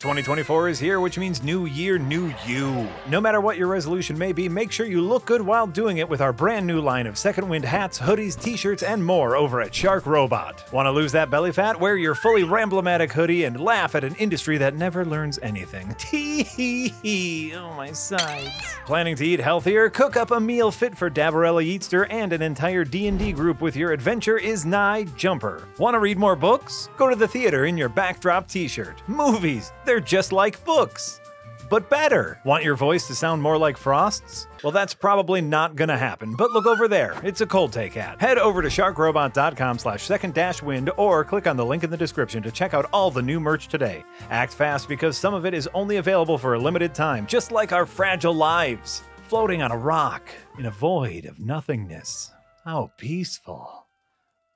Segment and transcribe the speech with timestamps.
[0.00, 2.88] 2024 is here, which means new year, new you.
[3.06, 6.08] No matter what your resolution may be, make sure you look good while doing it
[6.08, 9.60] with our brand new line of Second Wind hats, hoodies, t shirts, and more over
[9.60, 10.64] at Shark Robot.
[10.72, 11.78] Want to lose that belly fat?
[11.78, 15.94] Wear your fully Ramblematic hoodie and laugh at an industry that never learns anything.
[15.98, 17.54] Tee hee hee.
[17.54, 18.48] Oh, my sides.
[18.86, 19.90] Planning to eat healthier?
[19.90, 23.92] Cook up a meal fit for Dabarella Eatster and an entire D&D group with your
[23.92, 25.68] adventure is nigh jumper.
[25.76, 26.88] Want to read more books?
[26.96, 29.02] Go to the theater in your backdrop t-shirt.
[29.06, 31.20] Movies, they're just like books.
[31.68, 32.40] But better.
[32.44, 34.46] Want your voice to sound more like Frost's?
[34.62, 37.20] Well, that's probably not gonna happen, but look over there.
[37.24, 38.20] It's a cold take hat.
[38.20, 41.96] Head over to sharkrobot.com slash second dash wind or click on the link in the
[41.96, 44.04] description to check out all the new merch today.
[44.30, 47.72] Act fast because some of it is only available for a limited time, just like
[47.72, 49.02] our fragile lives.
[49.26, 50.22] Floating on a rock
[50.56, 52.30] in a void of nothingness.
[52.64, 53.88] How peaceful.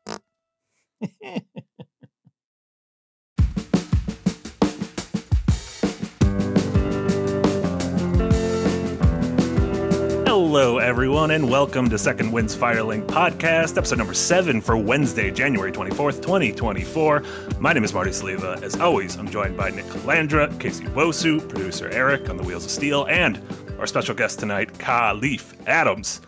[10.37, 15.71] Hello, everyone, and welcome to Second Wind's Firelink podcast, episode number seven for Wednesday, January
[15.71, 17.23] 24th, 2024.
[17.61, 18.61] My name is Marty Sliva.
[18.61, 22.73] As always, I'm joined by Nick Calandra, Casey Wosu, producer Eric on the Wheels of
[22.73, 23.41] Steel, and
[23.79, 26.21] our special guest tonight, Kahlief Adams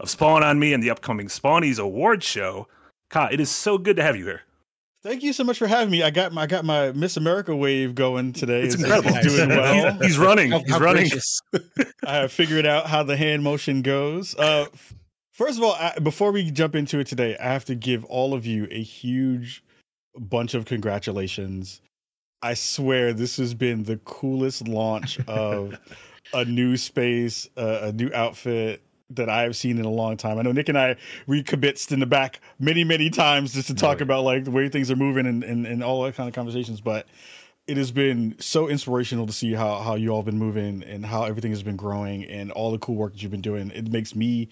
[0.00, 2.66] of Spawn on Me and the upcoming Spawnies Award Show.
[3.10, 4.40] Ka, it is so good to have you here.
[5.02, 6.04] Thank you so much for having me.
[6.04, 8.62] I got my I got my Miss America wave going today.
[8.62, 9.10] It's incredible.
[9.20, 9.98] doing well.
[10.00, 10.52] He's running.
[10.52, 11.10] He's running.
[12.06, 14.36] I have figured out how the hand motion goes.
[14.36, 14.66] Uh,
[15.32, 18.32] first of all, I, before we jump into it today, I have to give all
[18.32, 19.64] of you a huge
[20.16, 21.80] bunch of congratulations.
[22.42, 25.78] I swear this has been the coolest launch of
[26.32, 28.82] a new space, uh, a new outfit,
[29.16, 30.38] that I have seen in a long time.
[30.38, 30.96] I know Nick and I
[31.28, 34.02] recommits in the back many, many times just to talk right.
[34.02, 36.80] about like the way things are moving and, and, and all that kind of conversations.
[36.80, 37.06] But
[37.66, 41.24] it has been so inspirational to see how, how you all been moving and how
[41.24, 43.70] everything has been growing and all the cool work that you've been doing.
[43.70, 44.48] It makes me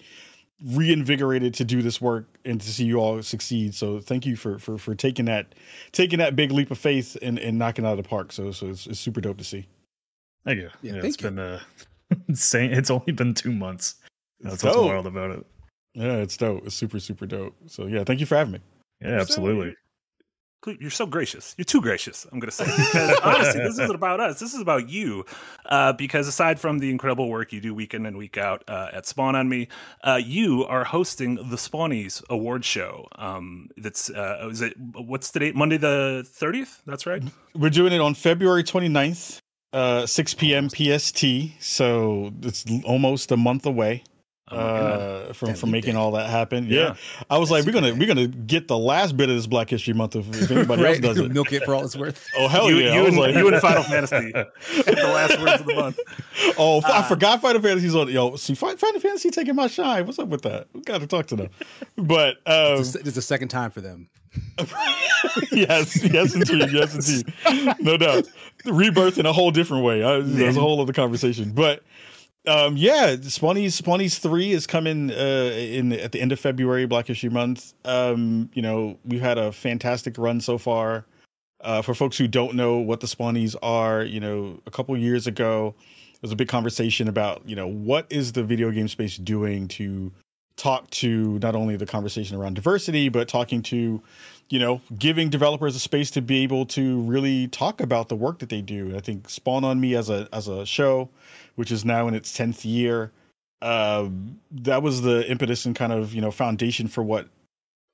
[0.63, 3.73] reinvigorated to do this work and to see you all succeed.
[3.73, 5.55] So thank you for for for taking that
[5.91, 8.31] taking that big leap of faith and, and knocking out of the park.
[8.31, 9.67] So so it's, it's super dope to see.
[10.45, 10.69] Thank you.
[10.81, 11.29] Yeah, yeah it's you.
[11.29, 11.59] been uh
[12.27, 12.71] insane.
[12.71, 13.95] It's only been two months.
[14.43, 15.45] That's what's wild about it.
[15.93, 16.65] Yeah, it's dope.
[16.65, 17.55] It's super, super dope.
[17.67, 18.59] So yeah, thank you for having me.
[19.01, 19.75] Yeah, absolutely.
[20.79, 21.55] You're so gracious.
[21.57, 22.27] You're too gracious.
[22.31, 24.39] I'm gonna say because honestly, this isn't about us.
[24.39, 25.25] This is about you.
[25.65, 28.89] Uh, because aside from the incredible work you do week in and week out uh,
[28.93, 29.67] at Spawn on Me,
[30.03, 33.07] uh, you are hosting the Spawnies Award Show.
[33.15, 34.75] Um, that's uh, is it?
[34.93, 35.55] What's the date?
[35.55, 36.81] Monday the 30th.
[36.85, 37.23] That's right.
[37.55, 39.39] We're doing it on February 29th,
[39.73, 40.69] uh, 6 p.m.
[40.69, 41.25] PST.
[41.59, 44.03] So it's almost a month away.
[44.51, 46.67] Oh uh, from from making all that happen.
[46.67, 46.95] Yeah, yeah.
[47.29, 49.69] I was That's like, we're gonna we're gonna get the last bit of this Black
[49.69, 51.03] History Month if, if anybody right.
[51.03, 51.31] else does it.
[51.31, 52.27] Milk it for all it's worth.
[52.37, 52.95] Oh hell you, yeah!
[52.95, 55.99] You, and, like, you and Final Fantasy, the last words of the month.
[56.57, 58.09] Oh, uh, I forgot Final Fantasy's on.
[58.09, 60.05] Yo, see, Final Fantasy taking my shine.
[60.05, 60.67] What's up with that?
[60.73, 61.49] We got to talk to them.
[61.97, 64.09] But um, it's, a, it's a second time for them.
[65.51, 68.27] yes, yes, indeed, yes, indeed, no doubt.
[68.65, 70.01] Rebirth in a whole different way.
[70.03, 71.83] Uh, there's a whole other conversation, but
[72.47, 77.07] um, yeah, Spawnies Spawnies three is coming uh, in at the end of February, Black
[77.07, 77.73] History Month.
[77.85, 81.05] Um, you know, we've had a fantastic run so far.
[81.61, 85.27] Uh, for folks who don't know what the Spawnies are, you know, a couple years
[85.27, 89.17] ago, there was a big conversation about, you know, what is the video game space
[89.17, 90.11] doing to
[90.55, 94.01] talk to not only the conversation around diversity, but talking to,
[94.49, 98.39] you know, giving developers a space to be able to really talk about the work
[98.39, 98.95] that they do.
[98.95, 101.09] I think Spawn on Me as a as a show
[101.55, 103.11] which is now in its 10th year.
[103.61, 104.09] Uh,
[104.51, 107.27] that was the impetus and kind of, you know, foundation for what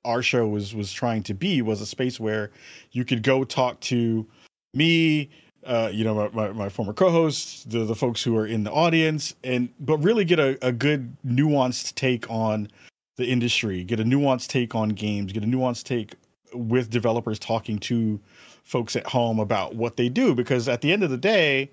[0.04, 2.50] our show was was trying to be was a space where
[2.92, 4.26] you could go talk to
[4.74, 5.28] me,
[5.66, 8.72] uh, you know, my, my, my, former co-hosts, the, the folks who are in the
[8.72, 12.68] audience, and but really get a, a good nuanced take on
[13.16, 16.14] the industry, get a nuanced take on games, get a nuanced take
[16.54, 18.18] with developers talking to
[18.64, 20.34] folks at home about what they do.
[20.34, 21.70] Because at the end of the day,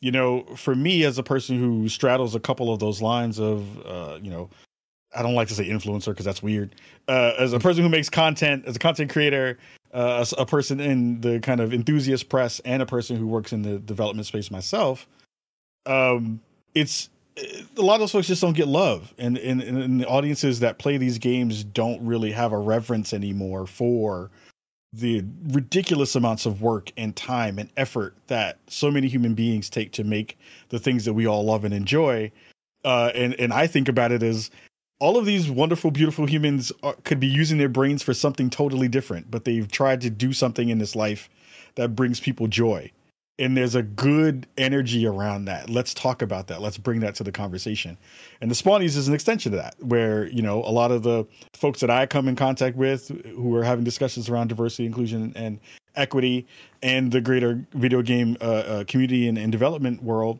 [0.00, 3.86] you know, for me as a person who straddles a couple of those lines of,
[3.86, 4.50] uh, you know,
[5.14, 6.74] I don't like to say influencer because that's weird.
[7.08, 9.58] Uh, as a person who makes content, as a content creator,
[9.94, 13.52] uh, a, a person in the kind of enthusiast press, and a person who works
[13.52, 15.06] in the development space myself,
[15.86, 16.40] um,
[16.74, 17.08] it's
[17.76, 20.78] a lot of those folks just don't get love, and, and and the audiences that
[20.78, 24.30] play these games don't really have a reverence anymore for
[24.96, 29.92] the ridiculous amounts of work and time and effort that so many human beings take
[29.92, 30.38] to make
[30.70, 32.30] the things that we all love and enjoy.
[32.84, 34.50] Uh, and and I think about it as
[34.98, 38.88] all of these wonderful, beautiful humans are, could be using their brains for something totally
[38.88, 41.28] different, but they've tried to do something in this life
[41.74, 42.90] that brings people joy.
[43.38, 45.68] And there's a good energy around that.
[45.68, 46.62] Let's talk about that.
[46.62, 47.98] Let's bring that to the conversation.
[48.40, 51.26] And the Spawnies is an extension of that, where you know a lot of the
[51.52, 55.60] folks that I come in contact with who are having discussions around diversity, inclusion, and
[55.96, 56.46] equity,
[56.82, 60.38] and the greater video game uh, uh, community and, and development world,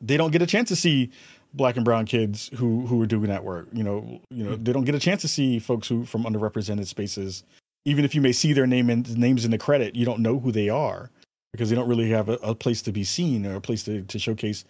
[0.00, 1.10] they don't get a chance to see
[1.54, 3.66] black and brown kids who who are doing that work.
[3.72, 6.86] You know, you know, they don't get a chance to see folks who from underrepresented
[6.86, 7.42] spaces.
[7.84, 10.38] Even if you may see their name and names in the credit, you don't know
[10.38, 11.10] who they are
[11.52, 14.02] because they don't really have a, a place to be seen or a place to,
[14.02, 14.64] to showcase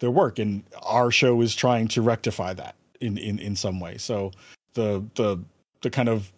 [0.00, 0.38] their work.
[0.38, 3.98] And our show is trying to rectify that in, in, in some way.
[3.98, 4.32] So
[4.74, 5.38] the the
[5.82, 6.32] the kind of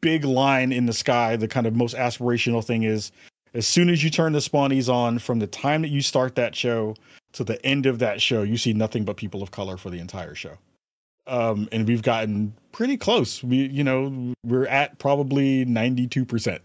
[0.00, 3.12] big line in the sky, the kind of most aspirational thing is
[3.54, 6.54] as soon as you turn the spawnies on, from the time that you start that
[6.54, 6.94] show
[7.32, 9.98] to the end of that show, you see nothing but people of color for the
[9.98, 10.56] entire show.
[11.26, 13.42] Um, and we've gotten pretty close.
[13.42, 16.62] We, you know, we're at probably ninety two percent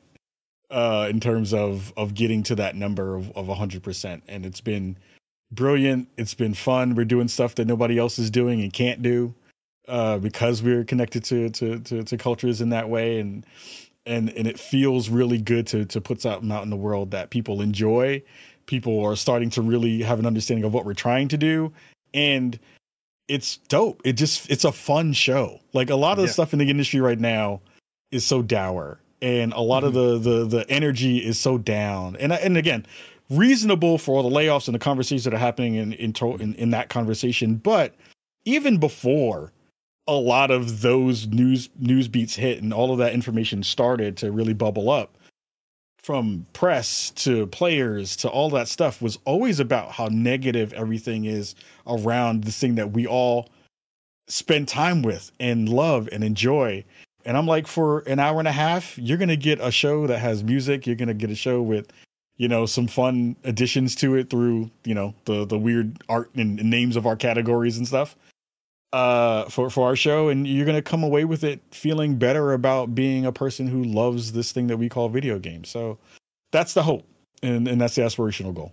[0.74, 4.60] uh, in terms of of getting to that number of of hundred percent, and it's
[4.60, 4.98] been
[5.52, 6.10] brilliant.
[6.18, 6.96] It's been fun.
[6.96, 9.36] We're doing stuff that nobody else is doing and can't do
[9.88, 13.46] uh, because we're connected to, to to to cultures in that way, and
[14.08, 17.30] and and it feels really good to to put something out in the world that
[17.30, 18.22] people enjoy.
[18.66, 21.72] People are starting to really have an understanding of what we're trying to do,
[22.16, 22.60] and
[23.28, 24.02] it's dope.
[24.04, 25.60] It just it's a fun show.
[25.74, 26.26] Like a lot of yeah.
[26.26, 27.62] the stuff in the industry right now
[28.12, 29.98] is so dour and a lot mm-hmm.
[29.98, 32.18] of the the the energy is so down.
[32.18, 32.86] And and again,
[33.30, 36.70] reasonable for all the layoffs and the conversations that are happening in in in, in
[36.72, 37.56] that conversation.
[37.56, 37.96] But
[38.46, 39.54] even before
[40.08, 44.32] a lot of those news news beats hit and all of that information started to
[44.32, 45.18] really bubble up
[45.98, 51.56] from press to players to all that stuff was always about how negative everything is
[51.88, 53.48] around this thing that we all
[54.28, 56.84] spend time with and love and enjoy
[57.26, 60.20] and I'm like, for an hour and a half, you're gonna get a show that
[60.20, 60.86] has music.
[60.86, 61.92] You're gonna get a show with,
[62.38, 66.60] you know, some fun additions to it through, you know, the the weird art and,
[66.60, 68.16] and names of our categories and stuff.
[68.92, 72.94] Uh, for for our show, and you're gonna come away with it feeling better about
[72.94, 75.68] being a person who loves this thing that we call video games.
[75.70, 75.98] So
[76.52, 77.04] that's the hope,
[77.42, 78.72] and and that's the aspirational goal.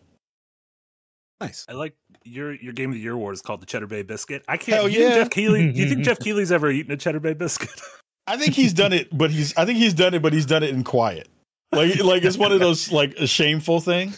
[1.41, 1.65] Nice.
[1.69, 1.95] I like
[2.25, 4.45] your your game of the year award is called the Cheddar Bay Biscuit.
[4.47, 4.77] I can't.
[4.77, 5.15] Hell yeah.
[5.15, 5.73] Geoff Keighley.
[5.73, 7.71] do you think Geoff Keighley's ever eaten a Cheddar Bay biscuit?
[8.27, 10.63] I think he's done it, but he's I think he's done it, but he's done
[10.63, 11.29] it in quiet.
[11.73, 14.15] Like like it's one of those like a shameful thing.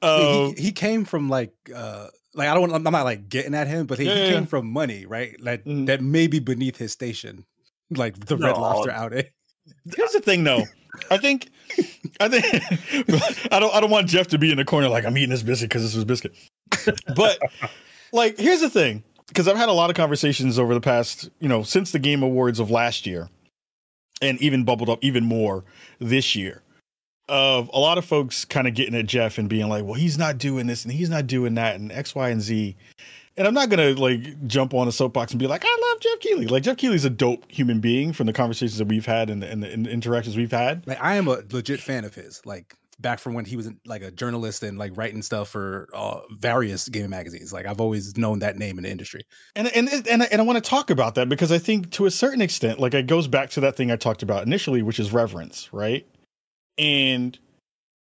[0.00, 3.28] Uh, he, um, he, came from like uh like I don't want, I'm not like
[3.28, 4.46] getting at him, but he, yeah, he came yeah.
[4.46, 5.36] from money, right?
[5.40, 5.86] Like mm.
[5.86, 7.44] that may be beneath his station,
[7.90, 8.46] like the no.
[8.46, 9.24] Red Lobster outing.
[9.96, 10.64] Here's the thing, though.
[11.10, 11.50] I think,
[12.20, 12.44] I think,
[13.52, 15.42] I don't, I don't want Geoff to be in the corner like I'm eating this
[15.42, 16.34] biscuit because this was biscuit.
[17.14, 17.38] But
[18.12, 21.48] like, here's the thing: because I've had a lot of conversations over the past, you
[21.48, 23.30] know, since the Game Awards of last year,
[24.20, 25.64] and even bubbled up even more
[25.98, 26.62] this year.
[27.28, 30.18] Of a lot of folks kind of getting at Geoff and being like, "Well, he's
[30.18, 32.76] not doing this and he's not doing that and X, Y, and Z."
[33.38, 36.20] And I'm not gonna like jump on a soapbox and be like, "I love Geoff
[36.20, 39.42] Keighley." Like Geoff Keighley's a dope human being from the conversations that we've had and,
[39.42, 40.86] and the, and the interactions we've had.
[40.86, 42.44] Like I am a legit fan of his.
[42.44, 46.20] Like back from when he was like a journalist and like writing stuff for uh,
[46.38, 47.52] various gaming magazines.
[47.52, 49.22] Like I've always known that name in the industry.
[49.56, 52.10] And and and and I want to talk about that because I think to a
[52.10, 55.12] certain extent, like it goes back to that thing I talked about initially, which is
[55.12, 56.06] reverence, right?
[56.78, 57.38] And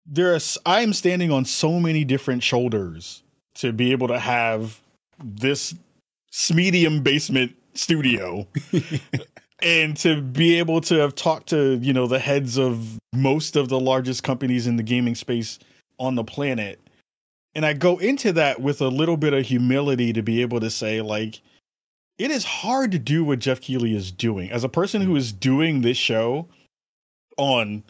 [0.05, 3.23] there's I am standing on so many different shoulders
[3.55, 4.79] to be able to have
[5.23, 5.75] this
[6.53, 8.47] medium basement studio
[9.61, 13.69] and to be able to have talked to you know the heads of most of
[13.69, 15.59] the largest companies in the gaming space
[15.99, 16.79] on the planet.
[17.53, 20.69] And i go into that with a little bit of humility to be able to
[20.69, 21.41] say like
[22.17, 24.51] it is hard to do what geoff keighley is doing.
[24.51, 26.47] As a person who is doing this show
[27.37, 27.83] on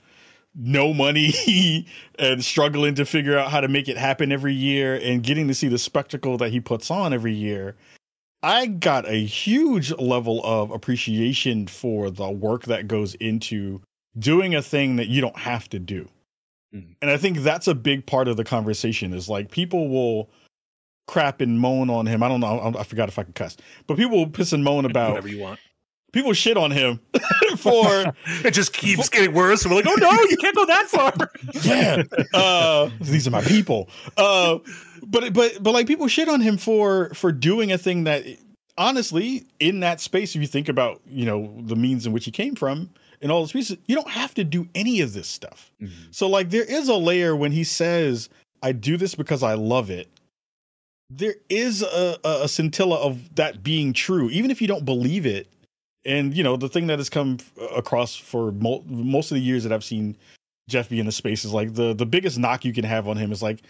[0.55, 1.85] no money
[2.19, 5.53] and struggling to figure out how to make it happen every year and getting to
[5.53, 7.75] see the spectacle that he puts on every year
[8.43, 13.81] I got a huge level of appreciation for the work that goes into
[14.17, 16.09] doing a thing that you don't have to do.
[16.73, 16.93] Mm-hmm.
[17.01, 20.29] And I think that's a big part of the conversation is like people will
[21.07, 22.23] crap and moan on him.
[22.23, 22.73] I don't know.
[22.77, 23.57] I forgot if I can cuss,
[23.87, 25.59] but people will piss and moan about whatever you want.
[26.13, 26.99] People shit on him
[27.57, 29.65] for it just keeps for, getting worse.
[29.65, 31.13] We're like, oh no, you can't go that far.
[31.63, 33.89] yeah, uh, these are my people.
[34.17, 34.59] Uh,
[35.03, 38.23] but but but like people shit on him for for doing a thing that
[38.77, 42.31] honestly in that space if you think about you know the means in which he
[42.31, 42.89] came from
[43.21, 45.71] and all those pieces you don't have to do any of this stuff.
[45.81, 46.11] Mm-hmm.
[46.11, 48.29] so like there is a layer when he says
[48.61, 50.07] i do this because i love it.
[51.13, 55.47] There is a, a scintilla of that being true even if you don't believe it.
[56.05, 57.37] And you know the thing that has come
[57.75, 60.17] across for mo- most of the years that i've seen
[60.69, 63.17] Geoff be in the space is like the the biggest knock you can have on
[63.17, 63.61] him is like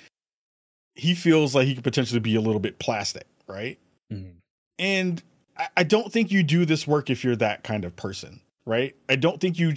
[0.95, 3.79] he feels like he could potentially be a little bit plastic, right?
[4.11, 4.37] Mm-hmm.
[4.79, 5.23] And
[5.57, 8.95] I, I don't think you do this work if you're that kind of person, right?
[9.09, 9.73] I don't think you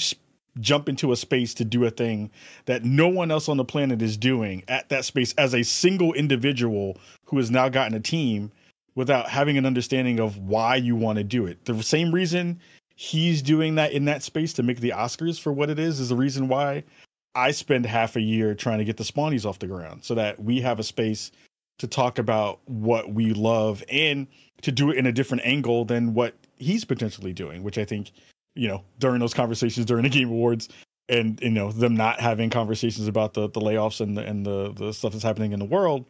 [0.61, 2.30] jump into a space to do a thing
[2.66, 6.12] that no one else on the planet is doing at that space as a single
[6.12, 8.52] individual who has now gotten a team
[8.94, 11.64] without having an understanding of why you want to do it.
[11.64, 12.61] The same reason
[12.94, 16.11] he's doing that in that space to make the Oscars for what it is is
[16.11, 16.85] the reason why
[17.34, 20.42] I spend half a year trying to get the Spawnies off the ground so that
[20.42, 21.32] we have a space
[21.78, 24.26] to talk about what we love and
[24.62, 28.12] to do it in a different angle than what he's potentially doing, which I think,
[28.54, 30.68] you know, during those conversations during the Game Awards
[31.08, 34.72] and you know them not having conversations about the the layoffs and the and the
[34.72, 36.06] the stuff that's happening in the world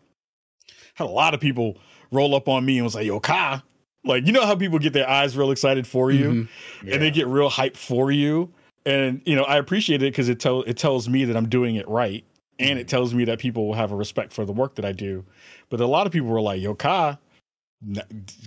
[0.94, 1.76] had a lot of people
[2.12, 3.62] roll up on me and was like, "Yo, Ka,"
[4.04, 6.86] like you know how people get their eyes real excited for you, mm-hmm.
[6.86, 6.94] yeah.
[6.94, 8.52] and they get real hype for you,
[8.86, 11.76] and you know I appreciate it because it tell it tells me that I'm doing
[11.76, 12.24] it right,
[12.58, 12.88] and it mm-hmm.
[12.88, 15.24] tells me that people will have a respect for the work that I do.
[15.70, 17.18] But a lot of people were like, "Yo, Ka,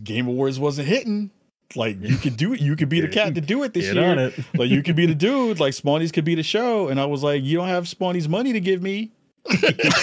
[0.04, 1.32] Game Awards wasn't hitting."
[1.76, 3.96] Like you could do it, you could be the cat to do it this Get
[3.96, 4.20] year.
[4.20, 4.46] It.
[4.58, 5.60] like you could be the dude.
[5.60, 8.54] Like Spawnies could be the show, and I was like, you don't have Spawnies money
[8.54, 9.12] to give me.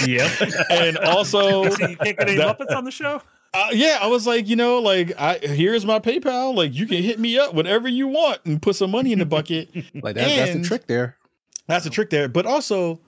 [0.07, 0.31] yep.
[0.71, 3.21] And also, so you can't get any that, Muppets on the show.
[3.55, 6.57] Uh, yeah, I was like, you know, like I here's my PayPal.
[6.57, 9.27] Like you can hit me up whatever you want and put some money in the
[9.27, 9.73] bucket.
[9.95, 11.17] like that, that's the trick there.
[11.69, 12.29] That's the trick there.
[12.29, 13.01] But also,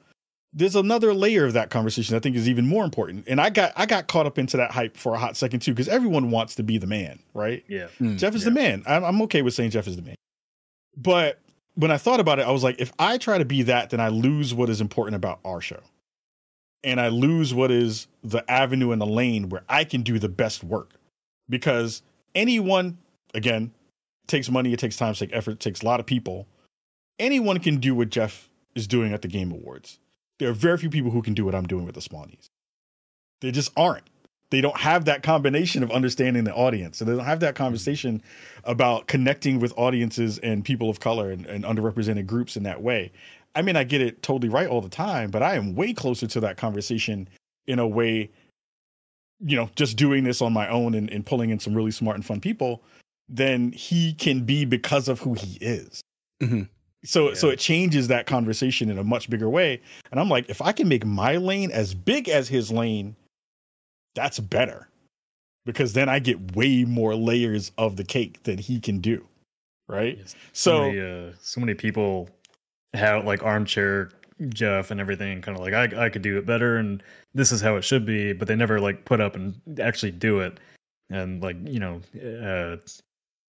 [0.52, 3.24] there's another layer of that conversation I think is even more important.
[3.26, 5.72] And I got I got caught up into that hype for a hot second too,
[5.72, 7.64] because everyone wants to be the man, right?
[7.66, 7.88] Yeah.
[8.00, 8.50] Mm, Geoff is yeah.
[8.50, 8.82] the man.
[8.86, 10.14] I'm, I'm okay with saying Geoff is the man.
[10.96, 11.40] But
[11.74, 14.00] when I thought about it, I was like, if I try to be that, then
[14.00, 15.80] I lose what is important about our show
[16.86, 20.28] and I lose what is the avenue and the lane where I can do the
[20.28, 20.92] best work.
[21.48, 22.00] Because
[22.34, 22.96] anyone,
[23.34, 23.72] again,
[24.28, 26.46] takes money, it takes time, it takes effort, it takes a lot of people.
[27.18, 29.98] Anyone can do what Geoff is doing at the Game Awards.
[30.38, 32.46] There are very few people who can do what I'm doing with the Spawnies.
[33.40, 34.04] They just aren't.
[34.50, 36.98] They don't have that combination of understanding the audience.
[36.98, 38.22] So they don't have that conversation
[38.62, 43.10] about connecting with audiences and people of color and, and underrepresented groups in that way.
[43.56, 46.26] I mean, I get it totally right all the time, but I am way closer
[46.26, 47.26] to that conversation
[47.66, 48.30] in a way,
[49.40, 52.16] you know, just doing this on my own and, and pulling in some really smart
[52.16, 52.82] and fun people
[53.28, 56.02] than he can be because of who he is.
[56.42, 56.62] Mm-hmm.
[57.04, 57.34] So, yeah.
[57.34, 59.80] so it changes that conversation in a much bigger way.
[60.10, 63.16] And I'm like, if I can make my lane as big as his lane,
[64.14, 64.88] that's better
[65.64, 69.26] because then I get way more layers of the cake than he can do.
[69.88, 70.18] Right.
[70.18, 70.34] Yes.
[70.52, 72.28] So, so many, uh, so many people
[72.94, 74.10] how like armchair
[74.48, 77.02] Geoff and everything, kind of like I I could do it better, and
[77.34, 80.40] this is how it should be, but they never like put up and actually do
[80.40, 80.60] it,
[81.08, 82.76] and like you know, uh,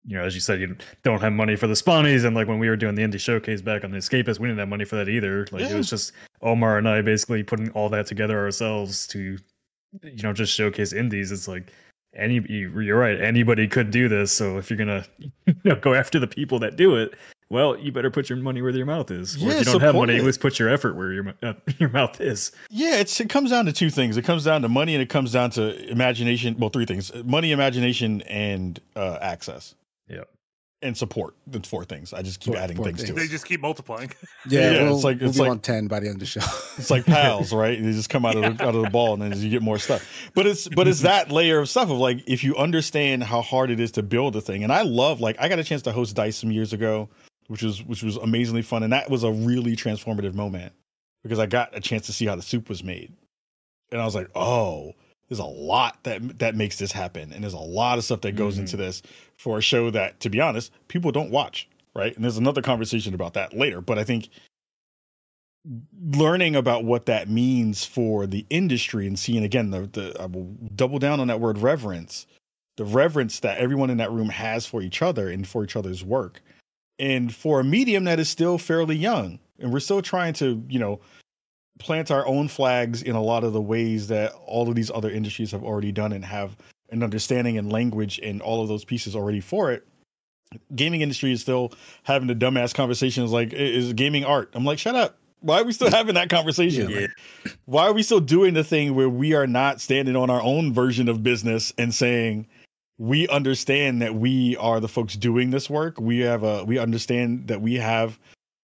[0.04, 2.60] you know, as you said, you don't have money for the spawnies, and like when
[2.60, 4.94] we were doing the indie showcase back on the Escapist, we didn't have money for
[4.94, 5.46] that either.
[5.50, 5.70] Like yeah.
[5.70, 6.12] it was just
[6.42, 9.38] Omar and I basically putting all that together ourselves to,
[10.04, 11.32] you know, just showcase indies.
[11.32, 11.72] It's like
[12.14, 16.18] any you're right anybody could do this so if you're gonna you know, go after
[16.18, 17.14] the people that do it
[17.48, 19.36] well, you better put your money where your mouth is.
[19.36, 21.54] Or yeah, if you don't have money, at least put your effort where your uh,
[21.78, 22.50] your mouth is.
[22.70, 24.16] Yeah, it's it comes down to two things.
[24.16, 26.56] It comes down to money, and it comes down to imagination.
[26.58, 29.76] Well, three things: money, imagination, and uh, access.
[30.08, 30.24] Yeah,
[30.82, 31.36] and support.
[31.46, 32.12] The four things.
[32.12, 33.20] I just keep four, adding four things, things, to it.
[33.20, 34.10] They just keep multiplying.
[34.48, 36.26] Yeah, yeah we'll, it's like it's we'll like on ten by the end of the
[36.26, 36.40] show.
[36.78, 37.80] It's like pals, right?
[37.80, 39.78] They just come out of the, out of the ball, and then you get more
[39.78, 40.30] stuff.
[40.34, 43.70] But it's but it's that layer of stuff of like if you understand how hard
[43.70, 44.64] it is to build a thing.
[44.64, 47.08] And I love like I got a chance to host Dice some years ago
[47.48, 50.72] which was which was amazingly fun, and that was a really transformative moment
[51.22, 53.12] because I got a chance to see how the soup was made,
[53.90, 54.92] and I was like, oh,
[55.28, 58.36] there's a lot that that makes this happen, and there's a lot of stuff that
[58.36, 58.62] goes mm-hmm.
[58.62, 59.02] into this
[59.36, 62.14] for a show that, to be honest, people don't watch, right?
[62.14, 64.28] And there's another conversation about that later, but I think
[66.12, 70.54] learning about what that means for the industry and seeing again the, the I will
[70.74, 72.26] double down on that word reverence
[72.76, 76.04] the reverence that everyone in that room has for each other and for each other's
[76.04, 76.40] work
[76.98, 79.38] and for a medium that is still fairly young.
[79.58, 81.00] And we're still trying to you know
[81.78, 85.10] plant our own flags in a lot of the ways that all of these other
[85.10, 86.56] industries have already done and have
[86.90, 89.86] an understanding and language and all of those pieces already for it.
[90.74, 91.72] Gaming industry is still
[92.04, 94.50] having the dumbass conversations like is gaming art?
[94.54, 95.18] I'm like shut up.
[95.40, 96.88] Why are we still having that conversation?
[96.88, 97.06] Yeah.
[97.66, 100.72] why are we still doing the thing where we are not standing on our own
[100.72, 102.46] version of business and saying
[102.98, 106.00] we understand that we are the folks doing this work.
[106.00, 108.18] We have a we understand that we have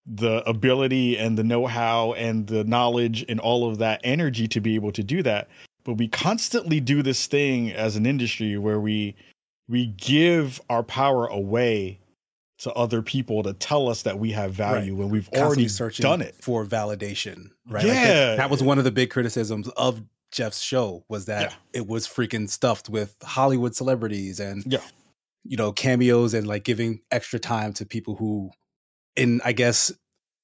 [0.06, 4.74] the ability and the know-how and the knowledge and all of that energy to be
[4.74, 5.48] able to do that.
[5.84, 9.14] But we constantly do this thing as an industry where we
[9.68, 12.00] we give our power away
[12.58, 14.98] to other people to tell us that we have value right.
[14.98, 17.50] when we've Constantly already done it for validation.
[17.68, 17.84] Right?
[17.84, 20.00] Yeah, like that, that, was one of the big criticisms of
[20.32, 21.80] Geoff's show was that yeah.
[21.80, 24.80] it was freaking stuffed with Hollywood celebrities and yeah.
[25.44, 28.50] you know cameos and like giving extra time to people who,
[29.14, 29.92] in I guess,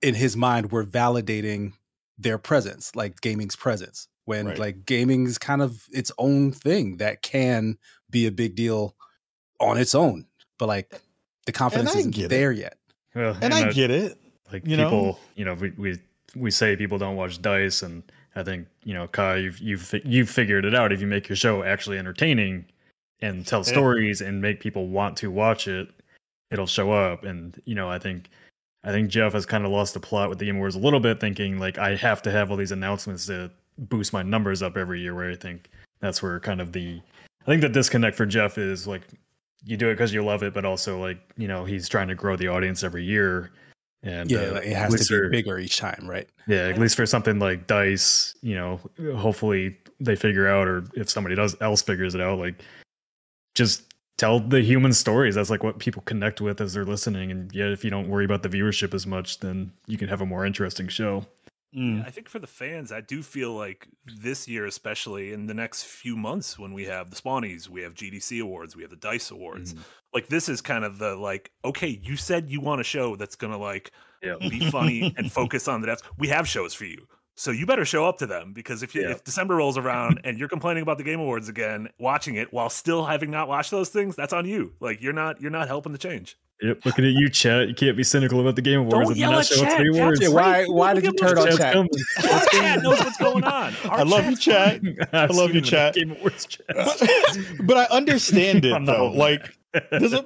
[0.03, 1.73] in his mind, were validating
[2.19, 4.09] their presence, like gaming's presence.
[4.27, 4.59] When right.
[4.59, 7.79] like gaming is kind of its own thing that can
[8.11, 8.95] be a big deal
[9.59, 10.27] on its own,
[10.59, 11.01] but like
[11.47, 12.59] the confidence isn't there it.
[12.59, 12.77] yet.
[13.15, 14.19] Well, and, and I get it.
[14.53, 15.19] Like you people, know?
[15.35, 15.99] you know, we, we
[16.37, 18.03] we say people don't watch Dice, and
[18.37, 20.93] I think you know, Kai, you've you've you've figured it out.
[20.93, 22.65] If you make your show actually entertaining
[23.21, 25.89] and tell stories and make people want to watch it,
[26.51, 27.25] it'll show up.
[27.25, 28.31] And you know, I think
[28.85, 31.01] I think Geoff has kind of lost the plot with the Game Awards a little
[31.01, 34.77] bit, thinking like I have to have all these announcements to boost my numbers up
[34.77, 35.15] every year.
[35.15, 35.71] Where I think
[36.01, 37.01] that's where kind of the
[37.43, 39.03] I think the disconnect for Geoff is like
[39.65, 42.15] you do it because you love it, but also like you know he's trying to
[42.15, 43.51] grow the audience every year.
[44.03, 46.29] And yeah, uh, it has to be for, bigger each time, right?
[46.47, 48.81] Yeah, at least for something like Dice, you know,
[49.17, 52.63] hopefully they figure out, or if somebody does else figures it out, like
[53.55, 53.83] just
[54.17, 55.35] tell the human stories.
[55.35, 57.31] That's like what people connect with as they're listening.
[57.33, 60.21] And yet, if you don't worry about the viewership as much, then you can have
[60.21, 61.25] a more interesting show.
[61.77, 62.07] Mm.
[62.07, 65.85] I think for the fans, I do feel like this year, especially in the next
[65.85, 69.31] few months, when we have the Spawnies, we have GDC awards, we have the Dice
[69.31, 69.75] awards.
[69.75, 69.81] Mm.
[70.15, 73.37] Like this is kind of the like, okay, you said you want a show that's
[73.37, 74.37] gonna like yeah.
[74.41, 76.03] be funny and focus on the devs.
[76.17, 77.07] We have shows for you.
[77.35, 79.11] So you better show up to them because if you, yeah.
[79.11, 82.69] if December rolls around and you're complaining about the Game Awards again, watching it while
[82.69, 84.73] still having not watched those things, that's on you.
[84.81, 86.37] Like you're not you're not helping the change.
[86.61, 87.69] Yep, looking at you, chat.
[87.69, 89.79] You can't be cynical about the Game Awards Don't and yell not show chat.
[89.79, 90.29] the Awards.
[90.29, 90.65] Why?
[90.65, 91.87] Why did you turn on chat?
[92.51, 93.75] Chat knows what's going on.
[93.89, 94.81] Our I love you, chat.
[95.13, 95.95] I love you, chat.
[95.95, 96.67] Game Awards chat.
[96.69, 97.09] But,
[97.61, 99.13] but I understand it though.
[99.13, 99.57] Like,
[99.93, 100.25] there's a,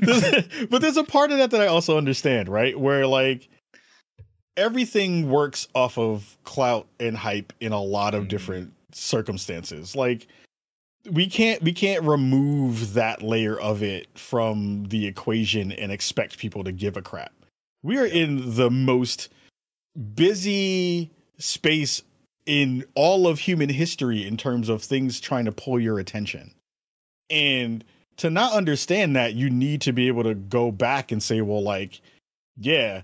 [0.00, 2.78] there's a, but there's a part of that that I also understand, right?
[2.78, 3.48] Where like
[4.56, 8.28] everything works off of clout and hype in a lot of mm.
[8.28, 9.96] different circumstances.
[9.96, 10.28] Like
[11.10, 16.64] we can't we can't remove that layer of it from the equation and expect people
[16.64, 17.32] to give a crap.
[17.82, 19.28] We are in the most
[20.14, 22.02] busy space
[22.46, 26.52] in all of human history in terms of things trying to pull your attention.
[27.28, 27.84] And
[28.18, 31.62] to not understand that, you need to be able to go back and say, well,
[31.62, 32.00] like,
[32.56, 33.02] yeah,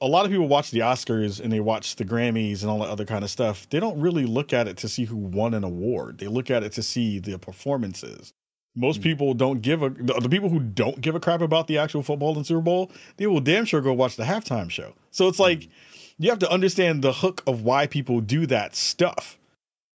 [0.00, 2.88] a lot of people watch the Oscars and they watch the Grammys and all that
[2.88, 3.68] other kind of stuff.
[3.70, 6.18] They don't really look at it to see who won an award.
[6.18, 8.32] They look at it to see the performances.
[8.76, 11.66] Most mm people don't give a the, the, people who don't give a crap about
[11.66, 14.94] the actual football and Super Bowl, they will damn sure go watch the halftime show.
[15.10, 15.70] So it's like mm
[16.20, 19.38] you have to understand the hook of why people do that stuff.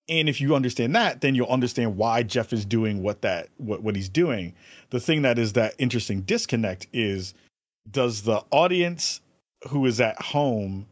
[0.09, 3.83] And if you understand that, then you'll understand why Geoff is doing what that what
[3.83, 4.55] what he's doing.
[4.91, 7.35] The thing that is that interesting disconnect is
[7.91, 9.21] does the audience
[9.69, 10.87] who is at home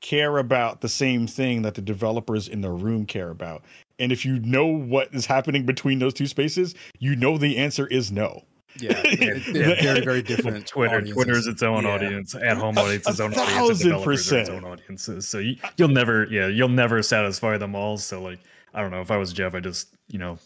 [0.00, 3.64] care about the same thing that the developers in the room care about.
[3.98, 7.86] And if you know what is happening between those two spaces, you know the answer
[7.86, 8.42] is no.
[8.80, 10.66] Yeah, they're very, very different.
[10.66, 11.14] Twitter, audiences.
[11.14, 11.90] Twitter's its own yeah.
[11.90, 12.34] audience.
[12.34, 13.78] At home audience, its own audience.
[13.78, 15.28] Developers its own audiences.
[15.28, 17.96] So you, you'll never, yeah, you'll never satisfy them all.
[17.96, 18.40] So like,
[18.74, 19.00] I don't know.
[19.00, 20.38] If I was Geoff, I just, you know,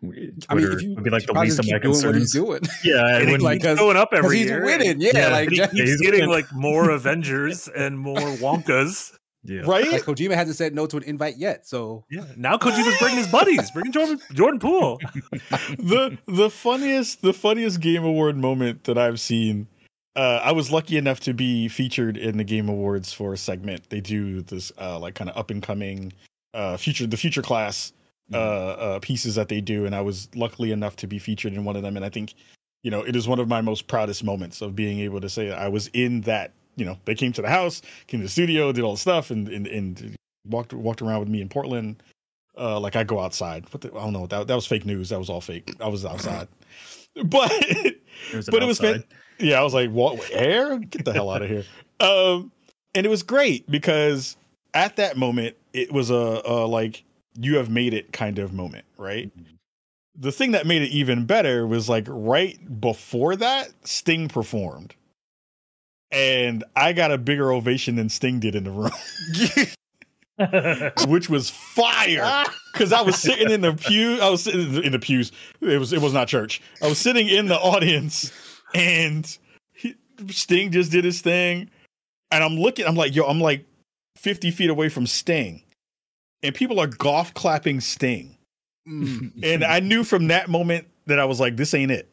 [0.00, 2.04] Twitter I mean, you, would be like the least of my concerns.
[2.04, 2.60] What he's doing.
[2.82, 4.64] Yeah, I wouldn't, like he's going up every he's year.
[4.64, 5.00] winning.
[5.00, 9.14] Yeah, yeah like he, he's getting like more Avengers and more Wonkas.
[9.42, 9.62] Yeah.
[9.66, 9.90] Right?
[9.90, 11.66] Like Kojima hasn't said no to an invite yet.
[11.66, 14.98] So yeah, now Kojima's bringing his buddies, bringing Jordan Jordan Peele.
[15.78, 19.66] the the funniest the funniest game award moment that I've seen.
[20.16, 23.88] Uh, I was lucky enough to be featured in the Game Awards for a segment.
[23.90, 26.12] They do this uh, like kind of up and coming
[26.52, 27.92] uh, future the future class
[28.32, 31.64] uh, uh, pieces that they do, and I was luckily enough to be featured in
[31.64, 31.96] one of them.
[31.96, 32.34] And I think,
[32.82, 35.52] you know, it is one of my most proudest moments of being able to say
[35.52, 36.52] I was in that.
[36.76, 39.30] You know, they came to the house, came to the studio, did all the stuff,
[39.30, 40.16] and and, and
[40.48, 42.02] walked walked around with me in Portland.
[42.56, 43.64] Uh, like I go outside.
[43.72, 44.26] What the, I don't know.
[44.26, 45.08] That that was fake news.
[45.08, 45.74] That was all fake.
[45.80, 46.48] I was outside,
[47.24, 48.00] but it
[48.50, 48.80] but it was.
[49.38, 50.78] Yeah, I was like, what air?
[50.78, 51.64] Get the hell out of here.
[51.98, 52.52] Um,
[52.94, 54.36] and it was great because
[54.74, 57.02] at that moment it was a, a like
[57.40, 59.26] you have made it kind of moment, right?
[59.36, 59.54] Mm-hmm.
[60.18, 64.94] The thing that made it even better was like right before that, Sting performed.
[66.12, 68.90] And I got a bigger ovation than Sting did in the room.
[71.06, 74.18] which was fire because I was sitting in the pew.
[74.20, 75.32] I was sitting in the pews.
[75.60, 76.62] It was it was not church.
[76.82, 78.32] I was sitting in the audience,
[78.74, 79.26] and
[79.74, 79.94] he,
[80.28, 81.70] Sting just did his thing,
[82.30, 82.86] and I'm looking.
[82.86, 83.66] I'm like, yo, I'm like
[84.16, 85.62] 50 feet away from Sting,
[86.42, 88.36] and people are golf clapping Sting.
[88.88, 89.32] Mm.
[89.42, 92.10] and I knew from that moment that I was like, this ain't it.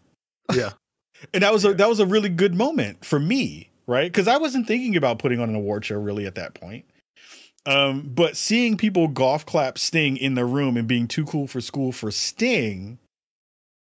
[0.54, 0.72] Yeah.
[1.34, 4.12] and that was a that was a really good moment for me, right?
[4.12, 6.86] Because I wasn't thinking about putting on an award show really at that point.
[7.66, 11.60] Um, but seeing people golf clap Sting in the room and being too cool for
[11.60, 12.98] school for Sting,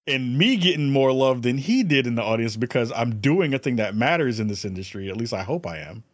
[0.06, 3.58] and me getting more love than he did in the audience because I'm doing a
[3.58, 5.08] thing that matters in this industry.
[5.08, 6.04] At least I hope I am.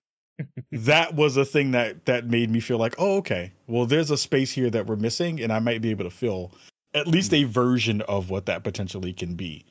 [0.71, 3.53] That was a thing that that made me feel like, oh, okay.
[3.67, 6.53] Well, there's a space here that we're missing, and I might be able to fill
[6.95, 9.65] at least a version of what that potentially can be.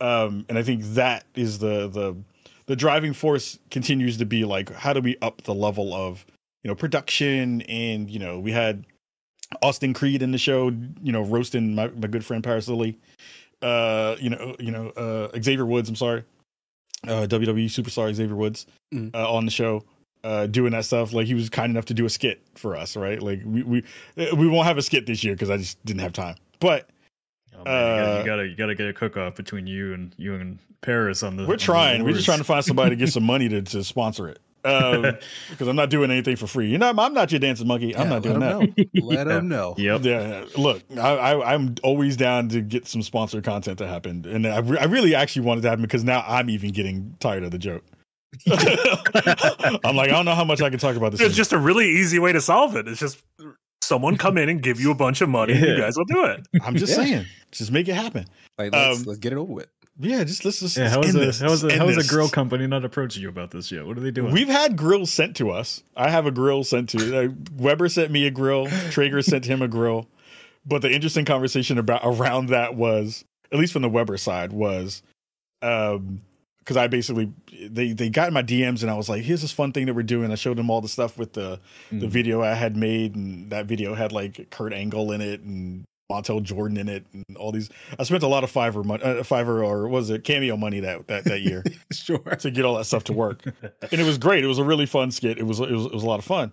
[0.00, 2.16] Um, and I think that is the the
[2.66, 6.24] the driving force continues to be like, how do we up the level of
[6.62, 8.86] you know production and you know we had
[9.62, 10.68] Austin Creed in the show,
[11.02, 12.98] you know, roasting my, my good friend Parris Lilly.
[13.62, 16.24] Uh, you know, you know, uh, Xavier Woods, I'm sorry.
[17.06, 19.14] Uh, WWE superstar Xavier Woods mm.
[19.14, 19.84] uh, on the show,
[20.24, 21.12] uh, doing that stuff.
[21.12, 23.22] Like he was kind enough to do a skit for us, right?
[23.22, 23.84] Like we we
[24.16, 26.36] we won't have a skit this year because I just didn't have time.
[26.58, 26.88] But
[27.54, 30.14] oh, man, you, gotta, you, gotta, you gotta get a cook off between you and
[30.16, 31.46] you and Parris on the.
[31.46, 32.00] We're trying.
[32.00, 34.40] The we're just trying to find somebody to get some money to to sponsor it
[34.64, 36.68] because um, I'm not doing anything for free.
[36.68, 37.94] You know, I'm not your dancing monkey.
[37.94, 38.88] I'm not doing that.
[39.02, 39.74] Let them know.
[39.76, 40.04] Yep.
[40.04, 40.46] Yeah.
[40.56, 44.78] Look, I, am always down to get some sponsored content to happen, and I, re-
[44.78, 47.84] I really actually wanted to happen because now I'm even getting tired of the joke.
[49.84, 51.20] I'm like, I don't know how much I can talk about this.
[51.20, 52.88] It's just a really easy way to solve it.
[52.88, 53.22] It's just
[53.82, 55.58] someone come in and give you a bunch of money, yeah.
[55.60, 56.46] and you guys will do it.
[56.62, 57.04] I'm just yeah.
[57.04, 58.26] saying, just make it happen.
[58.58, 59.68] Like, let's, um, let's get it over with.
[60.00, 60.76] Yeah, just let's just.
[60.76, 63.28] Yeah, how is a, how is a, how is a grill company not approaching you
[63.28, 63.86] about this yet?
[63.86, 64.32] What are they doing?
[64.32, 65.84] We've had grills sent to us.
[65.96, 68.66] I have a grill sent to uh, Weber sent me a grill.
[68.90, 70.08] Traeger sent him a grill.
[70.66, 75.02] But the interesting conversation about around that was, at least from the Weber side, was,
[75.62, 76.20] um,
[76.64, 77.30] because I basically
[77.68, 79.94] they they got in my DMs and I was like, here's this fun thing that
[79.94, 80.32] we're doing.
[80.32, 82.00] I showed them all the stuff with the mm.
[82.00, 85.84] the video I had made, and that video had like Kurt Angle in it and
[86.10, 87.68] Montel Jordan in it and all these.
[87.98, 91.06] I spent a lot of Fiverr money, uh, Fiverr or was it Cameo money that
[91.08, 93.44] that that year, sure, to get all that stuff to work,
[93.92, 94.42] and it was great.
[94.42, 95.38] It was a really fun skit.
[95.38, 96.50] It was it was, it was a lot of fun.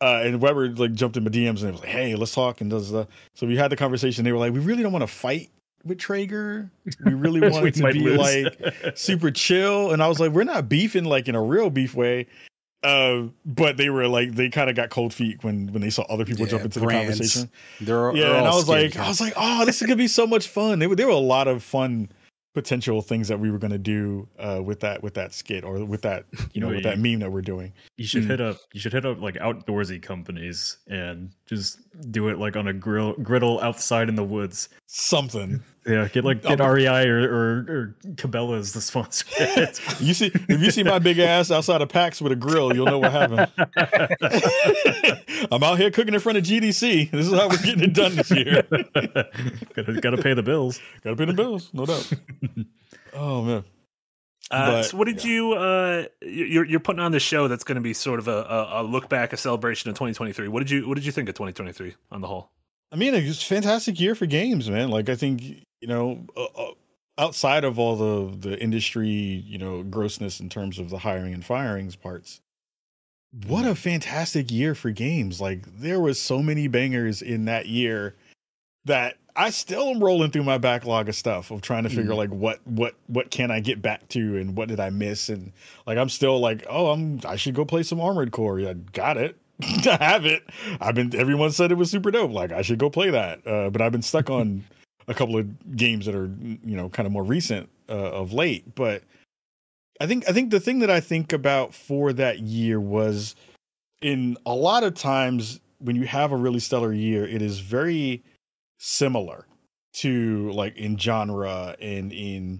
[0.00, 2.60] Uh, and Weber like jumped in my DMs and it was like, "Hey, let's talk."
[2.60, 4.24] And does the so we had the conversation.
[4.24, 5.50] They were like, "We really don't want to fight
[5.84, 6.70] with Traeger.
[7.04, 8.18] We really wanted it to be lose.
[8.18, 11.94] like super chill." And I was like, "We're not beefing like in a real beef
[11.94, 12.26] way."
[12.82, 16.02] Uh, but they were like they kind of got cold feet when when they saw
[16.02, 17.18] other people yeah, jump into brands.
[17.18, 17.50] the conversation.
[17.80, 20.08] They're, yeah, they're and I was like, I was like, oh, this is gonna be
[20.08, 20.78] so much fun.
[20.78, 22.10] There were there were a lot of fun
[22.54, 25.84] potential things that we were going to do uh, with that with that skit or
[25.84, 27.72] with that you know, with that meme that we're doing.
[27.96, 28.28] You should mm.
[28.28, 31.80] hit up you should hit up like outdoorsy companies and just
[32.12, 34.68] do it like on a grill griddle outside in the woods.
[34.86, 35.62] Something.
[35.86, 39.26] Yeah, get like get REI or or, or Cabela's the sponsor.
[40.02, 42.86] you see if you see my big ass outside of PAX with a grill, you'll
[42.86, 43.50] know what happened.
[45.52, 47.10] I'm out here cooking in front of GDC.
[47.10, 48.62] This is how we're getting it done this year.
[48.70, 50.80] gotta, gotta pay the bills.
[51.02, 52.10] Gotta pay the bills, no doubt.
[53.12, 53.64] oh man.
[54.50, 55.30] Uh, but, so what did yeah.
[55.30, 58.42] you uh you're you're putting on this show that's going to be sort of a,
[58.42, 61.30] a, a, look back a celebration of 2023 what did you what did you think
[61.30, 62.50] of 2023 on the whole
[62.92, 66.24] i mean it was a fantastic year for games man like i think you know
[66.34, 66.70] uh, uh,
[67.18, 71.44] outside of all the the industry you know grossness in terms of the hiring and
[71.44, 72.40] firings parts
[73.46, 78.14] what a fantastic year for games like there was so many bangers in that year
[78.86, 82.16] that I still am rolling through my backlog of stuff of trying to figure mm.
[82.16, 85.52] like what what what can I get back to and what did I miss and
[85.86, 88.58] like I'm still like oh I'm I should go play some Armored Core.
[88.60, 89.36] Yeah, got it.
[89.62, 90.44] I have it.
[90.80, 92.30] I've been everyone said it was super dope.
[92.30, 93.46] Like I should go play that.
[93.46, 94.64] Uh, but I've been stuck on
[95.08, 96.30] a couple of games that are
[96.64, 98.74] you know kind of more recent uh, of late.
[98.74, 99.02] But
[100.00, 103.34] I think I think the thing that I think about for that year was
[104.02, 108.22] in a lot of times when you have a really stellar year, it is very
[108.78, 109.46] similar
[109.94, 112.58] to like in genre and in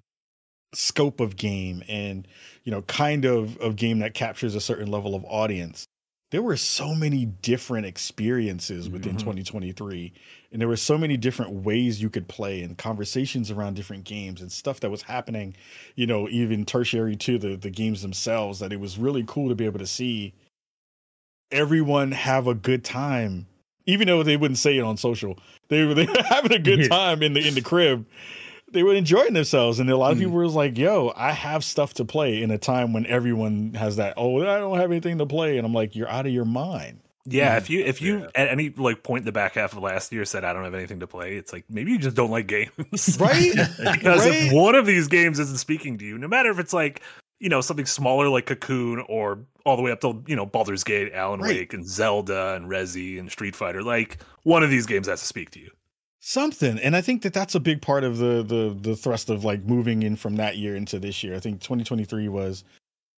[0.73, 2.27] scope of game and
[2.63, 5.85] you know kind of of game that captures a certain level of audience
[6.31, 9.19] there were so many different experiences within mm-hmm.
[9.19, 10.13] 2023
[10.51, 14.41] and there were so many different ways you could play and conversations around different games
[14.41, 15.55] and stuff that was happening
[15.95, 19.55] you know even tertiary to the the games themselves that it was really cool to
[19.55, 20.33] be able to see
[21.51, 23.47] everyone have a good time
[23.85, 25.37] even though they wouldn't say it on social.
[25.69, 28.05] They were they were having a good time in the in the crib.
[28.71, 30.21] They were enjoying themselves, and a lot of mm.
[30.21, 33.97] people were like, "Yo, I have stuff to play." In a time when everyone has
[33.97, 36.45] that, "Oh, I don't have anything to play," and I'm like, "You're out of your
[36.45, 38.27] mind." Yeah, if you if you yeah.
[38.35, 40.75] at any like point in the back half of last year said I don't have
[40.75, 43.51] anything to play, it's like maybe you just don't like games, right?
[43.77, 44.45] because right?
[44.45, 47.01] if one of these games isn't speaking to you, no matter if it's like
[47.39, 50.83] you know something smaller like Cocoon or all the way up to you know Baldur's
[50.83, 51.55] Gate, Alan right.
[51.55, 53.81] Wake, and Zelda and Resi and Street Fighter.
[53.81, 55.71] Like one of these games has to speak to you.
[56.25, 56.79] Something.
[56.79, 59.63] And i think that that's a big part of the the the thrust of like
[59.63, 61.35] moving in from that year into this year.
[61.35, 62.63] I think 2023 was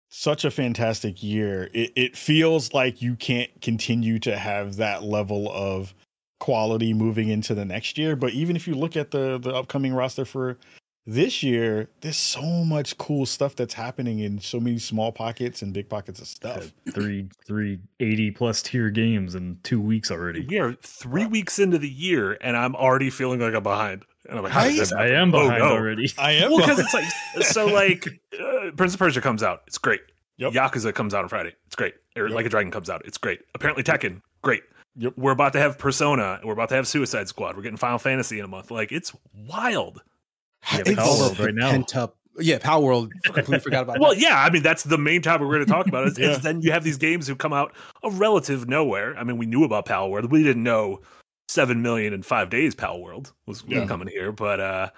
[0.09, 1.69] such a fantastic year.
[1.73, 5.93] It, it feels like you can't continue to have that level of
[6.39, 8.15] quality moving into the next year.
[8.15, 10.57] But even if you look at the the upcoming roster for
[11.05, 15.73] this year there's so much cool stuff that's happening in so many small pockets and
[15.73, 20.57] big pockets of stuff three three 80 plus tier games in two weeks already we
[20.57, 24.43] are three weeks into the year and i'm already feeling like i'm behind and i'm
[24.43, 25.73] like I, I am oh, behind oh, no.
[25.73, 28.07] already i am well because it's like so like
[28.39, 30.01] uh, prince of persia comes out it's great
[30.37, 30.53] yep.
[30.53, 32.35] yakuza comes out on friday it's great or yep.
[32.35, 34.63] like a dragon comes out it's great apparently tekken great
[34.97, 35.15] Yep.
[35.17, 36.39] We're about to have Persona.
[36.41, 37.57] We're about to have Suicide Squad.
[37.57, 38.71] We're getting Final Fantasy in a month.
[38.71, 40.01] Like it's wild.
[40.73, 41.71] Yeah, Palworld right now.
[41.71, 42.17] Pent up.
[42.38, 43.12] Yeah, Palworld.
[43.23, 43.99] Completely forgot about.
[43.99, 44.19] well, that.
[44.21, 44.43] yeah.
[44.43, 46.08] I mean, that's the main topic we're going to talk about.
[46.08, 46.32] Is, yeah.
[46.32, 47.73] is, then you have these games who come out
[48.04, 49.17] of relative nowhere.
[49.17, 50.30] I mean, we knew about Palworld.
[50.30, 51.01] We didn't know
[51.47, 52.75] seven million in five days.
[52.75, 53.86] Palworld was yeah.
[53.86, 54.89] coming here, but uh,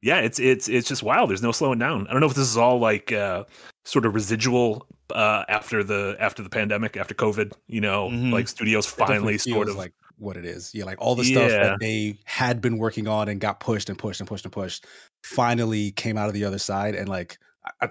[0.00, 1.30] yeah, it's it's it's just wild.
[1.30, 2.06] There's no slowing down.
[2.08, 3.44] I don't know if this is all like uh,
[3.84, 7.52] sort of residual uh, after the after the pandemic, after COVID.
[7.66, 8.32] You know, mm-hmm.
[8.32, 10.70] like studios finally sort of like what it is.
[10.74, 11.62] Yeah, like all the stuff yeah.
[11.64, 14.86] that they had been working on and got pushed and pushed and pushed and pushed
[15.22, 17.38] finally came out of the other side and like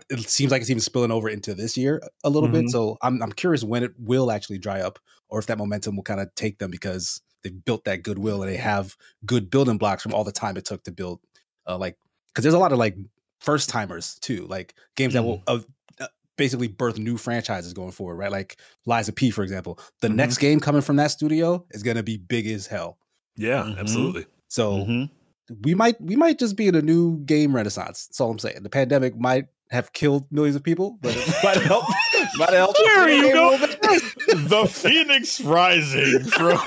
[0.09, 2.61] it seems like it's even spilling over into this year a little mm-hmm.
[2.61, 2.69] bit.
[2.69, 6.03] So I'm I'm curious when it will actually dry up or if that momentum will
[6.03, 10.03] kind of take them because they've built that goodwill and they have good building blocks
[10.03, 11.19] from all the time it took to build
[11.67, 12.95] uh, like because there's a lot of like
[13.39, 15.23] first timers too, like games mm-hmm.
[15.23, 15.59] that will uh,
[15.99, 18.55] uh, basically birth new franchises going forward, right?
[18.85, 19.79] Lies of P, for example.
[20.01, 20.17] The mm-hmm.
[20.17, 22.97] next game coming from that studio is going to be big as hell.
[23.35, 23.79] Yeah, mm-hmm.
[23.79, 24.25] absolutely.
[24.47, 25.16] So mm-hmm
[25.63, 28.07] we might we might just be in a new game renaissance.
[28.07, 28.63] That's all I'm saying.
[28.63, 31.85] The pandemic might have killed millions of people, but it might help.
[32.37, 32.75] might help.
[32.77, 33.57] There you go.
[33.57, 36.61] the Phoenix Rising from oh.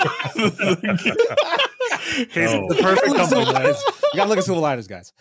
[2.67, 3.41] the perfect company.
[3.41, 5.13] You gotta look at silver linings, guys.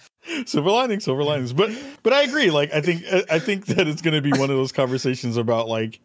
[0.47, 1.53] Silver linings, silver linings.
[1.53, 1.71] But
[2.03, 2.51] but I agree.
[2.51, 5.69] Like I think I think that it's going to be one of those conversations about
[5.69, 6.01] like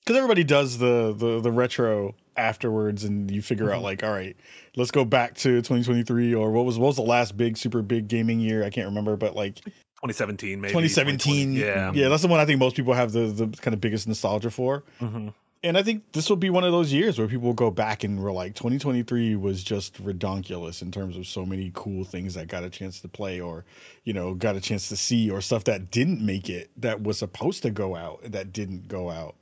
[0.00, 3.76] because everybody does the the the retro afterwards, and you figure mm-hmm.
[3.76, 4.36] out like, all right,
[4.76, 8.08] let's go back to 2023 or what was what was the last big super big
[8.08, 8.64] gaming year?
[8.64, 11.52] I can't remember, but like 2017, maybe 2017.
[11.52, 14.08] Yeah, yeah, that's the one I think most people have the the kind of biggest
[14.08, 14.84] nostalgia for.
[15.00, 15.28] Mm-hmm.
[15.62, 18.02] And I think this will be one of those years where people will go back
[18.02, 22.48] and we're like, 2023 was just redonkulous in terms of so many cool things that
[22.48, 23.66] got a chance to play or,
[24.04, 27.18] you know, got a chance to see or stuff that didn't make it that was
[27.18, 29.36] supposed to go out that didn't go out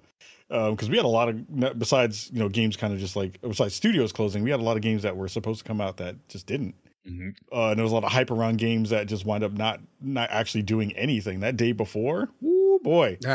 [0.48, 3.40] because um, we had a lot of besides you know games kind of just like
[3.40, 5.96] besides studios closing, we had a lot of games that were supposed to come out
[5.98, 6.74] that just didn't.
[7.06, 7.30] Mm-hmm.
[7.52, 9.80] Uh, and there was a lot of hype around games that just wind up not
[10.00, 12.28] not actually doing anything that day before.
[12.40, 13.18] Woo boy.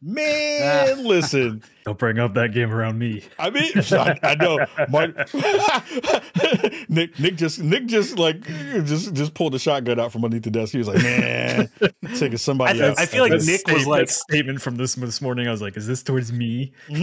[0.00, 1.00] Man, ah.
[1.00, 1.60] listen.
[1.84, 3.24] Don't bring up that game around me.
[3.36, 4.64] I mean, I, I know.
[4.90, 5.06] My,
[6.88, 10.50] Nick, Nick just, Nick just like, just, just pulled the shotgun out from underneath the
[10.52, 10.70] desk.
[10.72, 11.68] He was like, "Man,
[12.16, 15.48] taking somebody." I, I feel like Nick was like statement from this this morning.
[15.48, 17.00] I was like, "Is this towards me?" but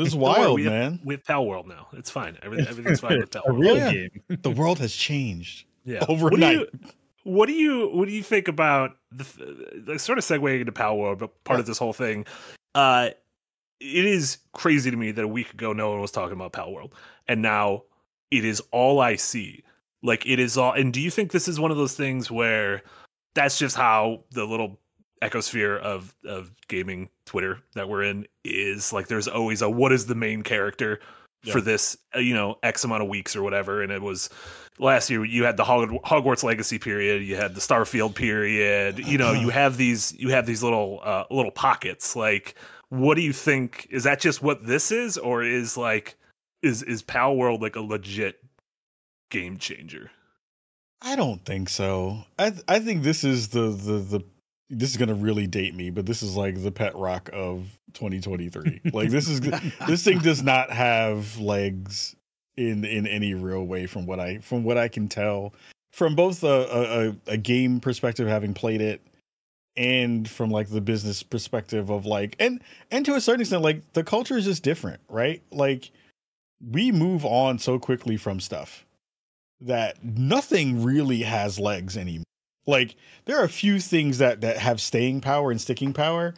[0.00, 0.92] it's wild, we man.
[0.92, 1.86] Have, we have Palworld now.
[1.92, 2.36] It's fine.
[2.42, 3.60] Everything, everything's fine with Palworld.
[3.60, 3.92] real yeah.
[3.92, 4.22] game.
[4.42, 5.66] The world has changed.
[5.84, 6.04] Yeah.
[6.08, 6.90] Overnight what do you
[7.28, 9.24] what do you what do you think about the,
[9.84, 12.26] the sort of segueing into Palworld, but part of this whole thing?
[12.74, 13.10] Uh,
[13.80, 16.92] it is crazy to me that a week ago no one was talking about Palworld,
[17.28, 17.82] and now
[18.30, 19.62] it is all I see.
[20.02, 20.72] Like it is all.
[20.72, 22.82] And do you think this is one of those things where
[23.34, 24.78] that's just how the little
[25.22, 28.92] ecosphere of of gaming Twitter that we're in is?
[28.92, 31.00] Like, there's always a what is the main character
[31.42, 31.52] yeah.
[31.52, 34.30] for this, uh, you know, X amount of weeks or whatever, and it was
[34.78, 38.98] last year you had the Hogwarts Legacy period, you had the Starfield period.
[38.98, 42.16] You know, you have these you have these little uh, little pockets.
[42.16, 42.54] Like,
[42.88, 43.86] what do you think?
[43.90, 46.16] Is that just what this is, or is like
[46.62, 48.36] is is Palworld like a legit
[49.30, 50.10] game changer?
[51.00, 52.24] I don't think so.
[52.38, 54.24] I I think this is the the the
[54.70, 58.80] this is gonna really date me, but this is like the pet rock of 2023.
[58.92, 59.40] like this is
[59.86, 62.16] this thing does not have legs
[62.58, 65.54] in in any real way from what I from what I can tell
[65.92, 69.00] from both a, a, a game perspective having played it
[69.76, 73.92] and from like the business perspective of like and and to a certain extent like
[73.92, 75.42] the culture is just different right?
[75.50, 75.90] Like
[76.60, 78.84] we move on so quickly from stuff
[79.60, 82.24] that nothing really has legs anymore.
[82.66, 86.34] Like there are a few things that that have staying power and sticking power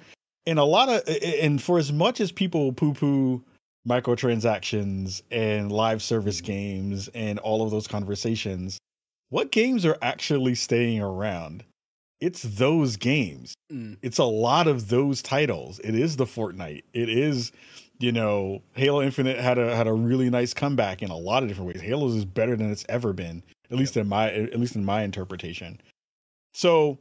[0.46, 1.02] and a lot of
[1.40, 3.42] and for as much as people poo poo
[3.88, 8.78] microtransactions and live service games and all of those conversations,
[9.30, 11.64] what games are actually staying around?
[12.20, 13.54] It's those games.
[13.72, 13.96] Mm.
[14.02, 15.78] It's a lot of those titles.
[15.80, 16.82] It is the Fortnite.
[16.92, 17.52] It is
[18.00, 21.50] you know, Halo Infinite had a had a really nice comeback in a lot of
[21.50, 21.82] different ways.
[21.82, 25.02] Halo's is better than it's ever been, at least in my at least in my
[25.02, 25.78] interpretation.
[26.54, 26.98] So,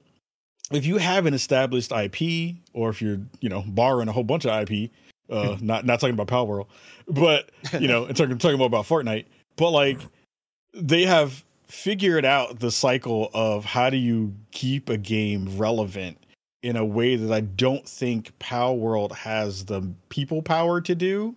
[0.71, 4.45] if you have an established IP, or if you're you know borrowing a whole bunch
[4.45, 4.91] of IP,
[5.29, 6.67] uh, not not talking about Power World,
[7.07, 9.99] but you know, and talking talking more about Fortnite, but like
[10.73, 16.17] they have figured out the cycle of how do you keep a game relevant
[16.63, 21.35] in a way that I don't think Power World has the people power to do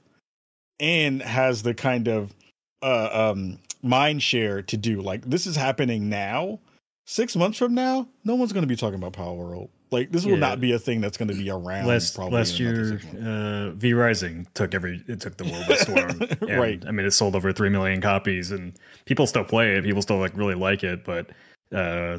[0.81, 2.35] and has the kind of
[2.83, 5.01] uh, um, mind share to do.
[5.01, 6.59] Like this is happening now.
[7.07, 9.71] Six months from now, no one's going to be talking about Power World.
[9.93, 11.87] Like this will not be a thing that's going to be around.
[11.87, 16.59] Last last year, uh, V Rising took every it took the world by storm.
[16.59, 16.83] right.
[16.87, 18.73] I mean, it sold over three million copies, and
[19.05, 19.85] people still play it.
[19.85, 21.31] People still like really like it, but
[21.73, 22.19] uh,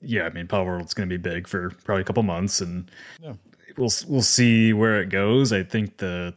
[0.00, 3.34] yeah, I mean, Palworld's going to be big for probably a couple months, and yeah.
[3.76, 5.52] we'll we'll see where it goes.
[5.52, 6.32] I think the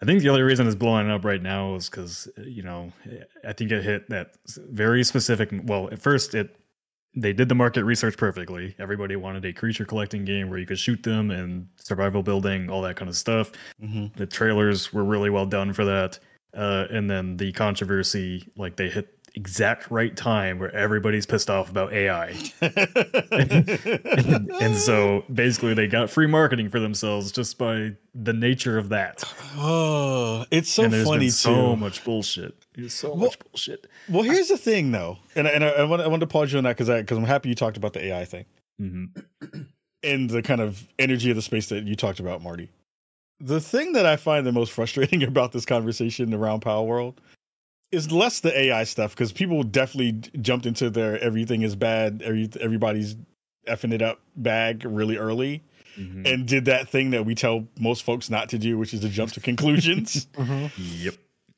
[0.00, 2.92] I think the only reason it's blowing up right now is because you know
[3.46, 5.50] I think it hit that very specific.
[5.64, 6.56] Well, at first it
[7.14, 8.74] they did the market research perfectly.
[8.78, 12.82] Everybody wanted a creature collecting game where you could shoot them and survival building, all
[12.82, 13.52] that kind of stuff.
[13.82, 14.06] Mm-hmm.
[14.16, 16.18] The trailers were really well done for that.
[16.54, 21.70] Uh, and then the controversy, like they hit exact right time where everybody's pissed off
[21.70, 22.34] about AI.
[22.60, 28.90] and, and, so basically they got free marketing for themselves just by the nature of
[28.90, 29.24] that.
[29.56, 32.54] Oh, it's so and funny So much bullshit.
[32.88, 33.86] So well, much bullshit.
[34.08, 35.18] Well, here's the thing though.
[35.34, 37.18] And, and I, I, want, I want to pause you on that because I because
[37.18, 38.44] I'm happy you talked about the AI thing.
[38.80, 39.62] Mm-hmm.
[40.02, 42.68] and the kind of energy of the space that you talked about, Marty.
[43.38, 47.14] The thing that I find the most frustrating about this conversation around Palworld
[47.92, 52.50] is less the AI stuff because people definitely jumped into their everything is bad, every,
[52.60, 53.16] everybody's
[53.68, 55.62] effing it up bag really early.
[55.96, 56.26] Mm-hmm.
[56.26, 59.10] And did that thing that we tell most folks not to do, which is to
[59.10, 60.26] jump to conclusions.
[60.32, 60.66] mm-hmm.
[60.78, 61.14] Yep.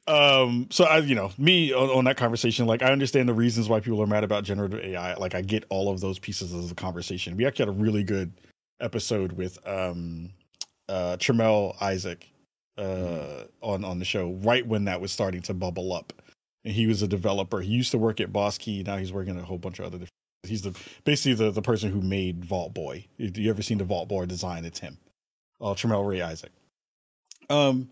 [0.07, 0.67] Um.
[0.71, 3.79] So I, you know, me on, on, that conversation, like I understand the reasons why
[3.81, 5.15] people are mad about generative AI.
[5.15, 7.37] Like I get all of those pieces of the conversation.
[7.37, 8.33] We actually had a really good
[8.81, 10.31] episode with um,
[10.89, 12.29] uh, Tremel Isaac,
[12.77, 13.45] uh, mm-hmm.
[13.63, 16.13] on on the show right when that was starting to bubble up
[16.65, 17.61] and he was a developer.
[17.61, 18.83] He used to work at Boss Key.
[18.83, 19.99] Now he's working at a whole bunch of other.
[19.99, 20.11] Different,
[20.43, 23.07] he's the basically the the person who made Vault Boy.
[23.19, 24.65] If you ever seen the Vault Boy design?
[24.65, 24.99] It's him.
[25.61, 26.53] Uh, Tremel Ray Isaac.
[27.51, 27.91] Um,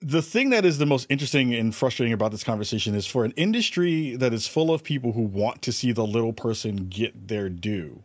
[0.00, 3.32] the thing that is the most interesting and frustrating about this conversation is for an
[3.32, 7.50] industry that is full of people who want to see the little person get their
[7.50, 8.02] due.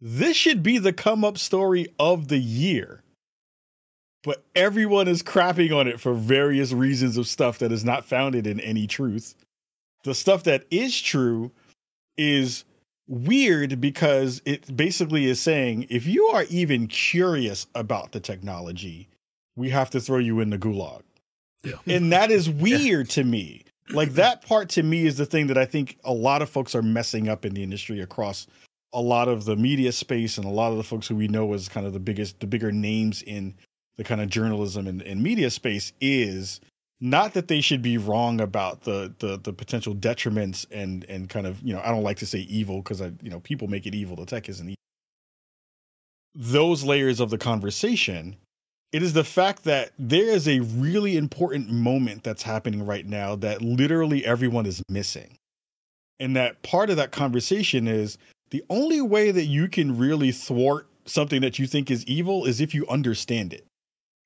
[0.00, 3.02] This should be the come up story of the year
[4.26, 8.44] but everyone is crapping on it for various reasons of stuff that is not founded
[8.44, 9.36] in any truth.
[10.02, 11.52] The stuff that is true
[12.16, 12.64] is
[13.06, 19.08] weird because it basically is saying if you are even curious about the technology,
[19.54, 21.02] we have to throw you in the gulag.
[21.62, 21.74] Yeah.
[21.86, 23.14] And that is weird yeah.
[23.14, 23.62] to me.
[23.90, 26.74] Like that part to me is the thing that I think a lot of folks
[26.74, 28.48] are messing up in the industry across
[28.92, 31.52] a lot of the media space and a lot of the folks who we know
[31.52, 33.54] as kind of the biggest the bigger names in
[33.96, 36.60] the kind of journalism and, and media space is
[37.00, 41.46] not that they should be wrong about the the the potential detriments and and kind
[41.46, 43.86] of you know I don't like to say evil because I you know people make
[43.86, 44.76] it evil the tech isn't evil.
[46.34, 48.36] Those layers of the conversation,
[48.92, 53.36] it is the fact that there is a really important moment that's happening right now
[53.36, 55.36] that literally everyone is missing,
[56.20, 58.18] and that part of that conversation is
[58.50, 62.60] the only way that you can really thwart something that you think is evil is
[62.60, 63.66] if you understand it.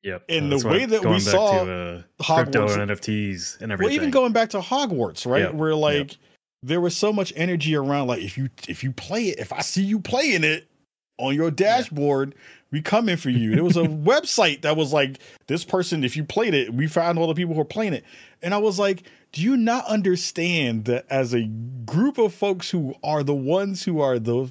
[0.03, 0.25] Yep.
[0.29, 3.91] And the way that we saw to, uh, crypto and NFTs and everything.
[3.91, 5.43] Well, even going back to Hogwarts, right?
[5.43, 5.55] Yep.
[5.55, 6.21] Where like yep.
[6.63, 9.61] there was so much energy around like if you if you play it, if I
[9.61, 10.71] see you playing it
[11.19, 12.41] on your dashboard, yeah.
[12.73, 13.55] we coming for you.
[13.55, 17.19] There was a website that was like this person, if you played it, we found
[17.19, 18.05] all the people who are playing it.
[18.43, 21.45] And I was like, do you not understand that as a
[21.85, 24.51] group of folks who are the ones who are the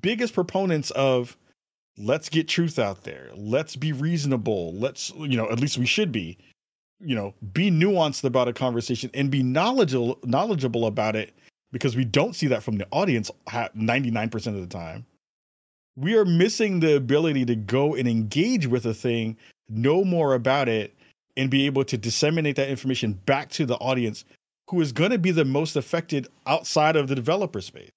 [0.00, 1.36] biggest proponents of
[1.96, 3.30] let's get truth out there.
[3.34, 4.74] Let's be reasonable.
[4.74, 6.38] Let's, you know, at least we should be,
[7.00, 11.34] you know, be nuanced about a conversation and be knowledgeable knowledgeable about it
[11.72, 15.06] because we don't see that from the audience 99% of the time.
[15.96, 19.36] We are missing the ability to go and engage with a thing,
[19.68, 20.94] know more about it,
[21.36, 24.24] and be able to disseminate that information back to the audience
[24.68, 27.90] who is going to be the most affected outside of the developer space.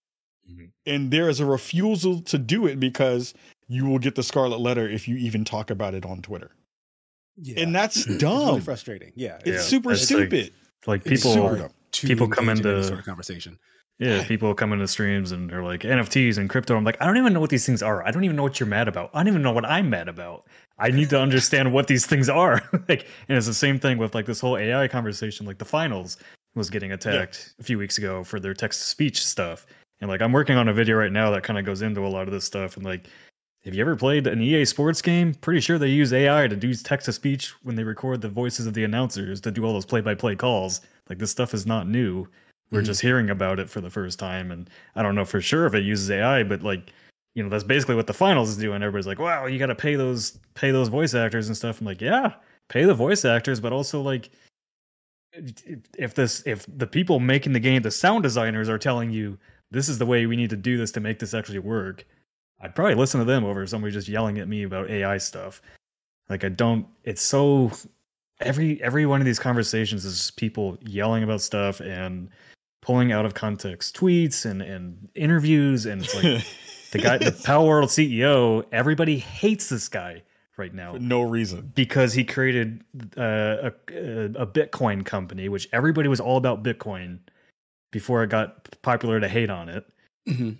[0.49, 0.65] Mm-hmm.
[0.85, 3.33] And there is a refusal to do it because
[3.67, 6.51] you will get the scarlet letter if you even talk about it on Twitter.
[7.37, 7.63] Yeah.
[7.63, 8.47] And that's dumb.
[8.47, 9.11] Really frustrating.
[9.15, 9.37] Yeah.
[9.39, 9.59] It's yeah.
[9.59, 10.53] super stupid.
[10.87, 13.57] Like, like people people come into sort of conversation.
[13.97, 16.75] Yeah, people come into streams and they're like NFTs and crypto.
[16.75, 18.05] I'm like, I don't even know what these things are.
[18.05, 19.09] I don't even know what you're mad about.
[19.13, 20.45] I don't even know what I'm mad about.
[20.77, 22.61] I need to understand what these things are.
[22.89, 25.45] like, and it's the same thing with like this whole AI conversation.
[25.45, 26.17] Like the finals
[26.55, 27.61] was getting attacked yeah.
[27.61, 29.65] a few weeks ago for their text to speech stuff,
[30.01, 32.09] and like I'm working on a video right now that kind of goes into a
[32.09, 32.75] lot of this stuff.
[32.75, 33.07] And like,
[33.65, 35.33] have you ever played an EA Sports game?
[35.33, 38.67] Pretty sure they use AI to do text to speech when they record the voices
[38.67, 40.81] of the announcers to do all those play by play calls.
[41.09, 42.27] Like this stuff is not new
[42.71, 42.85] we're mm-hmm.
[42.85, 45.75] just hearing about it for the first time, and I don't know for sure if
[45.75, 46.91] it uses AI, but like
[47.35, 48.81] you know that's basically what the finals is doing.
[48.81, 51.85] Everybody's like, "Wow, you got to pay those pay those voice actors and stuff." I'm
[51.85, 52.33] like, "Yeah,
[52.69, 54.29] pay the voice actors, but also like."
[55.97, 59.37] if this if the people making the game the sound designers are telling you
[59.69, 62.05] this is the way we need to do this to make this actually work
[62.65, 65.61] i'd probably listen to them over somebody just yelling at me about ai stuff
[66.29, 67.71] like i don't it's so
[68.41, 72.29] every every one of these conversations is people yelling about stuff and
[72.85, 75.87] pulling out of context tweets and, and interviews.
[75.87, 76.23] And it's like
[76.91, 80.21] the guy, the Palworld CEO, everybody hates this guy
[80.55, 80.93] right now.
[80.93, 81.71] For no reason.
[81.73, 82.83] Because he created
[83.17, 87.17] uh, a, a Bitcoin company, which everybody was all about Bitcoin
[87.91, 89.85] before it got popular to hate on it.
[90.29, 90.51] Mm-hmm.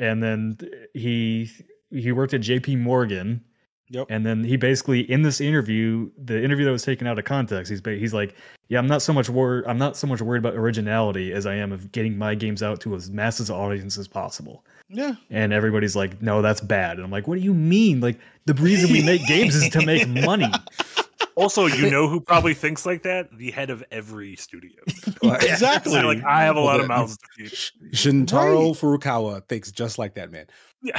[0.00, 0.58] And then
[0.94, 1.48] he
[1.90, 3.44] he worked at JP Morgan
[3.90, 4.06] Yep.
[4.08, 7.70] And then he basically in this interview, the interview that was taken out of context,
[7.70, 8.36] he's he's like,
[8.68, 9.64] "Yeah, I'm not so much worried.
[9.66, 12.80] I'm not so much worried about originality as I am of getting my games out
[12.82, 15.14] to as massive an audience as possible." Yeah.
[15.28, 18.00] And everybody's like, "No, that's bad." And I'm like, "What do you mean?
[18.00, 20.50] Like the reason we make games is to make money."
[21.36, 23.36] Also, you know who probably thinks like that?
[23.36, 24.80] The head of every studio.
[25.22, 25.92] exactly.
[25.92, 27.52] So like I have a lot of mouths to feed.
[27.92, 28.76] Shuntaro right.
[28.76, 30.46] Furukawa thinks just like that, man.
[30.82, 30.98] Yeah.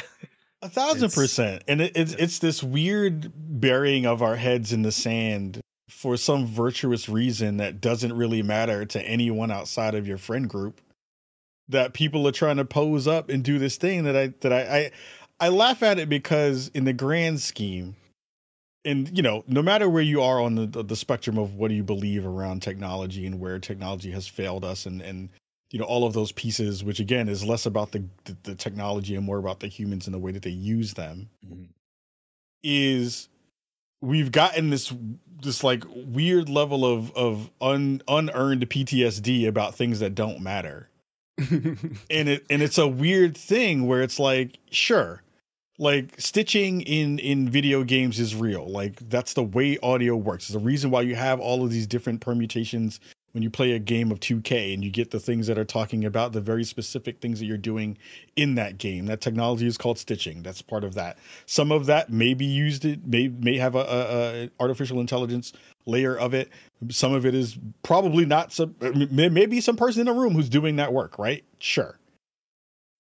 [0.62, 1.64] A thousand it's, percent.
[1.68, 6.46] And it, it's it's this weird burying of our heads in the sand for some
[6.46, 10.82] virtuous reason that doesn't really matter to anyone outside of your friend group.
[11.70, 14.92] That people are trying to pose up and do this thing that I that I
[15.40, 17.96] I, I laugh at it because in the grand scheme,
[18.84, 21.76] and you know, no matter where you are on the the spectrum of what do
[21.76, 25.30] you believe around technology and where technology has failed us and and
[25.72, 29.16] you know all of those pieces which again is less about the the, the technology
[29.16, 31.64] and more about the humans and the way that they use them mm-hmm.
[32.64, 33.30] is
[34.02, 34.94] we've gotten this
[35.42, 40.90] this like weird level of of un, unearned PTSD about things that don't matter.
[41.38, 45.24] and it and it's a weird thing where it's like sure
[45.82, 50.54] like stitching in in video games is real like that's the way audio works it's
[50.54, 53.00] the reason why you have all of these different permutations
[53.32, 56.06] when you play a game of 2K and you get the things that are talking
[56.06, 57.98] about the very specific things that you're doing
[58.36, 59.06] in that game.
[59.06, 60.44] That technology is called stitching.
[60.44, 61.18] That's part of that.
[61.46, 62.84] Some of that may be used.
[62.86, 65.54] It may may have a, a, a artificial intelligence
[65.86, 66.50] layer of it.
[66.90, 68.52] Some of it is probably not.
[68.52, 68.76] Some
[69.10, 71.18] maybe some person in a room who's doing that work.
[71.18, 71.44] Right?
[71.60, 71.98] Sure.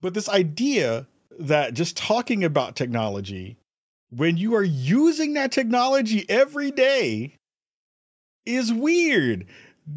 [0.01, 1.07] But this idea
[1.39, 3.57] that just talking about technology
[4.09, 7.35] when you are using that technology every day
[8.45, 9.45] is weird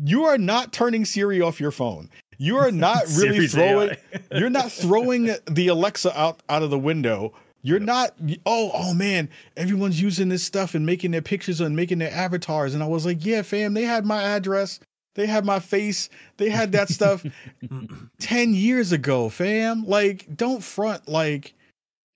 [0.04, 2.10] you are not turning Siri off your phone.
[2.38, 3.96] You are not really throwing
[4.32, 7.32] you're not throwing the Alexa out out of the window.
[7.62, 8.14] You're not
[8.46, 12.74] oh oh man, everyone's using this stuff and making their pictures and making their avatars
[12.74, 14.80] and I was like, "Yeah, fam, they had my address.
[15.14, 16.08] They had my face.
[16.36, 17.24] They had that stuff
[18.20, 19.84] 10 years ago, fam.
[19.86, 21.54] Like don't front like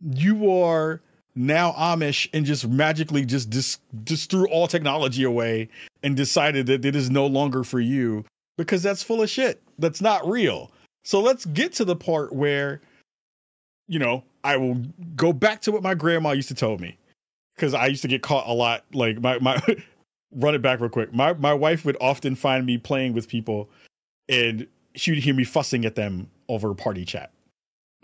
[0.01, 1.01] you are
[1.34, 5.68] now Amish and just magically just just just threw all technology away
[6.03, 8.24] and decided that it is no longer for you
[8.57, 9.62] because that's full of shit.
[9.78, 10.72] That's not real.
[11.05, 12.80] So let's get to the part where
[13.90, 14.82] you know, I will
[15.16, 16.96] go back to what my grandma used to tell me
[17.57, 19.61] cuz I used to get caught a lot like my my
[20.33, 21.12] run it back real quick.
[21.12, 23.68] My my wife would often find me playing with people
[24.29, 27.33] and she would hear me fussing at them over party chat.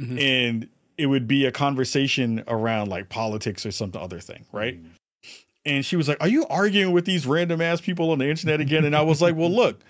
[0.00, 0.18] Mm-hmm.
[0.18, 4.82] And it would be a conversation around like politics or some other thing, right?
[4.82, 4.90] Mm.
[5.66, 8.60] And she was like, Are you arguing with these random ass people on the internet
[8.60, 8.84] again?
[8.84, 9.80] And I was like, Well, look,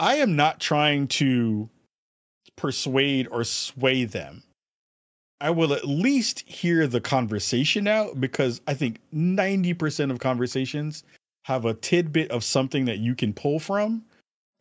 [0.00, 1.68] I am not trying to
[2.56, 4.42] persuade or sway them.
[5.40, 11.04] I will at least hear the conversation out because I think 90% of conversations
[11.44, 14.02] have a tidbit of something that you can pull from.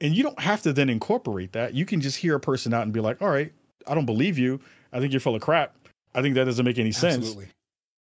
[0.01, 1.73] And you don't have to then incorporate that.
[1.73, 3.51] You can just hear a person out and be like, all right,
[3.87, 4.59] I don't believe you.
[4.91, 5.75] I think you're full of crap.
[6.13, 7.35] I think that doesn't make any sense.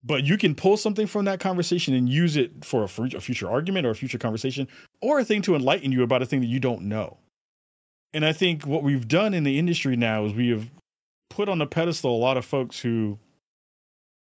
[0.03, 3.49] But you can pull something from that conversation and use it for a, a future
[3.49, 4.67] argument or a future conversation
[4.99, 7.17] or a thing to enlighten you about a thing that you don't know.
[8.13, 10.71] And I think what we've done in the industry now is we have
[11.29, 13.19] put on a pedestal a lot of folks who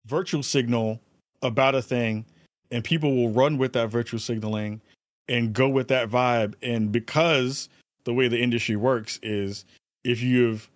[0.07, 1.01] virtual signal
[1.43, 2.25] about a thing
[2.71, 4.81] and people will run with that virtual signaling
[5.29, 6.55] and go with that vibe.
[6.63, 7.69] And because
[8.05, 9.65] the way the industry works is
[10.05, 10.69] if you've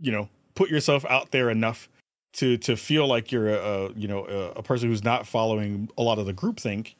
[0.00, 1.88] you know, put yourself out there enough
[2.34, 5.88] to to feel like you're a, a you know a, a, person who's not following
[5.98, 6.96] a lot of the group think,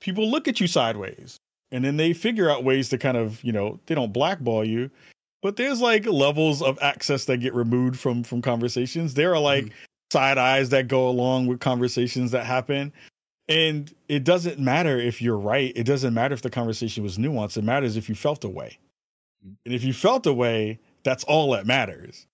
[0.00, 1.36] people look at you sideways,
[1.72, 4.90] and then they figure out ways to kind of you know they don't blackball you,
[5.42, 9.14] but there's like levels of access that get removed from from conversations.
[9.14, 9.74] There are like mm-hmm.
[10.12, 12.92] side eyes that go along with conversations that happen.
[13.50, 15.72] And it doesn't matter if you're right.
[15.76, 17.56] It doesn't matter if the conversation was nuanced.
[17.56, 18.78] It matters if you felt a way.
[19.44, 19.54] Mm-hmm.
[19.66, 22.26] And if you felt a way, that's all that matters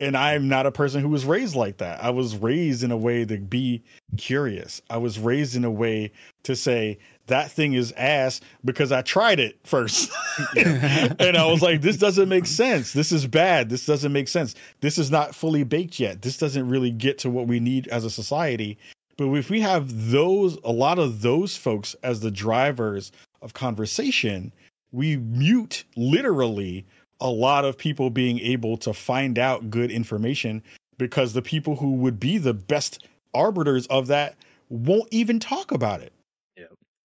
[0.00, 2.02] and I'm not a person who was raised like that.
[2.02, 3.82] I was raised in a way to be
[4.16, 4.82] curious.
[4.90, 6.12] I was raised in a way
[6.42, 10.12] to say that thing is ass because I tried it first.
[10.56, 12.92] and I was like, this doesn't make sense.
[12.92, 13.70] This is bad.
[13.70, 14.54] This doesn't make sense.
[14.80, 16.22] This is not fully baked yet.
[16.22, 18.78] This doesn't really get to what we need as a society.
[19.16, 23.12] But if we have those, a lot of those folks as the drivers
[23.42, 24.52] of conversation,
[24.92, 26.84] we mute literally
[27.20, 30.62] a lot of people being able to find out good information
[30.98, 34.36] because the people who would be the best arbiters of that
[34.68, 36.12] won't even talk about it.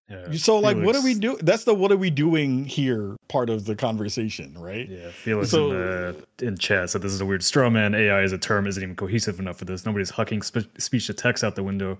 [0.10, 0.32] Yeah.
[0.34, 1.38] So like Felix, what are we doing?
[1.41, 4.89] That's the what are we doing here part of the conversation, right?
[4.89, 5.12] Yeah.
[5.12, 7.93] Felix so, in, the, in chat said this is a weird straw man.
[7.93, 9.86] AI as a term isn't even cohesive enough for this.
[9.86, 11.99] Nobody's hucking spe- speech to text out the window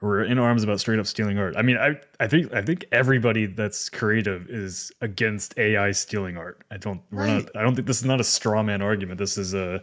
[0.00, 1.56] we're in arms about straight up stealing art.
[1.56, 6.62] I mean, I, I think I think everybody that's creative is against AI stealing art.
[6.70, 7.44] I don't we're right.
[7.44, 9.18] not I don't think this is not a straw man argument.
[9.18, 9.82] This is a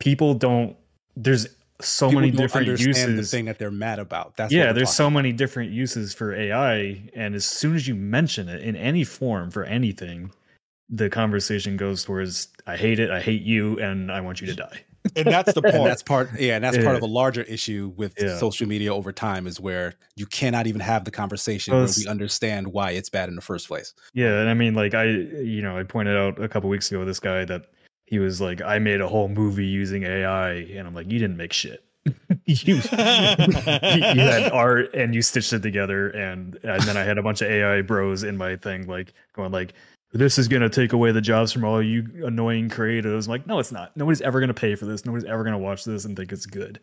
[0.00, 0.76] people don't
[1.16, 1.46] there's
[1.80, 4.36] so people many different uses the thing that they're mad about.
[4.36, 8.48] That's yeah, there's so many different uses for AI and as soon as you mention
[8.48, 10.32] it in any form for anything,
[10.88, 14.54] the conversation goes towards I hate it, I hate you and I want you to
[14.54, 14.84] die
[15.16, 15.74] and that's the part.
[15.74, 16.30] that's part.
[16.38, 16.84] Yeah, and that's yeah.
[16.84, 18.36] part of a larger issue with yeah.
[18.38, 22.06] social media over time is where you cannot even have the conversation well, where we
[22.06, 23.94] understand why it's bad in the first place.
[24.14, 27.04] Yeah, and I mean, like I, you know, I pointed out a couple weeks ago
[27.04, 27.66] this guy that
[28.08, 31.36] he was like, I made a whole movie using AI, and I'm like, you didn't
[31.36, 31.84] make shit.
[32.46, 37.22] you, you had art and you stitched it together and and then I had a
[37.22, 39.74] bunch of AI bros in my thing like going like
[40.12, 43.26] this is going to take away the jobs from all you annoying creatives.
[43.26, 43.94] I'm like, no, it's not.
[43.94, 45.04] Nobody's ever going to pay for this.
[45.04, 46.80] Nobody's ever going to watch this and think it's good.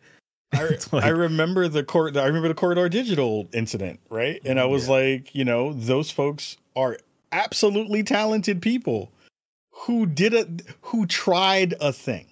[0.52, 0.62] I,
[0.92, 2.16] like, I remember the court.
[2.16, 4.40] I remember the corridor digital incident, right?
[4.44, 4.94] And I was yeah.
[4.94, 6.98] like, you know, those folks are
[7.32, 9.10] absolutely talented people
[9.84, 12.26] who did it who tried a thing.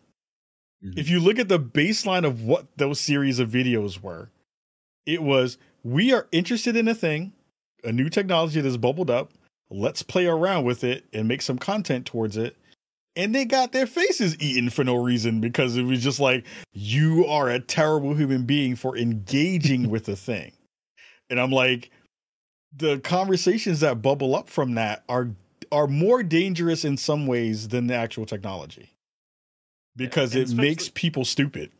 [0.85, 0.99] Mm-hmm.
[0.99, 4.31] If you look at the baseline of what those series of videos were,
[5.07, 7.33] it was we are interested in a thing,
[7.83, 9.33] a new technology that's bubbled up
[9.71, 12.57] let's play around with it and make some content towards it.
[13.17, 17.27] And they got their faces eaten for no reason because it was just like, you
[17.27, 20.53] are a terrible human being for engaging with the thing.
[21.31, 21.91] And I'm like,
[22.77, 25.31] the conversations that bubble up from that are
[25.73, 28.91] are more dangerous in some ways than the actual technology
[29.97, 31.71] because it makes people stupid.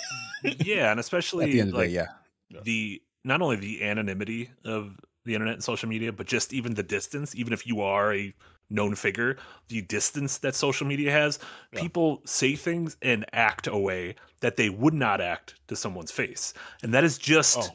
[0.64, 2.06] yeah, and especially like day,
[2.50, 2.60] yeah.
[2.62, 6.82] the not only the anonymity of the internet and social media, but just even the
[6.82, 8.32] distance, even if you are a
[8.70, 9.36] known figure,
[9.68, 11.38] the distance that social media has,
[11.72, 11.80] yeah.
[11.80, 16.54] people say things and act a way that they would not act to someone's face.
[16.82, 17.68] And that is just oh.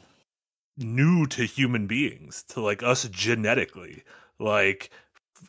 [0.78, 4.02] new to human beings, to like us genetically.
[4.38, 4.90] Like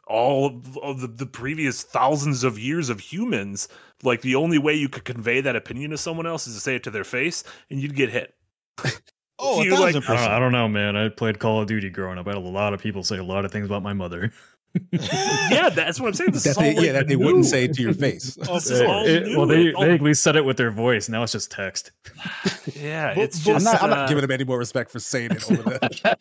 [0.07, 3.67] all of the, the previous thousands of years of humans,
[4.03, 6.75] like the only way you could convey that opinion to someone else is to say
[6.75, 8.35] it to their face and you'd get hit.
[9.39, 10.95] Oh, you like, I don't, I don't, know, man.
[10.95, 12.27] I played Call of Duty growing up.
[12.27, 14.31] I had a lot of people say a lot of things about my mother.
[14.91, 16.31] yeah, that's what I'm saying.
[16.31, 18.37] This that they, like yeah, that they wouldn't say to your face.
[18.49, 21.09] oh, it, well, they, they at least said it with their voice.
[21.09, 21.91] Now it's just text.
[22.75, 23.67] yeah, it's just.
[23.67, 26.17] I'm not, uh, I'm not giving them any more respect for saying it over the.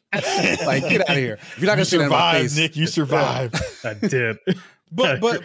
[0.66, 1.38] like, get out of here!
[1.40, 3.56] If you're not gonna survive, Nick, you survived.
[3.84, 4.38] I did.
[4.90, 5.42] But but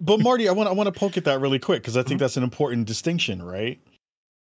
[0.00, 2.12] but Marty, I want I want to poke at that really quick because I think
[2.12, 2.18] mm-hmm.
[2.18, 3.78] that's an important distinction, right?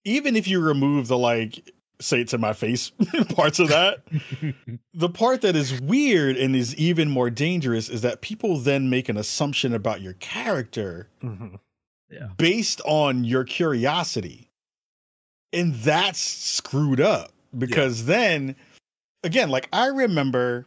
[0.04, 1.68] Even if you remove the like
[2.00, 2.90] say it to my face
[3.34, 4.02] parts of that.
[4.94, 9.08] the part that is weird and is even more dangerous is that people then make
[9.08, 11.56] an assumption about your character mm-hmm.
[12.10, 12.28] yeah.
[12.36, 14.50] based on your curiosity.
[15.52, 18.06] And that's screwed up because yeah.
[18.06, 18.56] then,
[19.24, 20.66] again, like I remember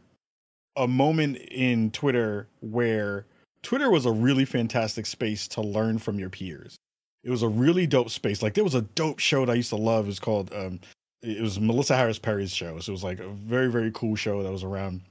[0.75, 3.25] a moment in Twitter where
[3.61, 6.77] Twitter was a really fantastic space to learn from your peers.
[7.23, 8.41] It was a really dope space.
[8.41, 10.05] Like there was a dope show that I used to love.
[10.05, 10.79] It was called um,
[11.21, 12.79] it was Melissa Harris Perry's show.
[12.79, 15.01] So it was like a very very cool show that was around.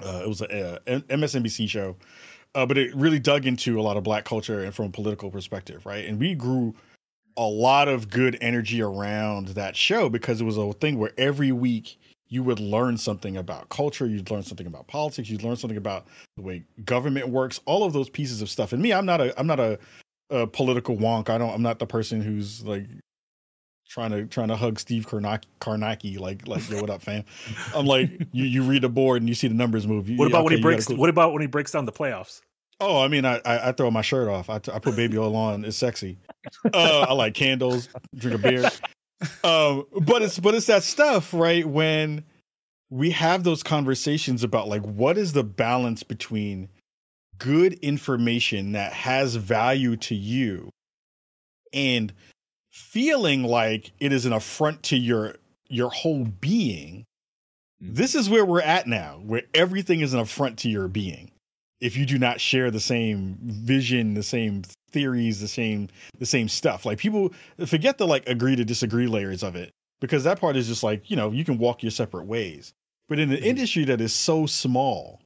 [0.00, 1.96] Uh, it was a, MSNBC show,
[2.54, 5.30] uh, but it really dug into a lot of Black culture and from a political
[5.30, 6.04] perspective, right?
[6.04, 6.74] And we grew
[7.36, 11.52] a lot of good energy around that show because it was a thing where every
[11.52, 11.98] week
[12.28, 16.06] you would learn something about culture, you'd learn something about politics, you'd learn something about
[16.36, 18.72] the way government works, all of those pieces of stuff.
[18.72, 19.78] And me, I'm not a I'm not a
[20.30, 21.30] a political wonk.
[21.30, 21.52] I don't.
[21.52, 22.86] I'm not the person who's like
[23.88, 27.24] trying to trying to hug Steve Kornacki like like yo, what up, fam?
[27.74, 30.08] I'm like you you read the board and you see the numbers move.
[30.08, 30.88] You, what about okay, when he breaks?
[30.88, 32.42] What about when he breaks down the playoffs?
[32.80, 34.50] Oh, I mean, I I, I throw my shirt off.
[34.50, 35.64] I, t- I put baby oil on.
[35.64, 36.18] It's sexy.
[36.72, 37.88] Uh, I like candles.
[38.14, 38.70] Drink a beer.
[39.42, 41.66] Um, but it's but it's that stuff, right?
[41.66, 42.24] When
[42.90, 46.68] we have those conversations about like what is the balance between
[47.38, 50.70] good information that has value to you
[51.72, 52.12] and
[52.78, 55.34] feeling like it is an affront to your
[55.68, 57.04] your whole being
[57.82, 57.94] mm-hmm.
[57.94, 61.30] this is where we're at now where everything is an affront to your being.
[61.80, 66.48] If you do not share the same vision the same theories the same the same
[66.48, 66.86] stuff.
[66.86, 67.32] Like people
[67.66, 71.10] forget the like agree to disagree layers of it because that part is just like
[71.10, 72.72] you know you can walk your separate ways.
[73.08, 73.44] But in an mm-hmm.
[73.44, 75.20] industry that is so small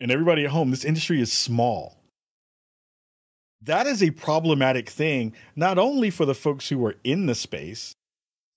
[0.00, 1.99] and everybody at home this industry is small
[3.62, 7.94] that is a problematic thing not only for the folks who are in the space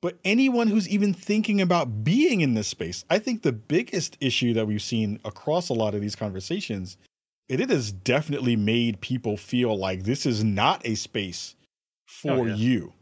[0.01, 4.53] but anyone who's even thinking about being in this space i think the biggest issue
[4.53, 6.97] that we've seen across a lot of these conversations
[7.49, 11.65] it, it has definitely made people feel like this is not a space oh,
[12.05, 12.55] for Oh, yeah.
[12.55, 12.93] you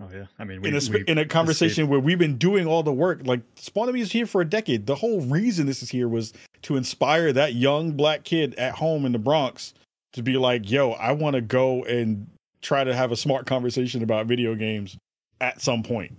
[0.00, 2.82] Oh yeah, I mean, in a sp- in a conversation where we've been doing all
[2.82, 3.20] the work.
[3.24, 4.86] Like Spawn On Me is here for a decade.
[4.86, 6.32] The whole reason this is here was
[6.62, 9.72] to inspire that young black kid at home in the Bronx
[10.14, 12.26] to be like, "Yo, I want to go and
[12.62, 14.96] try to have a smart conversation about video games
[15.40, 16.16] at some point."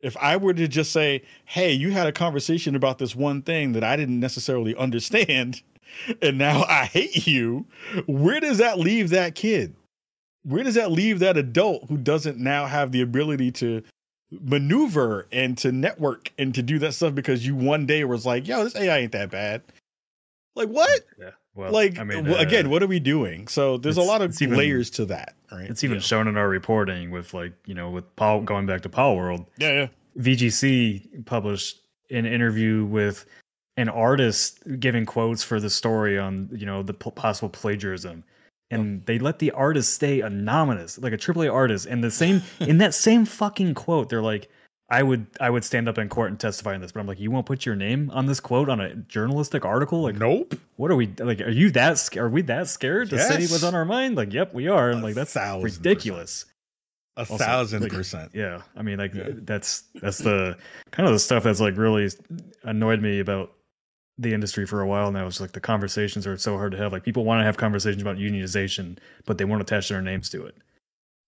[0.00, 3.72] If I were to just say, "Hey, you had a conversation about this one thing
[3.72, 5.62] that I didn't necessarily understand,
[6.22, 7.66] and now I hate you,"
[8.06, 9.74] where does that leave that kid?
[10.48, 13.82] where does that leave that adult who doesn't now have the ability to
[14.30, 18.46] maneuver and to network and to do that stuff because you one day was like,
[18.46, 19.62] yo, this AI ain't that bad.
[20.54, 21.02] Like what?
[21.18, 23.48] yeah, well, like I mean, uh, again, what are we doing?
[23.48, 25.68] So there's a lot of even- layers to that, right?
[25.68, 26.02] It's even yeah.
[26.02, 29.46] shown in our reporting with like you know with Paul going back to Palworld.
[29.58, 29.88] yeah, yeah.
[30.18, 31.80] VGC published
[32.10, 33.26] an interview with
[33.76, 38.24] an artist giving quotes for the story on you know the p- possible plagiarism
[38.70, 42.78] and they let the artist stay anonymous like a AAA artist and the same in
[42.78, 44.48] that same fucking quote they're like
[44.90, 47.20] I would I would stand up in court and testify on this but I'm like
[47.20, 50.54] you won't put your name on this quote on a journalistic article like Nope.
[50.76, 53.50] what are we like are you that sc- are we that scared to say Yes.
[53.50, 55.84] what's on our mind like yep we are and like that's thousand percent.
[55.84, 56.44] ridiculous
[57.16, 58.30] A Also, thousand like, percent.
[58.32, 59.30] yeah, I mean, like Yeah.
[59.42, 60.56] that's that's the
[60.92, 62.08] kind of the stuff that's like really
[62.62, 63.52] annoyed me about
[64.20, 65.26] the industry for a while now.
[65.26, 66.92] It's like the conversations are so hard to have.
[66.92, 70.46] Like people want to have conversations about unionization, but they won't attach their names to
[70.46, 70.56] it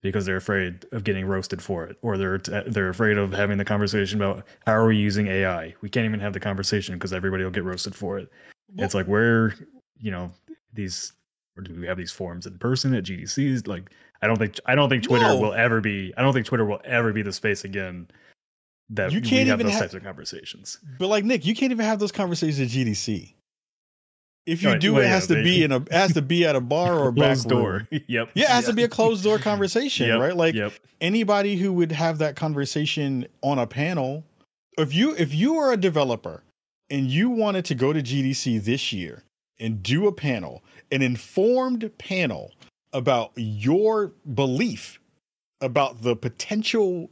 [0.02, 3.64] because they're afraid of getting roasted for it, or they're they're afraid of having the
[3.64, 5.74] conversation about how are we using AI.
[5.80, 8.30] We can't even have the conversation because everybody will get roasted for it.
[8.78, 9.54] it's like where
[9.98, 10.30] you know
[10.72, 11.12] these
[11.56, 13.66] or do we have these forums in person at GDCs?
[13.66, 13.90] Like
[14.22, 15.38] I don't think I don't think Twitter No.
[15.38, 18.08] will ever be I don't think Twitter will ever be the space again
[18.90, 20.78] that You we can't have even those ha- types of conversations.
[20.98, 23.34] But like Nick, you can't even have those conversations at GDC.
[24.46, 26.60] If you Right, do, it has to be in a has to be at a
[26.60, 27.88] bar or a back Closed door.
[28.08, 28.30] yep.
[28.34, 30.36] Yeah, it has to be a closed door conversation, Yep, right?
[30.36, 30.72] Like yep.
[31.00, 34.24] anybody who would have that conversation on a panel
[34.78, 36.42] if you if you are a developer
[36.88, 39.22] and you wanted to go to GDC this year
[39.60, 42.52] and do a panel an informed panel
[42.92, 44.98] about your belief
[45.60, 47.10] about the potential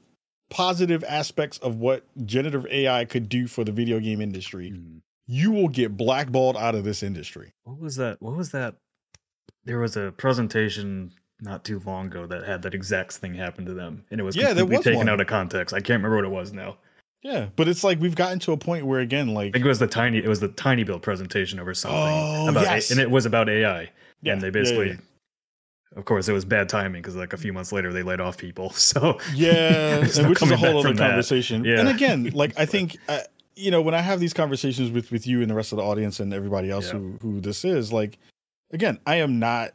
[0.51, 5.01] positive aspects of what generative AI could do for the video game industry Mhm.
[5.31, 8.21] You will get blackballed out of this industry What was that?
[8.23, 8.77] What was that?
[9.65, 13.75] There was a presentation not too long ago that had that exact thing happen to
[13.75, 15.09] them, and it was Yeah, completely was taken one.
[15.11, 15.75] out of context.
[15.75, 16.79] I can't remember what it was now.
[17.23, 19.69] yeah but it's like we've gotten to a point where again I like think it
[19.69, 20.19] was the tiny.
[20.19, 22.91] It was the tinyBuild presentation over something Oh, about, yes.
[22.91, 23.91] and it was about AI.
[24.23, 24.97] Yeah, and they yeah, basically, yeah.
[25.99, 28.37] of course, it was bad timing because like a few months later they laid off
[28.39, 28.71] people.
[28.75, 31.09] So Yeah, no which is a whole other that.
[31.09, 31.65] conversation.
[31.65, 31.81] Yeah.
[31.81, 33.21] And again, like I think, uh,
[33.59, 35.85] you know, when I have these conversations with with you and the rest of the
[35.85, 36.93] audience and everybody else Yeah.
[36.99, 38.19] who who this is, like,
[38.73, 39.73] again, I am not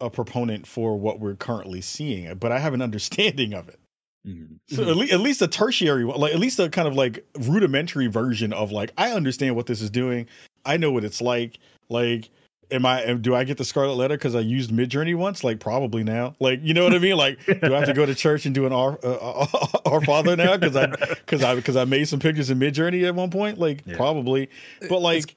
[0.00, 3.78] a proponent for what we're currently seeing, but I have an understanding of it.
[4.26, 4.58] Mhm.
[4.68, 8.08] So at, le- at least a tertiary like at least a kind of like rudimentary
[8.08, 10.26] version of like I understand what this is doing.
[10.64, 11.58] I know what it's like.
[11.88, 12.28] Like,
[12.70, 13.02] am I?
[13.02, 15.44] am- Do I get the scarlet letter because I used Midjourney once?
[15.44, 16.34] Like, probably now.
[16.40, 17.16] Like, you know what I mean?
[17.16, 19.46] Like, do I have to go to church and do an Our uh,
[19.86, 23.14] Our Father now because I because I because I made some pictures in Midjourney at
[23.14, 23.58] one point?
[23.58, 23.96] Like, Yeah.
[23.96, 24.48] probably.
[24.88, 25.34] But like,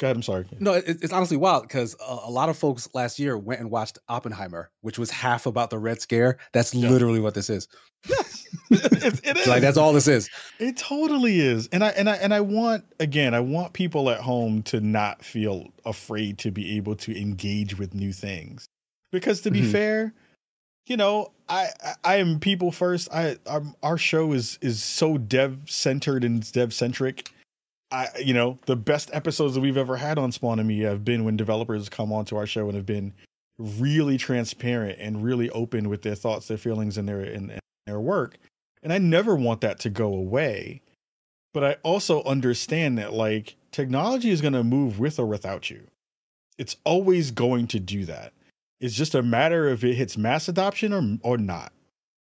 [0.00, 0.46] God, I'm sorry.
[0.60, 3.70] No, it, it's honestly wild because a, a lot of folks last year went and
[3.70, 6.38] watched Oppenheimer, which was half about the Red Scare.
[6.54, 6.88] That's Yeah.
[6.88, 7.68] literally what this is.
[8.70, 9.46] it, it is.
[9.46, 10.30] Like that's all this is.
[10.58, 11.68] It totally is.
[11.68, 15.22] And I and I and I want again, I want people at home to not
[15.22, 18.64] feel afraid to be able to engage with new things.
[19.12, 19.72] Because to be Mhm.
[19.72, 20.14] fair,
[20.86, 21.66] you know, I
[22.04, 23.08] I am people first.
[23.12, 27.30] I I'm, our show is is so dev centered and dev centric.
[27.92, 31.04] I you know the best episodes that we've ever had on Spawn On Me have
[31.04, 33.12] been when developers come onto our show and have been
[33.58, 38.00] really transparent and really open with their thoughts, their feelings, and their and, and their
[38.00, 38.38] work.
[38.82, 40.82] And I never want that to go away.
[41.52, 45.88] But I also understand that like technology is going to move with or without you.
[46.58, 48.32] It's always going to do that.
[48.80, 51.72] It's just a matter of it hits mass adoption or or not.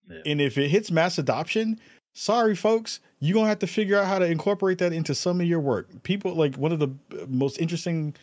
[0.10, 0.22] Yeah.
[0.26, 1.80] And if it hits mass adoption,
[2.18, 5.48] sorry folks, you're gonna have to figure out how to incorporate that into some of
[5.48, 5.88] your work.
[6.04, 6.90] People like one of the
[7.28, 8.16] most interesting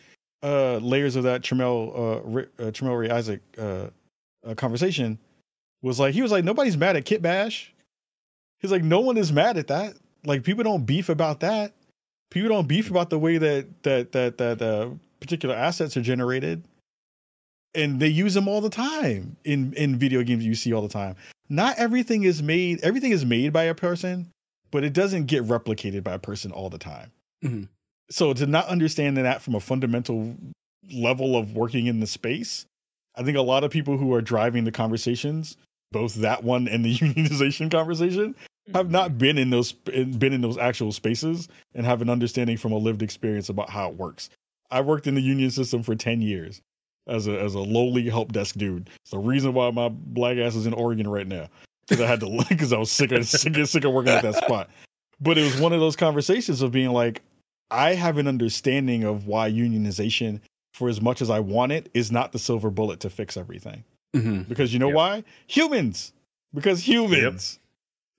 [0.43, 3.87] uh, layers of that Tremel uh, uh Ray Isaac uh,
[4.45, 5.17] uh, conversation
[5.81, 7.73] was like he was like nobody's mad at Kit Bash.
[8.59, 9.95] He's like no one is mad at that.
[10.25, 11.73] Like people don't beef about that.
[12.31, 14.89] People don't beef about the way that that that that uh,
[15.21, 16.63] particular assets are generated
[17.73, 20.89] and they use them all the time in in video games you see all the
[20.89, 21.15] time
[21.49, 24.31] not everything is made everything is made by a person
[24.71, 27.11] but it doesn't get replicated by a person all the time
[27.43, 27.63] mm-hmm.
[28.09, 30.35] so to not understand that from a fundamental
[30.93, 32.65] level of working in the space
[33.15, 35.57] i think a lot of people who are driving the conversations
[35.91, 38.35] both that one and the unionization conversation
[38.73, 39.17] have not mm-hmm.
[39.19, 43.01] been in those been in those actual spaces and have an understanding from a lived
[43.01, 44.29] experience about how it works
[44.71, 46.61] i worked in the union system for 10 years
[47.07, 48.89] as a as a lowly help desk dude.
[49.01, 51.49] It's the reason why my black ass is in Oregon right now
[51.87, 54.35] because I had to because I was sick of sick, sick of working at that
[54.35, 54.69] spot.
[55.21, 57.21] But it was one of those conversations of being like,
[57.71, 60.41] I have an understanding of why unionization,
[60.73, 63.83] for as much as I want it, is not the silver bullet to fix everything.
[64.13, 64.41] Mm-hmm.
[64.43, 64.95] Because you know yep.
[64.95, 65.23] why?
[65.47, 66.11] Humans.
[66.53, 67.53] Because humans.
[67.53, 67.61] Yep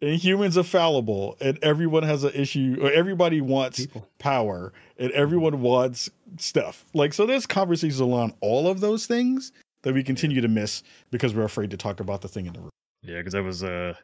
[0.02, 4.08] and humans are fallible and everyone has an issue or everybody wants People.
[4.18, 6.84] power and everyone wants stuff.
[6.94, 11.34] Like so there's conversations along all of those things that we continue to miss because
[11.34, 12.70] we're afraid to talk about the thing in the room.
[13.02, 13.94] Yeah because i was uh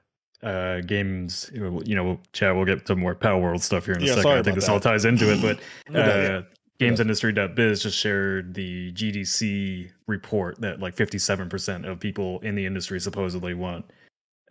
[0.43, 4.15] uh games you know chad we'll get to more Palworld stuff here in a yeah,
[4.15, 4.31] second.
[4.31, 4.73] I think this that.
[4.73, 6.43] all ties into it but uh
[6.81, 13.55] gamesindustry.biz just shared the gdc report that like 57% of people in the industry supposedly
[13.55, 13.85] want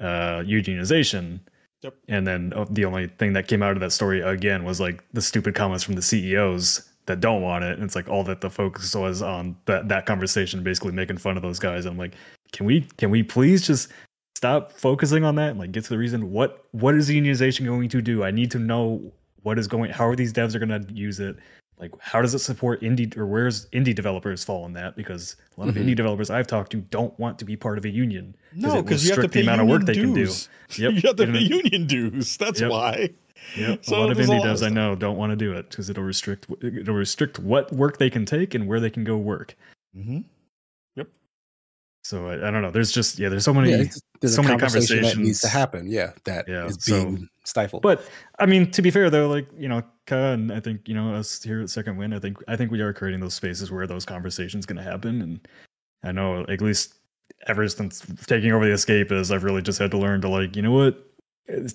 [0.01, 1.39] uh, unionization.
[1.81, 1.95] Yep.
[2.09, 5.03] And then uh, the only thing that came out of that story again was like
[5.13, 7.73] the stupid comments from the CEOs that don't want it.
[7.73, 11.37] And it's like all that the focus was on that that conversation, basically making fun
[11.37, 11.85] of those guys.
[11.85, 12.13] I'm like,
[12.51, 13.89] can we can we please just
[14.35, 17.89] stop focusing on that and like get to the reason what what is unionization going
[17.89, 18.23] to do?
[18.23, 19.11] I need to know
[19.43, 21.35] what is going how are these devs are going to use it
[21.81, 25.59] like how does it support indie or where's indie developers fall in that because a
[25.59, 25.89] lot of mm-hmm.
[25.89, 29.03] indie developers i've talked to don't want to be part of a union no because
[29.03, 29.95] you have to pay the amount of work dues.
[29.95, 30.21] they can do
[30.83, 31.03] yep.
[31.03, 32.71] you have to pay union dues that's yep.
[32.71, 33.09] why
[33.57, 33.83] Yep.
[33.83, 36.03] So a lot of indie devs I know don't want to do it because it'll
[36.03, 39.55] restrict it'll restrict what work they can take and where they can go work.
[39.97, 40.19] Mm-hmm.
[42.03, 42.71] So I, I, don't know.
[42.71, 43.29] There's just yeah.
[43.29, 43.71] There's so many.
[43.71, 43.83] Yeah,
[44.19, 45.87] there's so many conversations that needs to happen.
[45.87, 47.83] Yeah, that yeah, is being so, stifled.
[47.83, 48.03] But
[48.39, 51.13] I mean, to be fair though, like you know, Ka and I think you know
[51.13, 53.85] us here at Second Wind, I think I think we are creating those spaces where
[53.85, 55.47] those conversations going to happen, and
[56.03, 56.95] I know at least
[57.47, 60.55] ever since taking over the escape is I've really just had to learn to like
[60.55, 61.10] you know what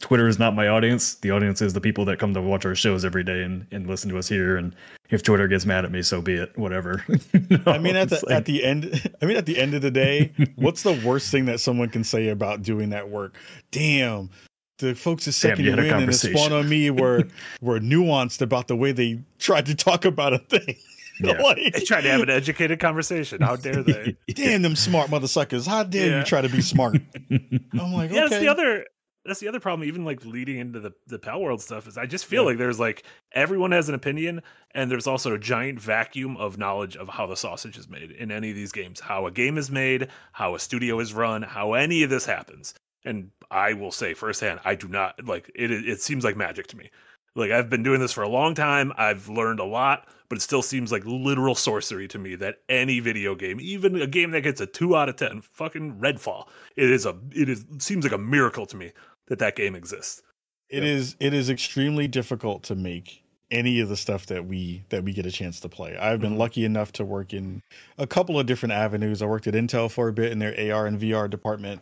[0.01, 1.15] Twitter is not my audience.
[1.15, 3.87] The audience is the people that come to watch our shows every day and, and
[3.87, 4.57] listen to us here.
[4.57, 4.75] And
[5.11, 6.57] if Twitter gets mad at me, so be it.
[6.57, 7.05] Whatever.
[7.51, 8.35] no, I mean, at the like...
[8.35, 11.47] at the end, I mean, at the end of the day, what's the worst thing
[11.47, 13.37] that someone can say about doing that work?
[13.71, 14.31] Damn,
[14.79, 17.25] the folks at Second Wind and Spawn on Me were
[17.61, 20.77] were nuanced about the way they tried to talk about a thing.
[21.19, 21.41] Yeah.
[21.41, 23.41] like, they tried to have an educated conversation.
[23.41, 24.17] How dare they?
[24.35, 25.67] Damn them smart motherfuckers!
[25.67, 26.19] How dare yeah.
[26.19, 27.01] you try to be smart?
[27.31, 28.29] I'm like, yeah, okay.
[28.29, 28.85] that's the other
[29.27, 32.27] that's the other problem even like leading into the the Palworld stuff is i just
[32.27, 32.49] feel yeah.
[32.51, 36.97] like there's like everyone has an opinion and there's also a giant vacuum of knowledge
[36.97, 39.71] of how the sausage is made in any of these games how a game is
[39.71, 42.75] made how a studio is run how any of this happens
[43.05, 46.77] and i will say firsthand i do not like it it seems like magic to
[46.77, 46.91] me
[47.37, 48.93] like I've been doing this for a long time.
[48.97, 52.99] I've learned a lot, but it still seems like literal sorcery to me that any
[52.99, 56.91] video game, even a game that gets a 2 out of 10, fucking Redfall, it
[56.91, 58.93] is a it is seems like a miracle to me
[59.29, 60.23] that that game exists.
[60.69, 60.85] It yep.
[60.85, 65.13] is it is extremely difficult to make any of the stuff that we that we
[65.13, 65.97] get a chance to play.
[65.97, 66.41] I've been mm-hmm.
[66.41, 67.63] lucky enough to work in
[67.99, 69.23] a couple of different avenues.
[69.23, 71.81] I worked at Intel for a bit in their AR and VR department.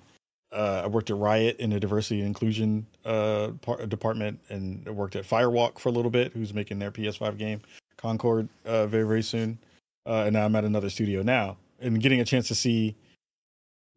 [0.53, 4.91] Uh, I worked at Riot in the diversity and inclusion uh, part, department, and I
[4.91, 7.61] worked at Firewalk for a little bit, who's making their PS5 game
[7.97, 9.59] Concord uh, very very soon.
[10.07, 12.95] Uh, and now I'm at another studio now, and getting a chance to see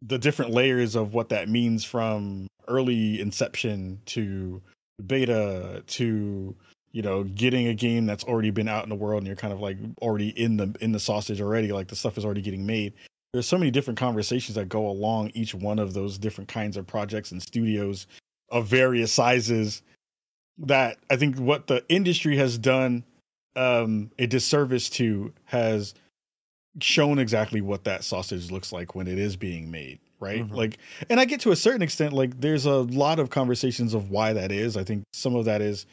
[0.00, 4.62] the different layers of what that means from early inception to
[5.06, 6.54] beta to
[6.92, 9.52] you know getting a game that's already been out in the world and you're kind
[9.52, 12.66] of like already in the in the sausage already like the stuff is already getting
[12.66, 12.92] made.
[13.32, 16.86] There's so many different conversations that go along each one of those different kinds of
[16.86, 18.06] projects and studios
[18.50, 19.82] of various sizes
[20.58, 23.04] that I think what the industry has done
[23.54, 25.94] um, a disservice to has
[26.80, 30.54] shown exactly what that sausage looks like when it is being made right mm-hmm.
[30.54, 34.10] like and i get to a certain extent like there's a lot of conversations of
[34.10, 35.86] why that is i think some of that is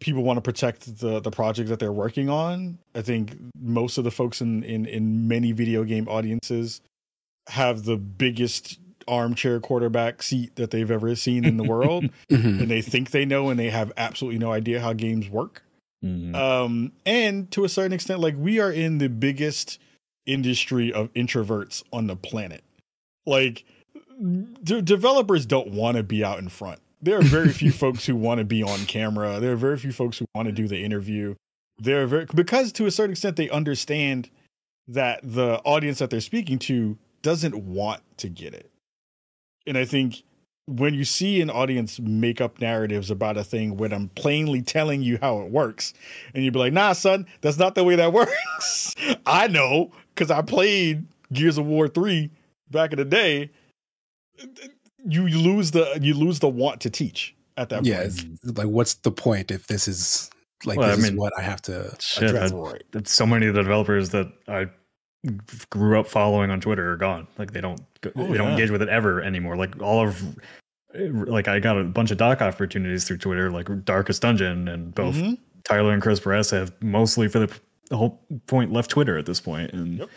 [0.00, 4.04] people want to protect the the project that they're working on i think most of
[4.04, 6.80] the folks in in in many video game audiences
[7.48, 12.60] have the biggest armchair quarterback seat that they've ever seen in the world mm-hmm.
[12.60, 15.62] and they think they know and they have absolutely no idea how games work
[16.04, 16.34] mm-hmm.
[16.34, 19.78] um and to a certain extent like we are in the biggest
[20.26, 22.62] industry of introverts on the planet
[23.28, 23.64] like
[24.64, 26.80] d- developers don't want to be out in front.
[27.00, 29.38] There are very few folks who want to be on camera.
[29.40, 31.34] There are very few folks who want to do the interview.
[31.78, 34.30] There are very because to a certain extent they understand
[34.88, 38.70] that the audience that they're speaking to doesn't want to get it.
[39.66, 40.22] And I think
[40.66, 45.02] when you see an audience make up narratives about a thing when I'm plainly telling
[45.02, 45.94] you how it works,
[46.34, 48.94] and you'd be like, nah, son, that's not the way that works.
[49.26, 52.30] I know because I played Gears of War 3
[52.70, 53.50] back in the day.
[55.06, 58.38] You lose the you lose the want to teach at that yeah, point.
[58.44, 60.30] Yeah, like what's the point if this is
[60.64, 62.52] like well, this I mean, is what I have to shit, address?
[62.52, 64.68] I, so many of the developers that I
[65.70, 67.26] grew up following on Twitter are gone.
[67.38, 67.80] Like they don't
[68.16, 69.56] oh, they don't engage with it ever anymore.
[69.56, 70.22] Like all of
[70.94, 75.14] like I got a bunch of doc opportunities through Twitter, like Darkest Dungeon, and both
[75.16, 75.34] mm-hmm.
[75.64, 77.60] Tyler and Chris Perez have mostly for the,
[77.90, 79.98] the, whole point left Twitter at this point, and.
[79.98, 80.08] Yep.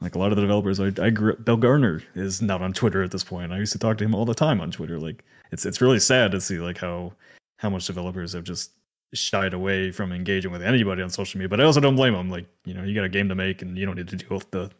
[0.00, 3.02] Like a lot of the developers, I, I grew Bill Gardner is not on Twitter
[3.02, 3.52] at this point.
[3.52, 4.98] I used to talk to him all the time on Twitter.
[4.98, 7.12] Like it's it's really sad to see like how
[7.58, 8.72] how much developers have just
[9.14, 11.48] shied away from engaging with anybody on social media.
[11.48, 12.30] But I also don't blame them.
[12.30, 14.36] Like, you know, you got a game to make and you don't need to deal
[14.36, 14.70] with the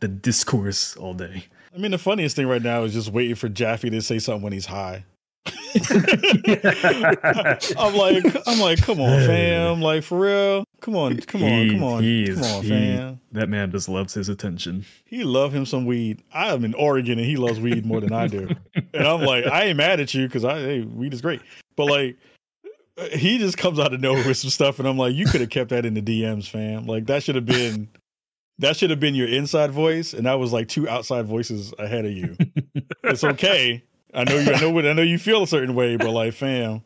[0.00, 1.44] the discourse all day.
[1.74, 4.42] I mean, the funniest thing right now is just waiting for Jaffe to say something
[4.42, 5.04] when he's high.
[7.76, 9.80] I'm like, I'm like, come on, fam.
[9.80, 10.64] Like for real.
[10.80, 13.20] Come on, come on, come on, come on, fam.
[13.32, 14.84] that man just loves his attention.
[15.04, 16.22] He love him some weed.
[16.32, 18.48] I am in Oregon and he loves weed more than I do.
[18.74, 21.40] and I'm like, I ain't mad at you because I hey, weed is great.
[21.76, 22.16] But like
[23.12, 25.50] he just comes out of nowhere with some stuff, and I'm like, you could have
[25.50, 26.86] kept that in the DMs, fam.
[26.86, 27.88] Like that should have been
[28.58, 32.04] that should have been your inside voice, and that was like two outside voices ahead
[32.04, 32.36] of you.
[33.04, 33.82] it's okay.
[34.12, 34.52] I know you.
[34.52, 34.70] I know.
[34.72, 36.82] What, I know you feel a certain way, but like, fam,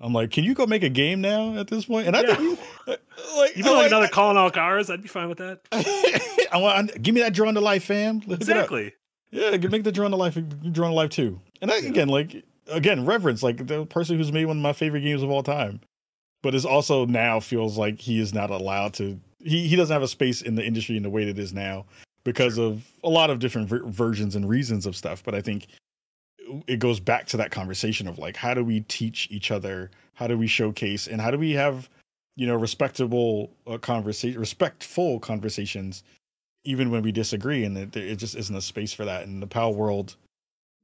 [0.00, 2.06] I'm like, can you go make a game now at this point?
[2.06, 2.34] And I yeah.
[2.34, 2.96] think, uh,
[3.36, 4.90] like, you feel like, like another calling all cars.
[4.90, 5.60] I'd be fine with that.
[6.52, 7.02] I want.
[7.02, 8.22] Give me that drawn to life, fam.
[8.26, 8.92] Let's exactly.
[9.30, 10.34] Yeah, make the drawn to life.
[10.34, 11.40] Drawn to life too.
[11.60, 15.02] And I, again, like again reverence like the person who's made one of my favorite
[15.02, 15.80] games of all time
[16.42, 20.02] but is also now feels like he is not allowed to he, he doesn't have
[20.02, 21.84] a space in the industry in the way that it is now
[22.24, 25.68] because of a lot of different ver- versions and reasons of stuff but i think
[26.66, 30.26] it goes back to that conversation of like how do we teach each other how
[30.26, 31.88] do we showcase and how do we have
[32.36, 36.02] you know respectable uh, conversation respectful conversations
[36.64, 39.46] even when we disagree and it, it just isn't a space for that in the
[39.46, 40.16] Palworld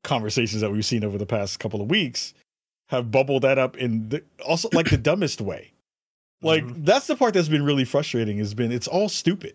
[0.05, 2.35] conversations that we've seen over the past couple of weeks
[2.89, 5.73] have bubbled that up in the, also like the dumbest way.
[6.43, 6.85] Like mm-hmm.
[6.85, 8.39] that's the part that's been really frustrating.
[8.39, 9.55] Has been it's all stupid.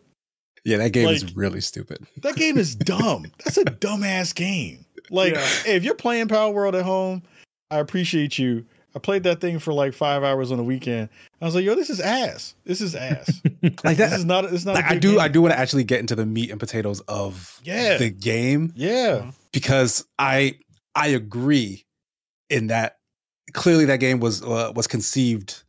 [0.64, 2.05] Yeah, that game like, is really stupid.
[2.24, 3.32] That game is dumb.
[3.43, 4.86] that's a dumbass game.
[5.10, 5.45] Like, yeah.
[5.64, 7.24] hey, if you're playing Palworld at home,
[7.72, 8.66] I appreciate you.
[8.95, 11.10] I played that thing for like five hours on the weekend.
[11.39, 12.55] I was like, yo, this is ass.
[12.66, 13.41] This is ass.
[13.84, 14.45] like that is not.
[14.45, 14.76] It's not.
[14.76, 15.12] Like, I do.
[15.12, 15.20] Game.
[15.20, 17.97] I do want to actually get into the meat and potatoes of yeah.
[17.97, 18.74] the game.
[18.76, 20.60] Yeah because I
[20.93, 21.84] I agree
[22.51, 22.97] in that
[23.53, 25.64] clearly that game was uh, was conceived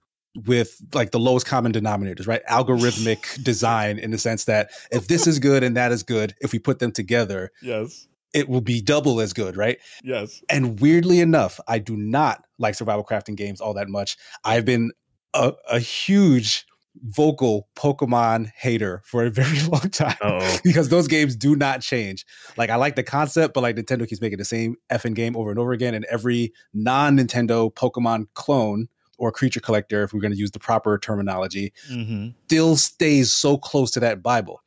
[0.47, 2.43] with like the lowest common denominators, right?
[2.51, 6.53] Algorithmic design in the sense that if this is good and that is good, if
[6.53, 9.79] we put them together, yes, it will be double as good, right?
[10.05, 10.43] Yes.
[10.49, 14.16] And weirdly enough, I do not like survival crafting games all that much.
[14.45, 14.93] I've been
[15.35, 16.66] a, a huge
[17.05, 20.59] vocal Pokemon hater for a very long time Uh-oh.
[20.64, 22.26] because those games do not change.
[22.57, 25.51] Like I like the concept, but like Nintendo keeps making the same effing game over
[25.51, 30.39] and over again, and every non-Nintendo Pokemon clone or creature collector, if we're going to
[30.39, 32.29] use the proper terminology, mm-hmm.
[32.47, 34.62] still stays so close to that Bible.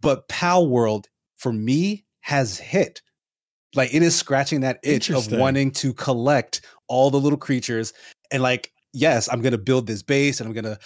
[0.00, 1.04] But Palworld
[1.36, 3.02] for me, has hit.
[3.74, 7.92] Like it is scratching that itch of wanting to collect all the little creatures
[8.30, 10.78] and like yes, I'm going to build this base and I'm going to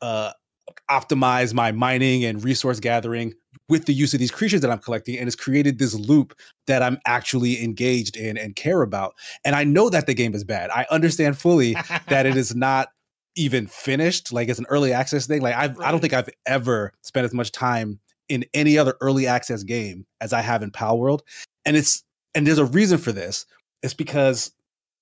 [0.00, 0.32] uh,
[0.90, 3.34] optimize my mining and resource gathering
[3.68, 6.38] with the use of these creatures that I'm collecting, and it's created this loop
[6.68, 9.14] that I'm actually engaged in and care about.
[9.44, 10.70] And I know that the game is bad.
[10.70, 11.74] I understand fully
[12.08, 12.88] that it is not
[13.34, 14.32] even finished.
[14.32, 15.42] Like it's an early access thing.
[15.42, 15.88] Like I, right.
[15.88, 17.98] I don't think I've ever spent as much time
[18.28, 21.20] in any other early access game as I have in Palworld.
[21.64, 22.02] And it's
[22.34, 23.46] and there's a reason for this.
[23.82, 24.52] It's because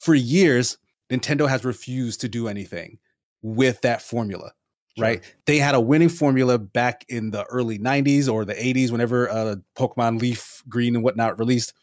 [0.00, 0.78] for years
[1.10, 2.98] Nintendo has refused to do anything
[3.42, 4.52] with that formula.
[4.96, 5.04] Sure.
[5.04, 5.34] Right?
[5.46, 9.56] They had a winning formula back in the early 90s or the 80s whenever uh,
[9.76, 11.74] Pokemon Leaf Green and whatnot released.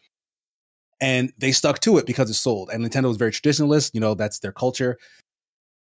[1.00, 2.70] And they stuck to it because it sold.
[2.72, 4.98] And Nintendo was very traditionalist, you know, that's their culture.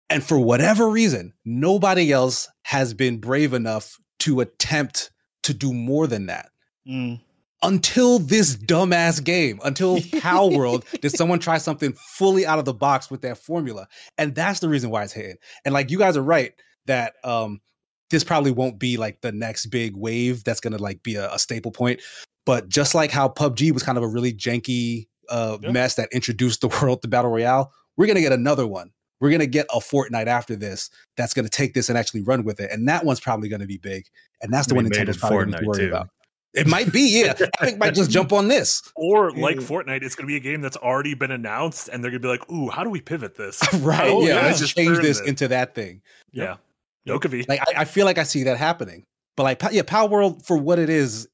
[0.10, 5.12] And for whatever reason, nobody else has been brave enough to attempt
[5.44, 6.50] to do more than that.
[6.88, 7.20] Mm.
[7.64, 13.12] Until this dumbass game, until Palworld, did someone try something fully out of the box
[13.12, 13.88] with that formula.
[14.18, 15.38] And that's the reason why it's hitting.
[15.66, 16.54] And like you guys are right
[16.88, 17.62] that um
[18.10, 21.39] this probably won't be like the next big wave that's gonna like be a, a
[21.39, 22.02] staple point.
[22.46, 26.62] But just like how PUBG was kind of a really janky uh, mess that introduced
[26.62, 29.80] the world to battle royale, we're gonna get another one we're going to get a
[29.80, 32.72] Fortnite after this that's going to take this and actually run with it.
[32.72, 34.07] And that one's probably going to be big.
[34.41, 35.89] And that's the one Nintendo's probably going to worry too.
[35.89, 36.09] about.
[36.53, 37.34] It might be, yeah.
[37.61, 38.82] I think might just jump on this.
[38.95, 42.11] Or like Fortnite, it's going to be a game that's already been announced, and they're
[42.11, 44.09] going to be like, "Ooh, how do we pivot this?" right?
[44.09, 45.28] Oh, yeah, let's just change this it.
[45.28, 46.01] into that thing.
[46.32, 46.57] Yeah,
[47.05, 47.19] yep.
[47.22, 47.47] Yokovi.
[47.47, 49.05] Like I, I, feel like I see that happening,
[49.38, 51.28] but like, yeah, Palworld for what it is,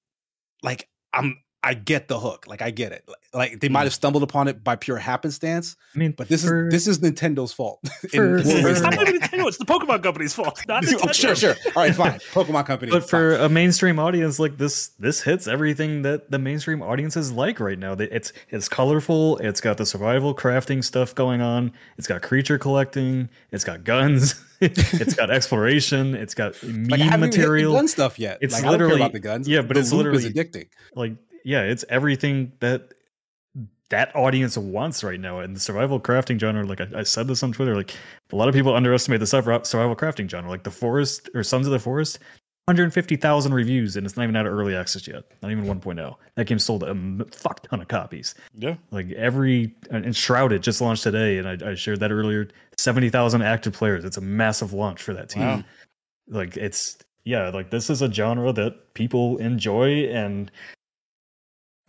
[0.62, 2.46] like I'm I get the hook.
[2.48, 3.04] Like I get it.
[3.34, 3.86] Like they might mm.
[3.86, 5.76] have stumbled upon it by pure happenstance.
[5.96, 7.80] I mean, but this for, is this is Nintendo's fault.
[8.14, 9.48] For, it's not Nintendo.
[9.48, 10.60] It's the Pokemon Company's fault.
[10.68, 11.56] Not oh, sure, sure.
[11.76, 12.20] All right, fine.
[12.32, 12.92] Pokemon Company.
[12.92, 13.46] But for fine.
[13.46, 17.78] a mainstream audience like this, this hits everything that the mainstream audience is like right
[17.78, 17.94] now.
[17.94, 19.38] It's it's colorful.
[19.38, 21.72] It's got the survival crafting stuff going on.
[21.98, 23.30] It's got creature collecting.
[23.52, 24.36] It's got guns.
[24.62, 26.16] it's got exploration.
[26.16, 27.74] It's got meme like, material.
[27.74, 28.40] gun stuff yet?
[28.42, 29.48] It's like, literally about the guns.
[29.48, 30.70] Yeah, but the it's literally addicting.
[30.96, 31.14] Like
[31.48, 32.94] yeah, it's everything that
[33.90, 35.40] that audience wants right now.
[35.40, 37.96] in the survival crafting genre, like I, I, said this on Twitter, like
[38.34, 40.50] a lot of people underestimate the survival crafting genre.
[40.50, 42.20] Like the Forest or Sons of the Forest,
[42.66, 45.24] 150,000 reviews, and it's not even out of early access yet.
[45.42, 46.16] Not even 1.0.
[46.36, 48.36] That game sold a fuck ton of copies.
[48.54, 48.76] Yeah.
[48.92, 52.50] Like every, and Shrouded just launched today, and I, I shared that earlier.
[52.78, 54.04] 70,000 active players.
[54.04, 55.44] It's a massive launch for that team.
[55.44, 55.64] Wow.
[56.28, 60.52] Like it's, yeah, like this is a genre that people enjoy and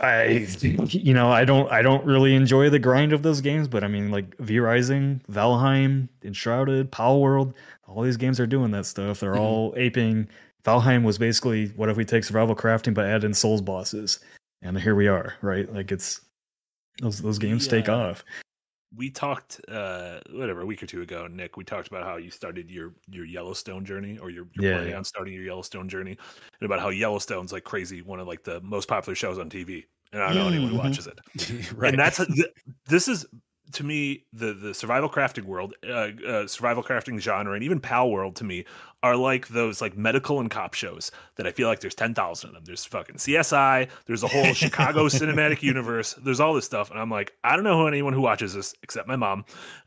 [0.00, 0.46] I
[0.88, 3.88] you know I don't I don't really enjoy the grind of those games, but I
[3.88, 7.54] mean like V Rising, Valheim, Enshrouded, Palworld,
[7.86, 9.20] all these games are doing that stuff.
[9.20, 9.40] They're mm-hmm.
[9.40, 10.28] all aping.
[10.64, 14.20] Valheim was basically what if we take survival crafting but add in Souls bosses,
[14.62, 15.72] and here we are, right?
[15.72, 16.20] Like it's
[17.00, 17.70] those those games yeah.
[17.72, 18.24] take off
[18.96, 22.30] we talked uh whatever a week or two ago nick we talked about how you
[22.30, 24.96] started your your yellowstone journey or you're, you're yeah, planning yeah.
[24.96, 26.16] on starting your yellowstone journey
[26.60, 29.84] and about how yellowstone's like crazy one of like the most popular shows on tv
[30.12, 30.86] and i don't know anyone who mm-hmm.
[30.86, 32.20] watches it right and that's
[32.86, 33.26] this is
[33.72, 38.10] to me the the survival crafting world uh, uh, survival crafting genre and even pal
[38.10, 38.64] world to me
[39.02, 42.54] are like those like medical and cop shows that i feel like there's 10,000 of
[42.54, 42.64] them.
[42.64, 47.10] There's fucking csi there's a whole chicago cinematic universe there's all this stuff and i'm
[47.10, 49.44] like i don't know anyone who watches this except my mom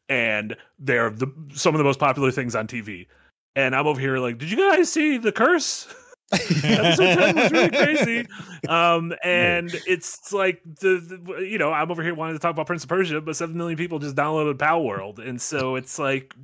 [0.09, 3.07] and they're the some of the most popular things on tv
[3.55, 5.93] and i'm over here like did you guys see the curse
[6.31, 8.27] episode 10 was really crazy.
[8.69, 12.67] Um, and it's like the, the, you know, I'm over here wanting to talk about
[12.67, 16.35] Prince of Persia, but seven million people just downloaded Pal World, and so it's like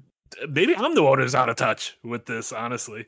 [0.50, 3.06] maybe I'm the one who's out of touch with this, honestly.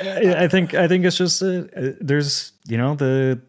[0.00, 3.40] I think I think it's just uh, uh, there's you know the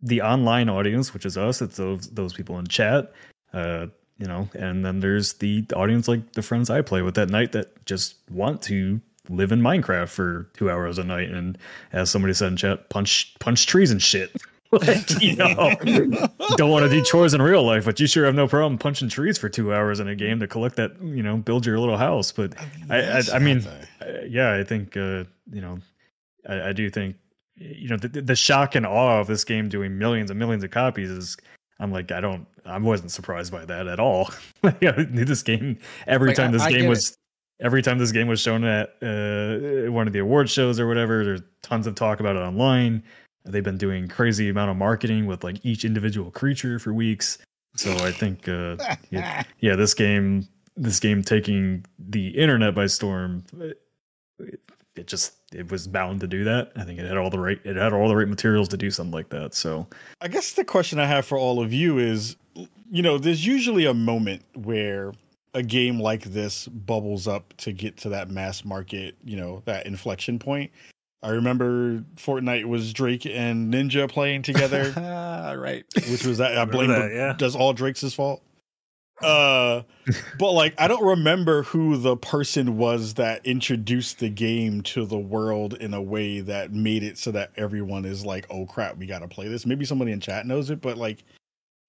[0.00, 1.60] the online audience, which is us.
[1.60, 3.12] It's those those people in chat.
[3.52, 3.86] Uh,
[4.18, 7.52] you know, and then there's the audience like the friends I play with that night
[7.52, 11.56] that just want to live in Minecraft for two hours a night and
[11.92, 14.36] as somebody said in chat, punch punch trees and shit.
[14.72, 15.76] like, you know,
[16.56, 19.10] don't want to do chores in real life, but you sure have no problem punching
[19.10, 21.98] trees for two hours in a game to collect that, you know, build your little
[21.98, 22.32] house.
[22.32, 22.54] But
[22.88, 23.66] I, I, I mean,
[24.26, 25.78] yeah, I think, uh, you know,
[26.48, 27.16] I, I do think,
[27.56, 30.70] you know, the, the shock and awe of this game doing millions and millions of
[30.70, 31.36] copies is,
[31.78, 34.30] I'm like, I don't, I wasn't surprised by that at all.
[34.62, 37.16] this game, every like, time this game was, it
[37.62, 41.24] every time this game was shown at uh, one of the award shows or whatever,
[41.24, 43.02] there's tons of talk about it online.
[43.44, 47.38] They've been doing crazy amount of marketing with like each individual creature for weeks.
[47.76, 48.76] So I think, uh,
[49.10, 50.46] yeah, yeah, this game,
[50.76, 53.80] this game taking the internet by storm, it,
[54.94, 56.72] it just it was bound to do that.
[56.76, 58.90] I think it had all the right it had all the right materials to do
[58.90, 59.54] something like that.
[59.54, 59.86] So
[60.20, 62.36] I guess the question I have for all of you is,
[62.90, 65.12] you know, there's usually a moment where
[65.54, 69.86] a game like this bubbles up to get to that mass market, you know, that
[69.86, 70.70] inflection point.
[71.22, 74.92] I remember Fortnite was Drake and Ninja playing together.
[75.56, 75.84] right.
[75.94, 77.34] Which was that I blame that, yeah.
[77.34, 78.42] does all Drake's fault.
[79.20, 79.82] Uh,
[80.38, 85.18] but like I don't remember who the person was that introduced the game to the
[85.18, 89.06] world in a way that made it so that everyone is like, "Oh crap, we
[89.06, 91.22] got to play this." Maybe somebody in chat knows it, but like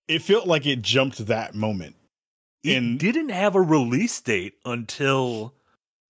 [0.07, 1.95] it felt like it jumped that moment.
[2.63, 5.53] It And- didn't have a release date until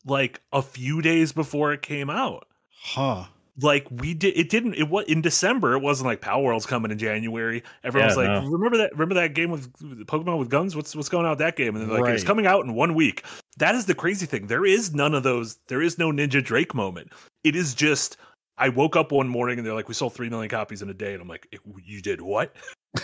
[0.06, 2.47] like a few days before it came out.
[2.82, 3.26] Huh.
[3.62, 4.74] Like we did, it didn't.
[4.74, 5.74] It was in December.
[5.74, 7.62] It wasn't like Palworld's coming in January.
[7.84, 8.49] Everyone was like, no.
[8.49, 8.93] "Remember that?
[8.93, 9.72] Remember that game with
[10.08, 10.76] Pokemon with guns?
[10.76, 12.95] What's what's going on with that game?" And they're like, "It's coming out in one
[12.95, 13.24] week."
[13.58, 14.47] That is the crazy thing.
[14.47, 15.58] There is none of those.
[15.68, 17.12] There is no Ninja Drake moment.
[17.43, 18.18] It is just.
[18.58, 20.93] I woke up one morning and they're like, "We sold three million copies in a
[20.93, 21.47] day," and I'm like,
[21.84, 22.56] "You did what?"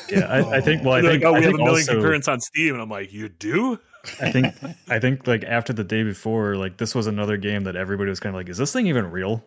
[0.10, 0.84] Yeah, I, I think.
[0.84, 1.24] Well, I think.
[1.24, 3.30] like, "Oh, I we have a million also, concurrents on Steam," and I'm like, "You
[3.30, 3.80] do?"
[4.22, 4.54] I think.
[4.90, 8.20] I think like after the day before, like this was another game that everybody was
[8.20, 9.44] kind of like, "Is this thing even real?"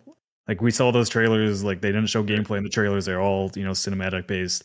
[0.48, 1.62] Like we saw those trailers.
[1.62, 3.04] Like they didn't show gameplay in the trailers.
[3.04, 4.64] They're all you know cinematic based.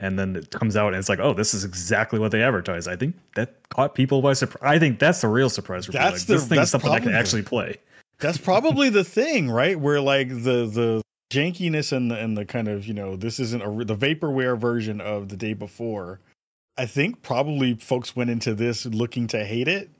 [0.00, 2.86] And then it comes out and it's like, oh, this is exactly what they advertised.
[2.86, 4.62] I think that caught people by surprise.
[4.62, 5.86] I think that's the real surprise.
[5.86, 5.90] For.
[5.92, 7.78] That's Like, the- this thing that's is something I can actually play.
[8.20, 9.78] That's probably the thing, right?
[9.78, 13.62] Where like the the jankiness and the and the kind of you know this isn't
[13.62, 16.20] a the vaporware version of the day before.
[16.76, 19.90] I think probably folks went into this looking to hate it.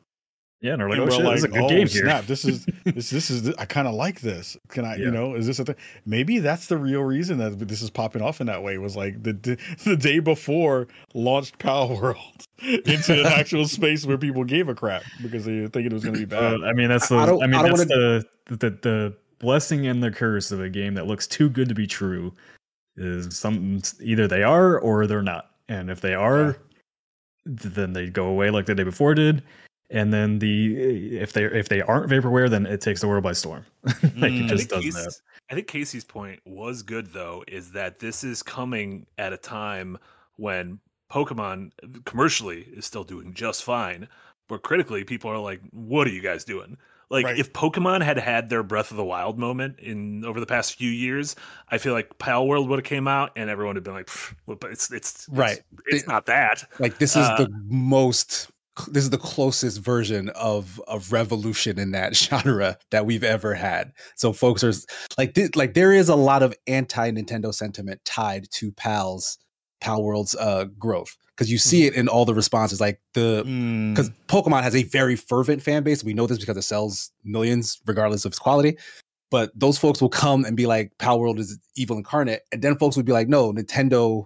[0.60, 2.02] Yeah, and they're like, and oh we're shit, this is a good "Oh, game here.
[2.02, 2.26] Snap!
[2.26, 4.56] This is this this is I kind of like this.
[4.68, 4.96] Can I?
[4.96, 5.04] Yeah.
[5.04, 5.76] You know, is this a thing?
[6.04, 8.76] Maybe that's the real reason that this is popping off in that way.
[8.78, 14.42] Was like the the, the day before launched Palworld into an actual space where people
[14.42, 16.60] gave a crap because they were thinking it was going to be bad.
[16.60, 17.14] Uh, I mean, that's the.
[17.16, 20.60] I I, don't- mean, I don't that's the, the the blessing and the curse of
[20.60, 22.34] a game that looks too good to be true.
[22.96, 26.56] Is some either they are or they're not, and if they are,
[27.46, 29.44] th- then they go away like the day before did.
[29.90, 33.32] And then the if they if they aren't vaporware, then it takes the world by
[33.32, 33.64] storm.
[33.84, 34.40] like Mm.
[34.40, 35.04] it I just think, does that.
[35.04, 39.38] Casey's, I think Casey's point was good though, is that this is coming at a
[39.38, 39.96] time
[40.36, 40.78] when
[41.10, 41.72] Pokemon
[42.04, 44.06] commercially is still doing just fine,
[44.46, 46.76] but critically people are like, "What are you guys doing?"
[47.10, 47.38] Like Right.
[47.38, 50.90] if Pokemon had had their Breath of the Wild moment in over the past few
[50.90, 51.34] years,
[51.70, 54.10] I feel like Pal World would have came out and everyone would have been like,
[54.60, 55.60] but "It's it's it's- Right.
[55.86, 58.50] It's, not that." Like this is Uh, the most
[58.86, 63.92] this is the closest version of of revolution in that genre that we've ever had.
[64.16, 64.72] So folks are
[65.18, 69.38] like thi- like there is a lot of anti Nintendo sentiment tied to PAL's
[69.80, 73.94] PAL World's uh growth because you see it in all the responses like the Mm.
[73.94, 76.02] because Pokemon has a very fervent fan base.
[76.02, 78.76] We know this because it sells millions regardless of its quality.
[79.30, 82.40] But those folks will come and be like, Pal World is evil incarnate.
[82.50, 84.24] And then folks would be like, no, Nintendo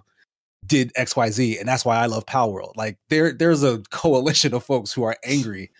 [0.65, 2.75] did XYZ, and that's why I love Palworld.
[2.75, 5.71] Like there, there's a coalition of folks who are angry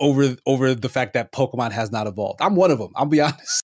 [0.00, 2.40] over over the fact that Pokemon has not evolved.
[2.40, 2.92] I'm one of them.
[2.96, 3.62] I'll be honest.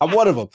[0.00, 0.48] I'm one of them.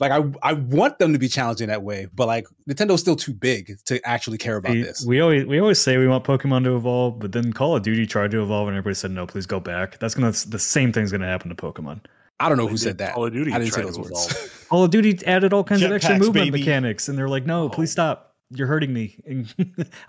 [0.00, 3.14] Like I, I want them to be challenged in that way, but like Nintendo's still
[3.14, 5.04] too big to actually care about We, this.
[5.06, 8.06] we always we always say we want Pokemon to evolve, but then Call of Duty
[8.06, 9.98] tried to evolve, and everybody said no, please go back.
[9.98, 12.00] That's gonna the same thing's gonna happen to Pokemon.
[12.40, 13.14] I don't know They who said that.
[13.14, 14.10] Call of Duty I didn't say those words.
[14.10, 14.66] evolve.
[14.68, 16.58] Call of Duty added all kinds of extra Jetpacks, movement baby.
[16.60, 17.92] mechanics, and they're like, no, please Oh.
[17.92, 18.28] stop.
[18.54, 19.16] You're hurting me.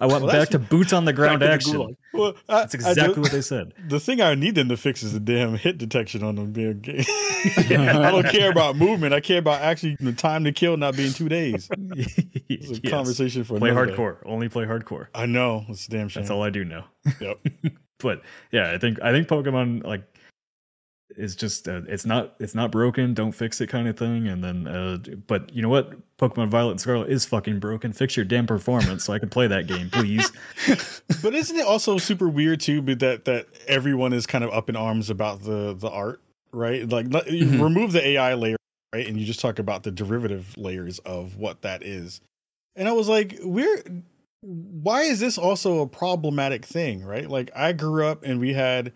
[0.02, 1.98] I want Well, back to boots on the ground Back to the action.
[2.14, 3.74] Well, I- That's exactly do- what they said.
[3.88, 6.80] The thing I need them to fix is the damn hit detection on them damn
[6.82, 7.06] game.
[7.70, 9.14] I don't care about movement.
[9.14, 11.70] I care about actually the time to kill not being two days.
[12.50, 12.92] It's a Yes.
[12.92, 13.94] conversation for Play another day.
[13.96, 14.18] hardcore.
[14.26, 15.08] Only play hardcore.
[15.16, 16.24] I know it's a damn shame.
[16.24, 16.84] That's all I do know.
[17.22, 17.40] Yep.
[18.00, 18.22] but
[18.52, 20.04] yeah, I think I think Pokemon like
[21.18, 23.14] is just uh, it's not it's not broken.
[23.14, 24.28] Don't fix it, kind of thing.
[24.28, 24.98] And then, uh,
[25.28, 25.94] but you know what?
[26.18, 27.92] Pokemon Violet and Scarlet is fucking broken.
[27.94, 30.32] Fix your damn performance so I can play that game, please.
[31.22, 32.82] But isn't it also super weird too?
[32.82, 36.88] But that that everyone is kind of up in arms about the the art, right?
[36.88, 37.62] Like Mhm.
[37.62, 38.58] remove the AI layer,
[38.94, 42.20] right, and you just talk about the derivative layers of what that is.
[42.76, 43.84] And I was like, we're
[44.42, 47.30] why is this also a problematic thing, right?
[47.30, 48.92] Like I grew up and we had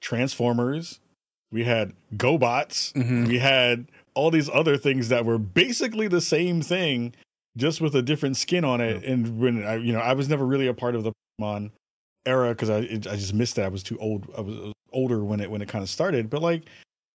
[0.00, 1.00] Transformers,
[1.52, 3.28] we had GoBots, Mhm.
[3.28, 7.14] we had all these other things that were basically the same thing
[7.56, 10.44] just with a different skin on it and when i you know i was never
[10.46, 11.70] really a part of the pokemon
[12.26, 13.64] era because i it, i just missed that.
[13.64, 16.42] i was too old i was older when it when it kind of started but
[16.42, 16.64] like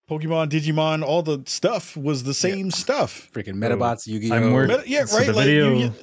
[0.09, 4.35] pokemon digimon all the stuff was the same stuff Freaking Medabots, Yu-Gi-Oh.
[4.35, 5.93] I'm worried- yeah So right the like video- you,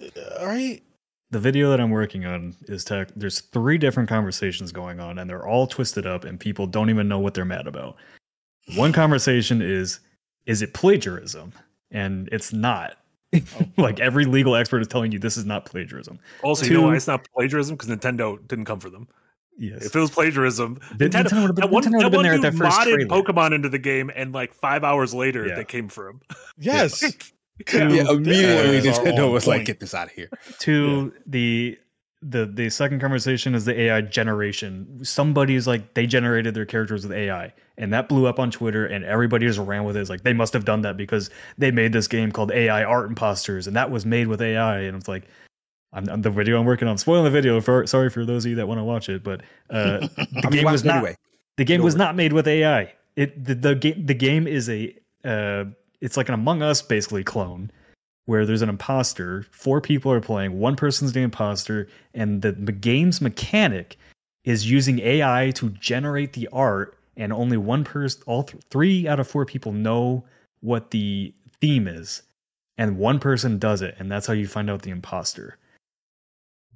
[0.40, 0.82] all right
[1.30, 3.08] the video that I'm working on is tech.
[3.14, 7.06] There's three different conversations going on, and they're all twisted up, and people don't even
[7.06, 7.96] know what they're mad about.
[8.76, 10.00] One conversation is,
[10.46, 11.52] is it plagiarism?
[11.90, 12.96] And it's not.
[13.76, 16.18] like every legal expert is telling you this is not plagiarism.
[16.42, 17.76] Also, you know why it's not plagiarism?
[17.76, 19.06] Because Nintendo didn't come for them.
[19.58, 19.84] Yes.
[19.86, 22.16] If it was plagiarism, Then Nintendo, Nintendo would've been- that one, Nintendo that would've been
[22.18, 23.22] one there at dude modded trailer.
[23.22, 25.56] Pokemon into the game, and like five hours later, Yeah.
[25.56, 26.20] they came for him.
[26.58, 30.30] yes yeah, immediately Those are Nintendo on was like, "Get this out of here."
[30.60, 31.76] to the
[32.22, 35.04] the the second conversation is the AI generation.
[35.04, 39.04] Somebody's like they generated their characters with AI, and that blew up on Twitter, and
[39.04, 40.00] everybody just ran with it.
[40.00, 43.08] It's like they must have done that because they made this game called AI Art
[43.08, 44.80] Imposters, and that was made with AI.
[44.80, 45.24] And it's like,
[45.92, 46.98] I'm, I'm the video I'm working on.
[46.98, 47.60] Spoiling the video.
[47.60, 50.64] For sorry for those of you that want to watch it, but uh, the game
[50.64, 50.96] was not.
[50.96, 51.16] Anyway.
[51.56, 52.94] The game was not made with AI.
[53.16, 55.64] It the, the game the game is a uh,
[56.00, 57.70] it's like an Among Us basically clone
[58.28, 59.46] where there's an imposter.
[59.52, 60.58] Four people are playing.
[60.58, 63.96] One person's the imposter, and the, the game's mechanic
[64.44, 66.98] is using AI to generate the art.
[67.16, 70.24] And only one person, all th- three out of four people know
[70.60, 71.32] what the
[71.62, 72.20] theme is,
[72.76, 75.56] and one person does it, and that's how you find out the imposter.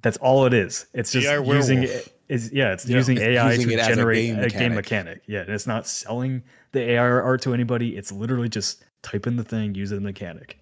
[0.01, 0.87] That's all it is.
[0.95, 1.83] It's just AI using
[2.29, 2.97] is yeah, it's yeah.
[2.97, 5.21] using it's AI using to generate a game, a game, mechanic.
[5.27, 7.95] Yeah, and it's not selling the AI art to anybody.
[7.95, 10.57] It's literally just type in the thing, use the mechanic.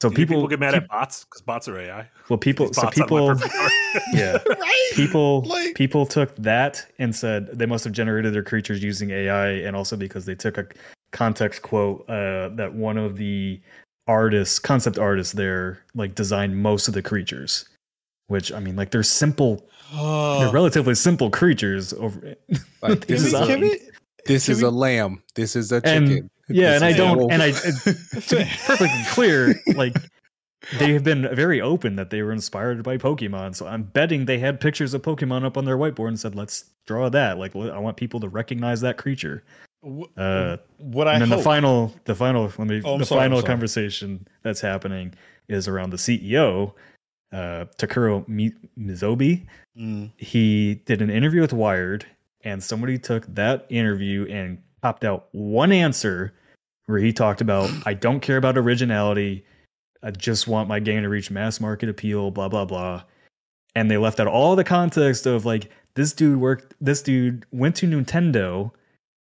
[0.00, 2.08] So people, people, get mad at bots because bots are AI.
[2.28, 3.34] Well, people, so people,
[4.12, 4.90] yeah, right?
[4.94, 9.48] People, like, people took that and said they must have generated their creatures using AI,
[9.48, 10.66] and also because they took a
[11.10, 13.60] context quote uh, that one of the
[14.06, 17.68] artists, concept artists there, like designed most of the creatures.
[18.28, 20.40] Which I mean, like they're simple, oh.
[20.40, 21.94] they're relatively simple creatures.
[21.94, 22.34] Over
[22.82, 23.80] like, this is,
[24.26, 25.22] this is a lamb.
[25.34, 26.12] This is a chicken.
[26.12, 29.96] And, yeah, and I don't, and I to be perfectly clear, like
[30.78, 33.54] they have been very open that they were inspired by Pokemon.
[33.54, 36.64] So I'm betting they had pictures of Pokemon up on their whiteboard and said, "Let's
[36.86, 39.44] draw that." Like I want people to recognize that creature.
[40.16, 41.38] Uh, what I and then hope.
[41.38, 45.14] the final, the final, let me, oh, the sorry, final conversation that's happening
[45.48, 46.72] is around the CEO,
[47.32, 48.26] uh, Takuro
[48.76, 49.46] Mizobe.
[49.78, 50.10] Mm.
[50.16, 52.04] He did an interview with Wired,
[52.42, 56.34] and somebody took that interview and popped out one answer
[56.88, 59.44] where he talked about I don't care about originality.
[60.02, 63.02] I just want my game to reach mass market appeal, blah blah blah.
[63.74, 67.76] And they left out all the context of like this dude worked this dude went
[67.76, 68.72] to Nintendo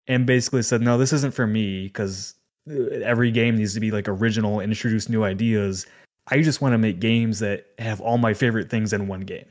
[0.09, 2.35] and basically said, "No, this isn't for me because
[2.70, 5.87] uh, every game needs to be like original and introduce new ideas.
[6.29, 9.47] I just want to make games that have all my favorite things in one game."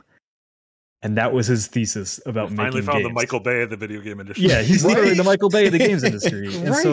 [1.03, 3.10] And that was his thesis about we finally found games.
[3.10, 4.45] the Michael Bay of the video game industry.
[4.45, 4.91] Yeah, he's right.
[4.91, 6.48] literally the Michael Bay of the games industry.
[6.56, 6.91] And so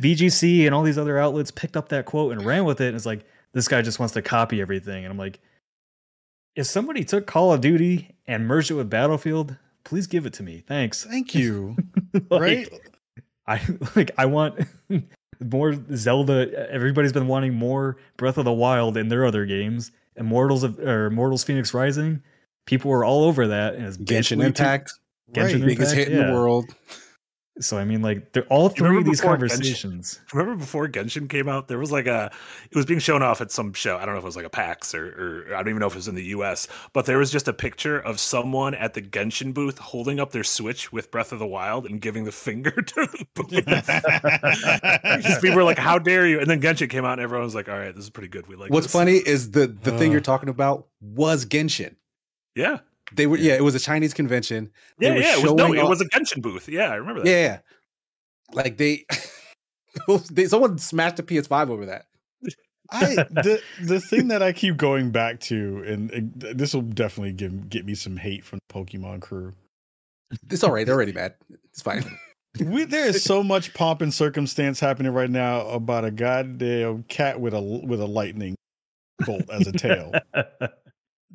[0.00, 2.88] VGC and all these other outlets picked up that quote and ran with it.
[2.88, 5.04] And it's like this guy just wants to copy everything.
[5.04, 5.40] And I'm like,
[6.54, 10.44] if somebody took Call of Duty and merged it with Battlefield, please give it to
[10.44, 10.62] me.
[10.66, 11.04] Thanks.
[11.04, 11.76] Thank you.
[12.30, 12.68] like, right?
[13.48, 13.60] I
[13.96, 14.12] like.
[14.18, 14.60] I want
[15.40, 16.70] more Zelda.
[16.70, 19.90] Everybody's been wanting more Breath of the Wild in their other games.
[20.14, 22.22] Immortals of or Immortals Fenyx Rising
[22.66, 23.74] people were all over that.
[23.74, 24.92] And it's Genshin Impact,
[25.32, 25.66] Genshin right.
[25.66, 26.20] biggest hit yeah.
[26.20, 26.66] in the world.
[27.60, 30.18] So I mean, like they're all three of these conversations.
[30.26, 32.30] Genshin, remember before Genshin came out, there was like a
[32.70, 33.98] it was being shown off at some show.
[33.98, 35.86] I don't know if it was like a PAX or, or I don't even know
[35.86, 38.94] if it was in the US, but there was just a picture of someone at
[38.94, 42.32] the Genshin booth holding up their Switch with Breath of the Wild and giving the
[42.32, 45.22] finger to the booth.
[45.22, 47.54] just people were like, "How dare you!" And then Genshin came out, and everyone was
[47.54, 48.46] like, "All right, this is pretty good.
[48.46, 48.92] We like." What's this.
[48.92, 51.96] funny is the the uh, thing you're talking about was Genshin.
[52.54, 52.78] Yeah.
[53.14, 54.70] They were yeah, it was a Chinese convention.
[54.98, 56.68] They yeah, yeah, it was, no, it was a Genshin booth.
[56.68, 57.28] Yeah, I remember that.
[57.28, 57.58] Yeah,
[58.54, 59.04] like they,
[60.30, 62.06] they someone smashed a PS5 over that.
[62.90, 67.32] I the the thing that I keep going back to, and, and this will definitely
[67.32, 69.52] give get me some hate from the Pokemon crew.
[70.50, 70.86] It's all right.
[70.86, 71.34] They're already mad.
[71.70, 72.04] It's fine.
[72.60, 77.40] We, there is so much pomp and circumstance happening right now about a goddamn cat
[77.40, 78.56] with a with a lightning
[79.24, 80.12] bolt as a tail.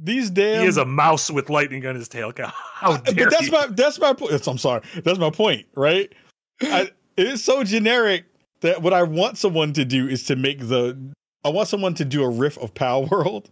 [0.01, 2.31] These damn he is a mouse with lightning on his tail.
[2.37, 3.51] How dare but that's you?
[3.51, 4.47] my that's my point.
[4.47, 4.81] I'm sorry.
[5.03, 6.13] That's my point, right?
[6.61, 8.25] I, it is so generic
[8.61, 10.97] that what I want someone to do is to make the
[11.43, 13.45] I want someone to do a riff of Palworld,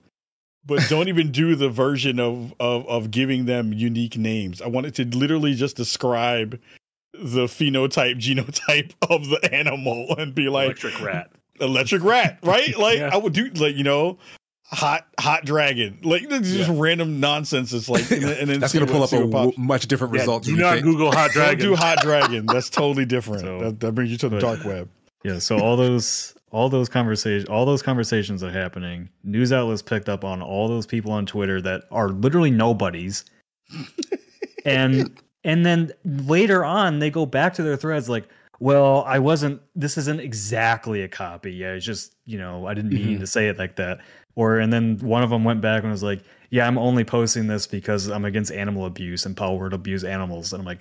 [0.65, 4.61] but don't even do the version of, of of giving them unique names.
[4.61, 6.59] I want it to literally just describe
[7.13, 11.31] the phenotype genotype of the animal and be like electric rat
[11.61, 13.09] electric rat right like yeah.
[13.13, 14.17] i would do like you know
[14.71, 15.99] hot hot dragon.
[16.03, 16.67] Like just yeah.
[16.69, 17.73] random nonsense.
[17.73, 20.21] It's like and then, and then that's gonna pull up a w- much different yeah,
[20.21, 20.85] result do not think.
[20.85, 22.45] google hot dragon Don't do hot dragon.
[22.45, 23.41] That's totally different.
[23.41, 24.89] So, that, that, brings you to the but, dark web.
[25.23, 29.09] yeah so all those all those conversations all those conversations are happening.
[29.23, 33.25] News outlets picked up on all those people on twitter that are literally nobodies.
[34.65, 38.27] And and then later on they go back to their threads like
[38.59, 41.53] well i wasn't this isn't exactly a copy.
[41.53, 43.19] Yeah it's just you know i didn't mean mm-hmm.
[43.19, 43.99] to say it like that
[44.35, 47.47] or and then one of them went back and was like, "Yeah, I'm only posting
[47.47, 50.79] this because I'm against animal abuse and power to abuse animals." And I'm like,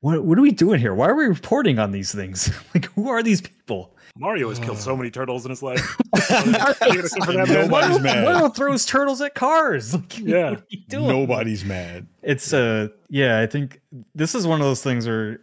[0.00, 0.94] what what are we doing here?
[0.94, 2.50] Why are we reporting on these things?
[2.74, 3.94] like, who are these people?
[4.16, 5.96] Mario has killed so many turtles in his life.
[6.30, 7.16] Nobody's
[8.00, 8.24] mad.
[8.24, 9.94] Mario throws turtles at cars.
[9.94, 10.50] Like, Yeah.
[10.50, 11.06] what are you doing?
[11.08, 12.06] Nobody's mad.
[12.22, 13.80] It's uh yeah, I think
[14.14, 15.40] this is one of those things where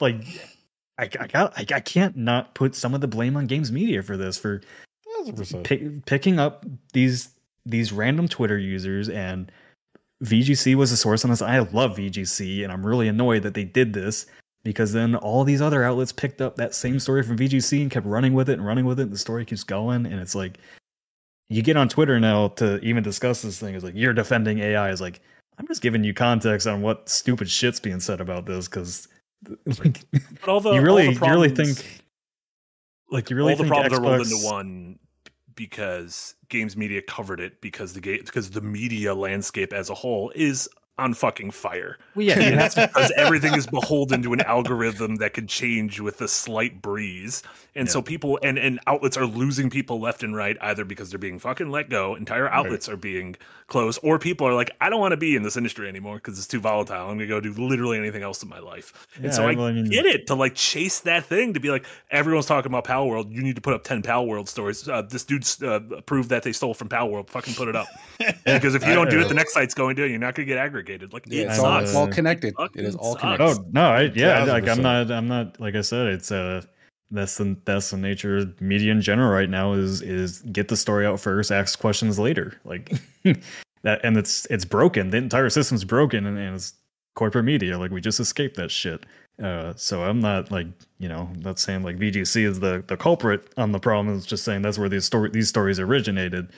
[0.00, 0.22] like
[0.98, 4.02] I, I got I, I can't not put some of the blame on games media
[4.02, 4.60] for this for
[5.26, 5.64] Thousand percent.
[5.64, 7.30] pick, picking up these
[7.64, 9.50] these random Twitter users and
[10.22, 11.42] VGC was the source on this.
[11.42, 14.26] I love VGC and I'm really annoyed that they did this
[14.64, 18.06] because then all these other outlets picked up that same story from VGC and kept
[18.06, 19.04] running with it and running with it.
[19.04, 20.58] And the story keeps going and it's like
[21.48, 23.74] you get on Twitter now to even discuss this thing.
[23.74, 24.90] It's like you're defending AI.
[24.90, 25.20] Is like
[25.58, 29.08] I'm just giving you context on what stupid shit's being said about this because
[29.84, 30.00] like
[30.40, 32.02] But all the you all really the you really think
[33.10, 34.98] like you really all the think problems are rolled into one
[35.56, 40.30] because games media covered it because the ga- because the media landscape as a whole
[40.34, 41.98] is on fucking fire.
[42.14, 46.00] Well, yeah, you have to because everything is beholden to an algorithm that could change
[46.00, 47.42] with a slight breeze.
[47.74, 51.18] And so people and, and outlets are losing people left and right, either because they're
[51.18, 53.36] being fucking let go, entire outlets are being
[53.66, 56.38] closed, or people are like, I don't want to be in this industry anymore because
[56.38, 57.10] it's too volatile.
[57.10, 59.06] I'm gonna go do literally anything else in my life.
[59.18, 61.60] Yeah, and so I, well, I mean- get it to like chase that thing to
[61.60, 63.30] be like, everyone's talking about Pal World.
[63.30, 64.88] You need to put up 10 Pal World stories.
[64.88, 67.28] Uh, this dude's uh, proved that they stole from Pal World.
[67.28, 67.88] Fucking put it up.
[68.46, 70.56] because if you don't do it, the next site's going to, you're not gonna get
[70.56, 70.85] aggregated.
[71.12, 72.54] Like, Yeah, it it's all, it's all connected.
[72.56, 73.22] fucking It is all sucks.
[73.22, 73.44] connected.
[73.44, 75.60] Oh no, I, yeah, Thousand like I'm not, I'm not.
[75.60, 76.62] Like I said, it's uh,
[77.10, 79.72] that's the that's the nature of media in general right now.
[79.74, 82.58] Is is get the story out first, ask questions later.
[82.64, 82.92] Like
[83.82, 85.10] that, and it's it's broken.
[85.10, 86.74] The entire system's broken, and, and it's
[87.14, 87.78] corporate media.
[87.78, 89.04] Like we just escaped that shit.
[89.42, 90.66] Uh, so I'm not like
[90.98, 94.16] you know not saying like VGC is the the culprit on the problem.
[94.16, 96.48] It's just saying that's where these story these stories originated.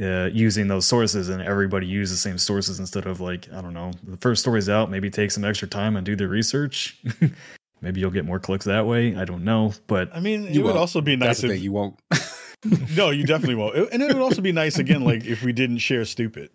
[0.00, 3.74] Uh, using those sources and everybody use the same sources instead of like I don't
[3.74, 6.96] know the first story's out maybe take some extra time and do the research
[7.82, 10.62] maybe you'll get more clicks that way I don't know but I mean, it You
[10.62, 10.78] would won't.
[10.78, 11.60] also be nice the if.
[11.60, 12.00] You won't.
[12.96, 13.76] no, you definitely won't.
[13.92, 16.48] And it would also be nice again, like if we didn't share stupid.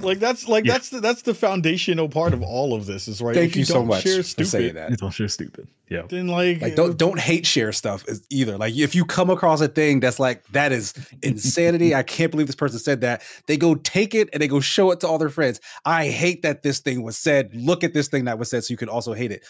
[0.00, 0.74] Like that's like Yeah.
[0.74, 3.34] that's the that's the foundational part of all of this is right.
[3.34, 4.92] Thank if you so don't much Share for stupid, saying that.
[4.92, 8.56] it's all sure stupid yeah Then like, Like don't don't hate share stuff either.
[8.58, 11.94] Like if you come across a thing that's like that is insanity.
[11.94, 13.22] I can't believe this person said that.
[13.46, 15.60] They go take it and they go show it to all their friends.
[15.84, 17.50] I hate that this thing was said.
[17.54, 19.44] Look at this thing that was said, so you can also hate it.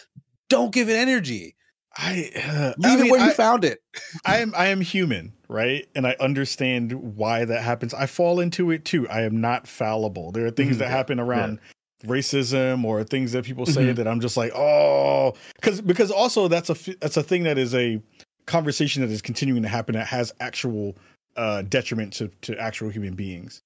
[0.49, 1.55] Don't give it energy.
[1.97, 3.81] I uh, Leave I mean, it where you found it.
[4.25, 5.87] I am I am human, right?
[5.95, 7.93] And I understand why that happens.
[7.93, 9.07] I fall into it too.
[9.09, 10.31] I am not fallible.
[10.31, 10.79] There are things Mhm.
[10.79, 11.59] that happen around
[12.05, 13.95] racism or things that people say Mhm.
[13.95, 17.73] that I'm just like, oh, because because also that's a that's a thing that is
[17.75, 18.01] a
[18.45, 20.95] conversation that is continuing to happen that has actual
[21.35, 23.61] uh, detriment to to actual human beings.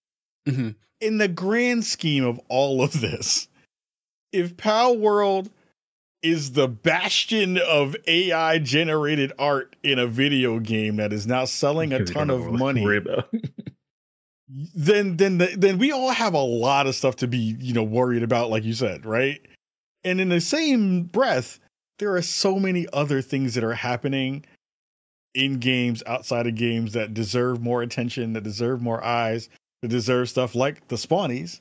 [0.48, 0.76] Mhm.
[1.02, 3.48] In the grand scheme of all of this,
[4.32, 5.50] if Pal World
[6.30, 11.94] is the bastion of AI generated art in a video game that is now selling
[11.94, 13.00] a ton of know what to money,
[14.76, 17.84] then then the, then we all have a lot of stuff to be you know
[17.84, 19.40] worried about, like you said, right?
[20.04, 21.60] And in the same breath,
[22.00, 24.46] there are so many other things that are happening
[25.34, 29.50] in games, outside of games, that deserve more attention, that deserve more eyes,
[29.82, 31.60] that deserve stuff like the spawnies,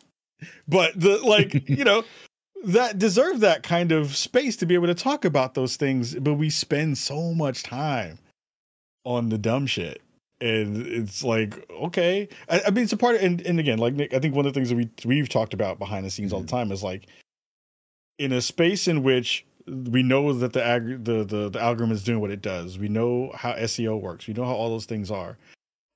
[0.68, 2.04] but the like you know
[2.66, 6.14] that deserve that kind of space to be able to talk about those things.
[6.14, 8.18] But we spend so much time
[9.04, 10.02] on the dumb shit
[10.40, 13.94] and it's like okay I, I mean it's a part of, and, and again like
[13.94, 16.32] nick i think one of the things that we we've talked about behind the scenes
[16.32, 16.56] all the mm-hmm.
[16.56, 17.06] time is like
[18.18, 22.04] in a space in which we know that the ag- the, the the algorithm is
[22.04, 25.10] doing what it does we know how seo works we know how all those things
[25.10, 25.38] are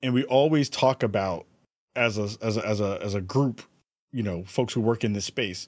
[0.01, 1.45] and we always talk about
[1.95, 3.61] as a as a as a as a group
[4.11, 5.67] you know folks who work in this space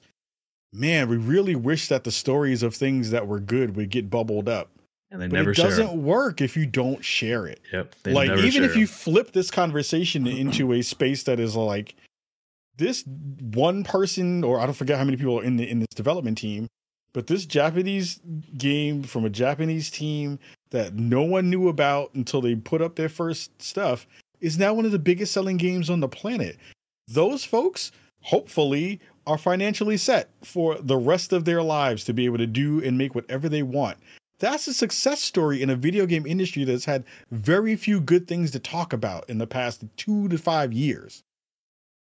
[0.74, 4.48] man we really wish that the stories of things that were good would get bubbled
[4.48, 4.70] up
[5.10, 5.96] and they but never it share doesn't it.
[5.96, 10.26] work if you don't share it yep they like even if you flip this conversation
[10.26, 11.94] into a space that is like
[12.76, 13.04] this
[13.54, 16.38] one person or I don't forget how many people are in the in this development
[16.38, 16.68] team,
[17.12, 18.20] but this Japanese
[18.56, 20.38] game from a Japanese team
[20.70, 24.06] that no one knew about until they put up their first stuff
[24.40, 26.56] is now one of the biggest selling games on the planet.
[27.08, 27.92] Those folks
[28.22, 32.82] hopefully are financially set for the rest of their lives to be able to do
[32.84, 33.96] and make whatever they want.
[34.38, 38.50] That's a success story in a video game industry that's had very few good things
[38.50, 41.22] to talk about in the past two to five years.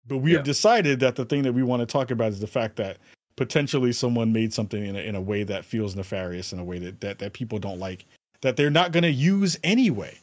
[0.06, 0.38] But we Yeah.
[0.38, 2.98] have decided that the thing that we want to talk about is the fact that
[3.36, 6.78] potentially someone made something in a, in a way that feels nefarious, in a way
[6.78, 8.04] that, that, that people don't like,
[8.42, 10.18] that they're not going to use anyway.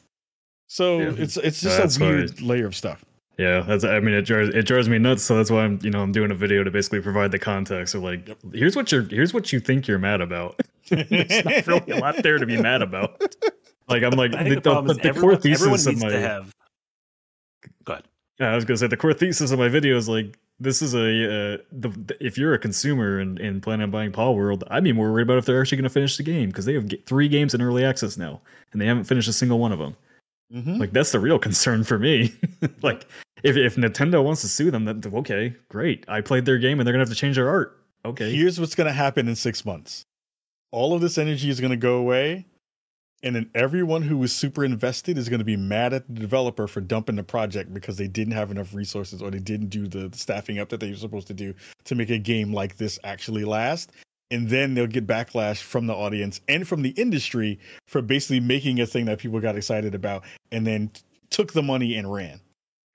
[0.68, 1.14] So Yeah.
[1.18, 3.04] it's it's just that's a why- weird layer of stuff.
[3.38, 3.84] Yeah, that's.
[3.84, 5.24] I mean, it drives it drives me nuts.
[5.24, 7.96] So that's why I'm, you know, I'm doing a video to basically provide the context
[7.96, 10.60] of like, here's what you're, here's what you think you're mad about.
[10.90, 13.22] There's not really a lot there to be mad about.
[13.90, 16.56] Like I'm like, the, the the, the everyone, core thesis of my, to have.
[17.86, 18.06] Go ahead.
[18.40, 20.94] Yeah, I was gonna say the core thesis of my video is like this is
[20.94, 24.94] a uh, the, if you're a consumer and, and planning on buying Palworld, I'd be
[24.94, 27.28] more worried about if they're actually gonna finish the game because they have g- three
[27.28, 28.42] games in early access now
[28.72, 29.96] and they haven't finished a single one of them.
[30.54, 30.80] Mhm.
[30.80, 32.34] Like that's the real concern for me.
[32.82, 33.06] like
[33.44, 36.06] if if Nintendo wants to sue them, then okay, great.
[36.08, 37.80] I played their game and they're gonna have to change their art.
[38.06, 40.04] Okay, Here's what's going to happen in six months.
[40.72, 42.46] All of this energy is going to go away,
[43.24, 46.68] and then everyone who was super invested is going to be mad at the developer
[46.68, 50.10] for dumping the project because they didn't have enough resources or they didn't do the
[50.14, 51.54] staffing up that they were supposed to do
[51.86, 53.92] to make a game like this actually last.
[54.34, 58.82] And then they'll get backlash from the audience and from the industry for basically making
[58.82, 62.40] a thing that people got excited about and then t- took the money and ran.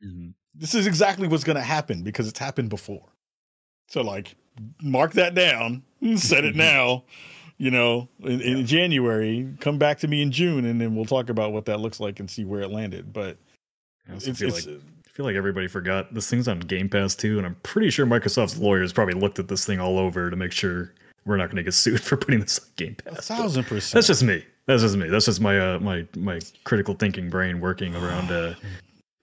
[0.04, 0.34] Mhm.
[0.56, 3.12] This is exactly what's going to happen because it's happened before.
[3.86, 4.34] So, like,
[4.82, 5.84] mark that down,
[6.16, 7.04] set it now.
[7.56, 11.28] You know, in, in January, come back to me in June, and then we'll talk
[11.28, 13.12] about what that looks like and see where it landed.
[13.12, 13.36] But
[14.08, 17.14] I it's, feel it's like I feel like everybody forgot this thing's on Game Pass
[17.16, 20.36] too, and I'm pretty sure Microsoft's lawyers probably looked at this thing all over to
[20.36, 20.94] make sure
[21.28, 23.28] we're not going to get sued for putting this on Game a Pass.
[23.28, 23.94] thousand percent.
[23.94, 24.44] That's just me.
[24.66, 25.08] That's just me.
[25.08, 28.56] That's just my uh, my my critical thinking brain working around a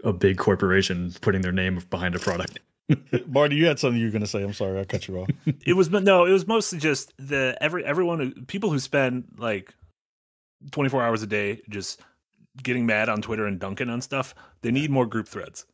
[0.03, 2.60] a big corporation putting their name behind a product.
[3.27, 3.56] Marty.
[3.56, 4.44] You had something you were going to say.
[4.44, 5.30] I'm sorry, I cut you off.
[5.65, 9.73] It was no, it was mostly just the every everyone who people who spend like
[10.72, 12.02] 24 hours a day just
[12.61, 14.36] getting mad on Twitter and dunking on stuff.
[14.61, 15.65] They need more group threads.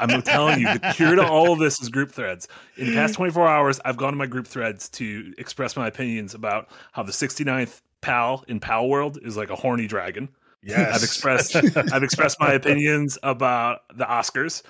[0.00, 2.46] I'm telling you, the cure to all of this is group threads.
[2.76, 6.34] In the past 24 hours, I've gone to my group threads to express my opinions
[6.34, 10.28] about how the 69th pal in Pal World is like a horny dragon.
[10.62, 11.56] Yes, I've expressed
[11.92, 14.62] I've expressed my opinions about the Oscars.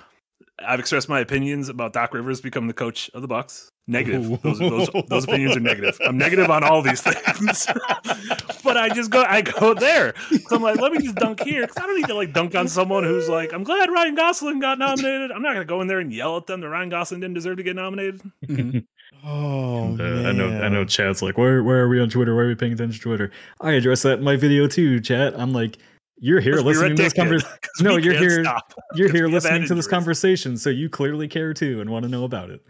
[0.59, 3.71] I've expressed my opinions about Doc Rivers becoming the coach of the Bucks.
[3.89, 4.39] Negative.
[4.43, 5.97] Those, those, those opinions are negative.
[6.05, 7.65] I'm negative on all these things.
[8.63, 10.13] but I just go I go there.
[10.47, 12.53] So I'm like, let me just dunk here because I don't need to like dunk
[12.53, 15.31] on someone who's like, I'm glad Ryan Gosling got nominated.
[15.31, 17.57] I'm not gonna go in there and yell at them that Ryan Gosling didn't deserve
[17.57, 18.21] to get nominated.
[19.25, 20.61] Oh, Uh, I know.
[20.61, 20.85] I know.
[20.85, 22.35] Chad's like, where where are we on Twitter?
[22.35, 23.31] Why are we paying attention to Twitter?
[23.59, 25.37] I address that in my video too, Chat.
[25.37, 25.77] I'm like,
[26.19, 27.57] you're here listening to this conversation.
[27.81, 28.43] No, you're here.
[28.43, 28.73] stop.
[28.93, 32.23] You're here listening to this conversation, so you clearly care too and want to know
[32.23, 32.61] about it.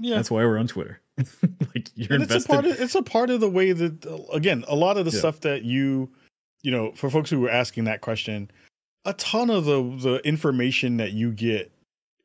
[0.00, 1.00] Yeah, That's why we're on Twitter.
[1.74, 2.48] like you're and it's a invested.
[2.48, 5.18] part of it's a part of the way that again a lot of the Yeah.
[5.18, 6.10] stuff that you
[6.62, 8.50] you know for folks who were asking that question
[9.06, 11.72] a ton of the the information that you get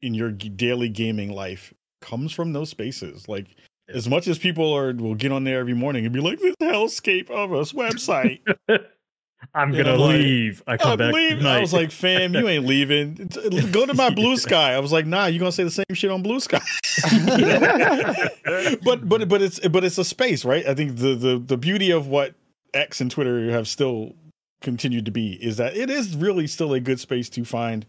[0.02, 3.48] in your daily gaming life comes from those spaces like
[3.88, 3.96] Yeah.
[3.96, 6.56] as much as people are will get on there every morning and be like this
[6.62, 8.40] hellscape of a website
[9.54, 10.64] I'm gonna like, leave.
[10.68, 11.14] I come I'm back.
[11.14, 11.46] leaving.
[11.46, 13.30] I was like, fam, you ain't leaving.
[13.72, 14.74] Go to my blue sky.
[14.74, 16.62] I was like, nah, you gonna say the same shit on blue sky.
[18.84, 20.66] but but but it's but it's a space, right?
[20.66, 22.34] I think the the the beauty of what
[22.74, 24.14] X and Twitter have still
[24.62, 27.86] continued to be is that it is really still a good space to find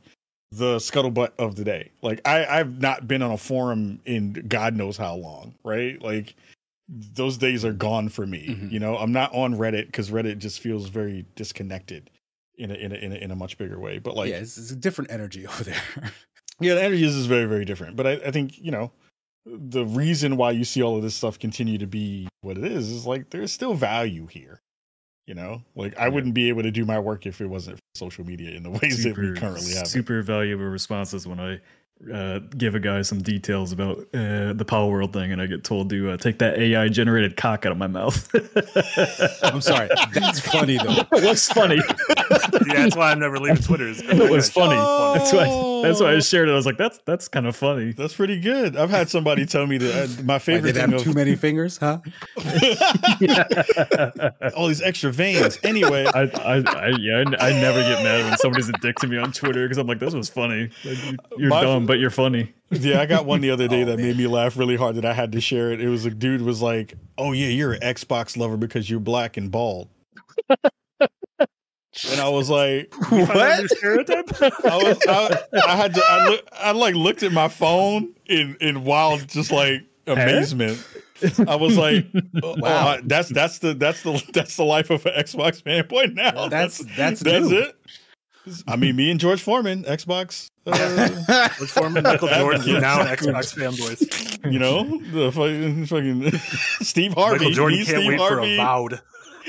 [0.50, 1.90] the scuttlebutt of the day.
[2.02, 6.00] Like I I've not been on a forum in God knows how long, right?
[6.02, 6.34] Like
[6.88, 8.48] those days are gone for me.
[8.48, 8.70] Mhm.
[8.72, 12.10] You know, I'm not on Reddit because Reddit just feels very disconnected
[12.58, 13.98] in a in a in a, in a much bigger way.
[13.98, 15.82] But like yeah, it's, it's a different energy over there.
[16.60, 17.96] yeah, the energy is is very, very different.
[17.96, 18.92] But I, I think, you know,
[19.46, 22.90] the reason why you see all of this stuff continue to be what it is
[22.90, 24.60] is like there's still value here.
[25.26, 26.08] You know, like I Yeah.
[26.08, 28.70] wouldn't be able to do my work if it wasn't for social media in the
[28.82, 29.84] ways that we currently have.
[29.84, 29.88] it.
[29.88, 31.60] super valuable responses when I
[32.12, 35.90] uh, give a guy some details about uh, the Palworld thing, and I get told
[35.90, 38.28] to uh, take that AI generated cock out of my mouth.
[39.44, 39.88] I'm sorry.
[40.14, 41.02] That's funny though.
[41.10, 41.76] What's funny?
[42.08, 43.88] yeah, that's why I'm never leaving Twitter.
[43.88, 44.76] it was funny.
[44.78, 45.14] Oh.
[45.14, 45.72] That's why.
[45.86, 46.52] That's why I shared it.
[46.52, 48.76] I was like, "That's that's kind of funny." That's pretty good.
[48.76, 51.34] I've had somebody tell me that uh, my favorite did thing have of too many
[51.34, 51.98] fingers, huh?
[54.56, 55.58] all these extra veins.
[55.64, 59.06] Anyway, I, I, I, yeah, I, I never get mad when somebody's a dick to
[59.08, 61.98] me on Twitter because I'm like, "This was funny." Like, you- You're My- dumb, but
[62.00, 62.54] you're funny.
[62.74, 64.06] Yeah, I got one the other day Oh, that man.
[64.06, 65.80] made me laugh really hard that I had to share it.
[65.82, 69.36] It was a dude was like, "Oh yeah, you're an Xbox lover because you're black
[69.36, 69.88] and bald."
[70.48, 74.42] and I was like, You find that new stereotype?
[74.64, 78.56] I was I, I had to I look I like looked at my phone in
[78.62, 80.82] in wild just like amazement.
[81.46, 82.88] I was like, oh, oh, Wow.
[82.88, 86.48] I- that's that's the that's the that's the life of an Xbox fanboy now.
[86.48, 87.58] That's that's that's new.
[87.58, 87.76] it.
[88.66, 90.50] I mean, me and George Foreman, Xbox.
[90.66, 91.08] Uh,
[91.58, 94.52] George Foreman, Michael Jordan, now Xbox fanboys.
[94.52, 94.82] You know,
[95.12, 96.30] the fucking, fucking
[96.84, 97.38] Steve Harvey.
[97.38, 98.56] Michael Jordan can't Steve wait Harvey.
[98.56, 99.00] for Avowed.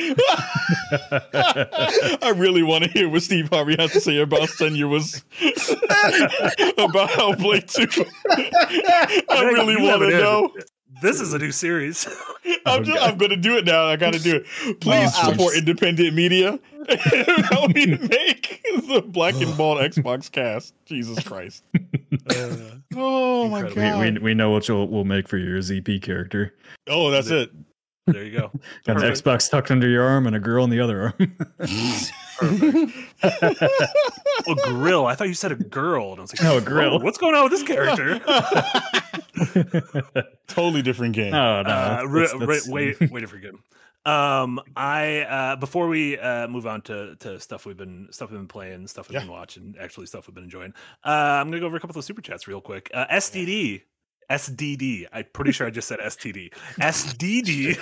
[2.24, 5.24] I really want to hear what Steve Harvey has to say about Senua's
[6.80, 8.04] about Hellblade 2.
[9.30, 10.20] I really want to have it in.
[10.20, 10.52] know.
[11.04, 12.08] This is a new series.
[12.66, 13.84] I'm, just, I'm going to do it now.
[13.88, 14.80] I got to do it.
[14.80, 16.58] Please Oh, support independent media.
[17.52, 20.74] Help me make the black and bald Xbox cast.
[20.86, 21.66] Jesus Christ.
[22.96, 23.76] oh my Incredible.
[23.76, 24.00] god.
[24.00, 26.56] we, we we know what you'll we'll make for your ZP character.
[26.88, 27.52] oh, that's it.
[28.08, 28.52] There you go.
[28.86, 31.36] Got an Xbox tucked under your arm and a girl in the other arm.
[32.42, 35.06] Oh, grill.
[35.06, 36.12] I thought you said a girl.
[36.12, 37.00] And I was like, Oh, a grill.
[37.00, 38.20] What's going on with this character?
[40.48, 41.34] Totally different game.
[41.34, 41.70] Oh no!
[41.70, 43.56] uh, that's- that's- re- that's- wait, wait for good.
[44.06, 48.40] Um, I uh, before we uh, move on to, to stuff we've been stuff we've
[48.40, 49.22] been playing, stuff we've Yeah.
[49.22, 50.74] been watching, actually stuff we've been enjoying.
[51.06, 52.92] Uh, I'm gonna go over a couple of super chats real quick.
[52.94, 53.84] Uh, SDD,
[54.30, 55.08] SDD.
[55.12, 56.54] I'm pretty sure I just said STD.
[56.80, 57.78] SDD.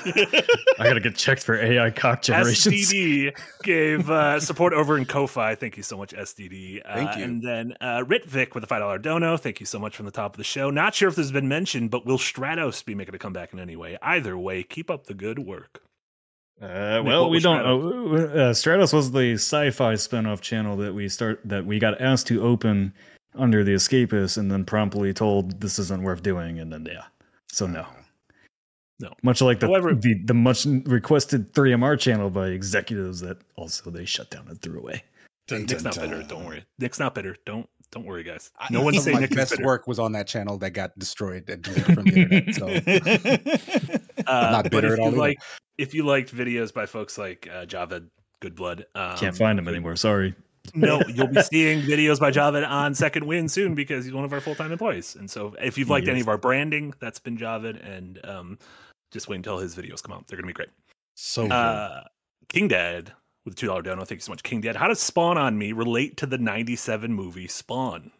[0.79, 2.91] I gotta get checked for AI cock generations.
[2.91, 5.55] SDD gave uh, support over in Ko-fi.
[5.55, 6.81] Thank you so much, SDD.
[6.85, 7.23] Uh, Thank you.
[7.23, 9.37] And then uh, Ritvik with a five dollar dono.
[9.37, 10.69] Thank you so much from the top of the show.
[10.69, 13.59] Not sure if this has been mentioned, but will Stratos be making a comeback in
[13.59, 13.97] any way?
[14.01, 15.81] Either way, keep up the good work.
[16.61, 17.63] Uh, well, we don't.
[17.63, 18.15] know.
[18.15, 22.43] Uh, Stratos was the sci-fi spin-off channel that we start that we got asked to
[22.43, 22.93] open
[23.35, 27.03] under the Escapists, and then promptly told this isn't worth doing, and then yeah,
[27.51, 27.85] so no,
[28.99, 29.13] No.
[29.23, 34.05] Much like the However- the, the much requested 3MR channel by executives that also they
[34.05, 35.03] shut down and threw away.
[35.47, 36.09] Dun, Nick's dun, not dun.
[36.09, 36.23] bitter.
[36.23, 36.63] Don't worry.
[36.79, 37.35] Nick's not bitter.
[37.45, 38.51] Don't don't worry, guys.
[38.59, 39.65] I- No one's saying of my Nick best bitter.
[39.65, 42.55] work was on that channel that got destroyed and deleted from the internet.
[42.55, 42.67] So
[44.27, 45.17] Uh, not but bitter if at all either.
[45.17, 45.37] like
[45.77, 48.07] if you liked videos by folks like uh, Javed
[48.39, 49.95] Goodblood, um, Can't find them anymore.
[49.95, 50.35] Sorry.
[50.75, 54.31] No, you'll be seeing videos by Javed on Second Wind soon because he's one of
[54.31, 55.15] our full time employees.
[55.15, 57.83] And so, if you've liked any of our branding, that's been Javed.
[57.85, 58.59] And um,
[59.11, 60.69] just wait until his videos come out; they're going to be great.
[61.15, 61.47] so.
[61.47, 62.03] Uh,
[62.47, 63.11] King Dad
[63.45, 64.05] with a two dollar dono.
[64.05, 64.75] Thank you so much, King Dad.
[64.75, 68.11] How does Spawn on Me relate to the '97 movie Spawn?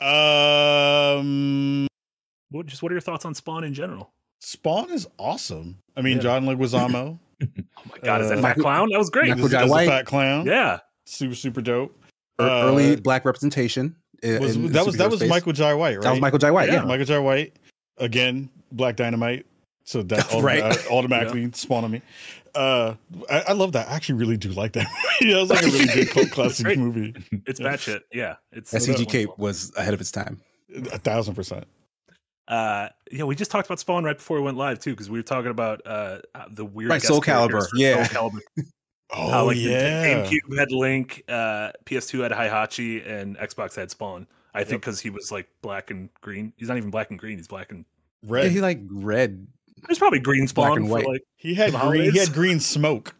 [0.00, 1.86] um
[2.50, 4.12] What just what are your thoughts on Spawn in general?
[4.40, 5.78] Spawn is awesome.
[5.96, 6.22] I mean, Yeah.
[6.22, 7.18] John Leguizamo.
[7.42, 8.88] Oh my god, is that Uh, fat clown?
[8.90, 9.28] That was great.
[9.30, 9.88] Michael As Jai a White.
[9.88, 10.46] fat clown.
[10.46, 11.94] Yeah, Super super dope.
[12.40, 13.94] ear- Uh, early black representation.
[14.22, 15.28] i- was, in- in that was that was space.
[15.30, 16.02] Michael Jai White, right?
[16.02, 16.68] That was Michael Jai White.
[16.68, 16.76] Yeah.
[16.76, 16.84] Yeah.
[16.84, 17.54] Michael Jai White
[17.98, 19.46] again, Black Dynamite.
[19.84, 20.62] So that autom- Right.
[20.62, 22.00] uh, automatically spawned on me.
[22.54, 22.94] Uh,
[23.28, 23.88] I, I love that.
[23.88, 24.86] I actually really do like that.
[25.20, 26.78] yeah, it was like a really good cult classic Great.
[26.78, 27.14] movie.
[27.46, 27.66] it's Yeah.
[27.68, 28.00] batshit.
[28.12, 30.40] Yeah, it's That it's CG cape was ahead of its time.
[30.92, 31.64] A thousand percent.
[32.46, 35.18] Uh, yeah, we just talked about Spawn right before we went live too, because we
[35.18, 36.18] were talking about uh
[36.50, 38.06] the weird Right, guest Soul characters Calibur, yeah.
[38.06, 38.64] Soul Calibur.
[39.10, 40.24] Oh How, like, yeah.
[40.26, 44.26] GameCube had Link, uh, PS2 had Heihachi, and Xbox had Spawn.
[44.54, 46.52] I think because he was like black and green.
[46.56, 47.36] He's not even black and green.
[47.36, 47.84] He's black and
[48.26, 48.44] Red.
[48.44, 49.46] Yeah, he like red.
[49.86, 51.06] there's probably green Spawn and for white.
[51.06, 52.12] like he had green.
[52.12, 53.14] He had green smoke.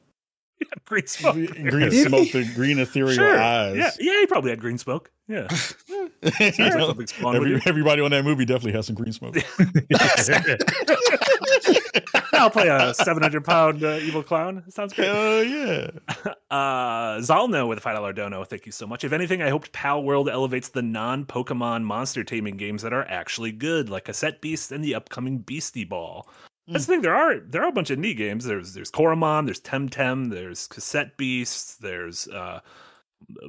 [0.87, 1.35] green smoke.
[1.35, 2.05] green Did he?
[2.05, 2.31] smoke.
[2.33, 3.39] The green ethereal Sure.
[3.39, 3.77] eyes.
[3.77, 5.11] Yeah, yeah, he probably had green smoke.
[5.29, 5.49] Yeah,
[5.89, 6.11] You
[6.53, 9.37] Sounds like know, Spawn every- everybody on that movie definitely has some green smoke.
[12.33, 14.65] I'll play a 700 pound uh, evil clown.
[14.69, 15.09] Sounds great.
[15.09, 15.91] Hell yeah.
[16.51, 18.45] Uh, Zalno with a five dollar dono.
[18.45, 19.03] Thank you so much.
[19.03, 23.51] If anything, I hoped Pal World elevates the non-Pokemon monster taming games that are actually
[23.51, 26.29] good, like Cassette Beast and the upcoming Beastie Ball.
[26.69, 27.03] That's the thing.
[27.03, 28.45] There are there are a bunch of neat games.
[28.45, 32.61] There's there's Coromon, there's Temtem, there's Cassette Beast, there's uh,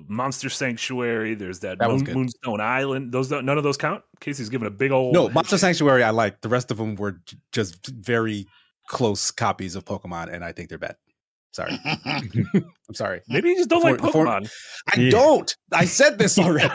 [0.08, 2.04] Monster Sanctuary, there's that, That Moon.
[2.04, 3.12] Moonstone Island.
[3.12, 4.04] Those don't, none of those count.
[4.20, 6.04] Casey's giving a big old No, Monster Sanctuary.
[6.04, 6.42] I like.
[6.42, 8.46] The rest of them were j- just very
[8.88, 10.96] close copies of Pokemon, and I think they're bad.
[11.52, 13.22] Sorry, I'm sorry.
[13.30, 14.52] Maybe you just don't like Before- before- Pokemon.
[14.96, 15.10] I Yeah.
[15.12, 15.56] don't.
[15.72, 16.70] I said this already.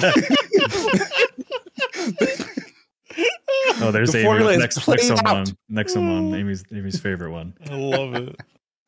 [3.82, 5.26] Oh, there's The Amy formula with is next next played one.
[5.36, 5.52] out.
[5.68, 6.38] Next one, mm.
[6.38, 7.54] Amy's Amy's favorite one.
[7.68, 8.36] I love it.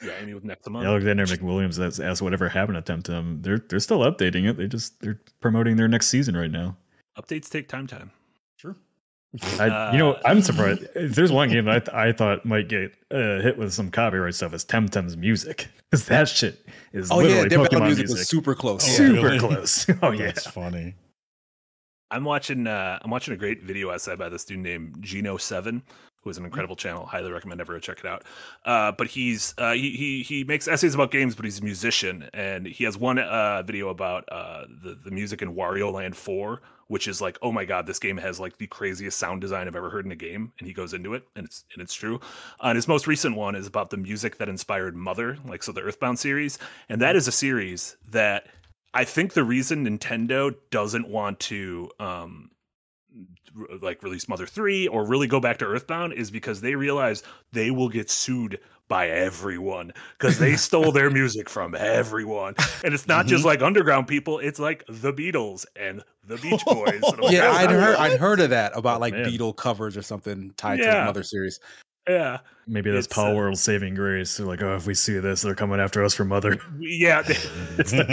[0.05, 0.85] Yeah, Amy with Nexomon.
[0.87, 3.43] Alexander McWilliams has asked whatever happened to Temtem.
[3.43, 4.57] They're they're still updating it.
[4.57, 6.77] They just they're promoting their next season right now.
[7.19, 7.87] Updates take time.
[7.87, 8.11] Time.
[8.57, 8.77] Sure.
[9.59, 10.85] I, you know, Uh, I'm surprised.
[10.95, 13.91] If there's one game that I, th- I thought might get uh, hit with some
[13.91, 18.07] copyright stuff, is Temtem's music, because that shit is oh yeah, literally their Pokemon music,
[18.09, 18.19] music.
[18.19, 18.85] was super close.
[18.87, 19.39] Oh, super really?
[19.39, 19.87] close.
[20.03, 20.95] Oh yeah, That's funny.
[22.11, 22.67] I'm watching.
[22.67, 25.83] Uh, I'm watching a great video essay by this dude named Geno Seven,
[26.23, 27.05] who is an incredible channel.
[27.05, 28.25] Highly recommend everyone check it out.
[28.65, 32.29] Uh, but he's uh, he, he he makes essays about games, but he's a musician,
[32.33, 36.63] and he has one uh, video about uh, the the music in Wario Land Four,
[36.87, 39.77] which is like, oh my god, this game has like the craziest sound design I've
[39.77, 42.21] ever heard in a game, and he goes into it, and it's and it's true.
[42.61, 45.73] Uh, and his most recent one is about the music that inspired Mother, like so
[45.73, 46.59] the Earthbound series,
[46.89, 48.47] and that is a series that
[48.95, 52.52] I think the reason Nintendo doesn't want to um
[53.81, 57.23] like release Mother 3 or really go back to Earthbound is because they realize
[57.53, 62.55] they will get sued by everyone because they stole their music from everyone.
[62.85, 63.31] And it's not mm-hmm.
[63.31, 67.03] just like underground people, it's like the Beatles and the Beach Boys.
[67.31, 69.25] yeah, I'd heard I'd heard of that about like Man.
[69.25, 70.93] Beatle covers or something tied yeah.
[70.93, 71.59] to the Mother series.
[72.09, 72.39] Yeah.
[72.67, 74.37] Maybe that's it's, Power uh, World saving grace.
[74.37, 76.59] They're like, oh, if we see this, they're coming after us for Mother.
[76.79, 77.23] Yeah.
[77.27, 78.05] it's the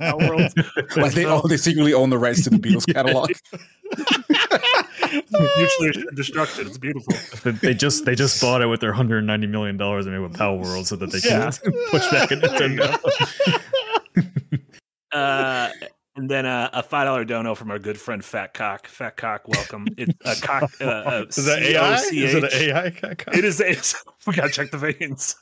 [0.00, 0.96] Palworld.
[0.96, 3.30] like they, oh, they secretly own the rights to the Beatles catalog.
[5.56, 6.66] Mutually destruction.
[6.66, 7.14] It's beautiful.
[7.62, 10.86] They just they just bought it with their 190 million dollars they made with Palworld
[10.86, 11.50] so that they can
[11.90, 12.98] push back at Nintendo.
[15.12, 15.70] uh,
[16.14, 18.86] and then uh, a five dollar dono from our good friend Fat Cock.
[18.86, 19.86] Fat Cock, welcome.
[19.96, 20.70] It's a cock.
[20.80, 21.94] Uh, uh, is that AI?
[21.94, 22.90] Is it an AI?
[22.90, 23.24] Cock?
[23.34, 23.60] It is.
[23.60, 23.94] It's,
[24.26, 25.36] we gotta check the veins.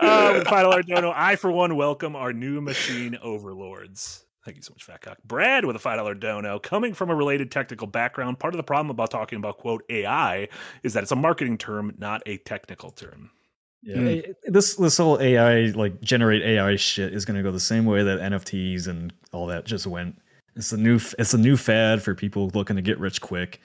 [0.00, 1.12] Uh, five dollar dono.
[1.14, 4.24] I for one welcome our new machine overlords.
[4.44, 5.18] Thank you so much, Fat Cock.
[5.24, 6.58] Brad with a $5 dono.
[6.58, 10.48] Coming from a related technical background, part of the problem about talking about, quote, AI
[10.82, 13.30] is that it's a marketing term, not a technical term.
[13.82, 13.96] Yeah.
[13.96, 14.34] Mm.
[14.44, 18.02] This this whole AI like generate AI shit is going to go the same way
[18.02, 20.18] that NFTs and all that just went.
[20.54, 23.60] It's a new it's a new fad for people looking to get rich quick.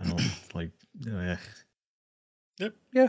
[0.00, 0.22] I don't
[0.54, 0.70] like
[1.06, 1.36] eh.
[2.58, 2.74] Yep.
[2.92, 3.08] Yeah.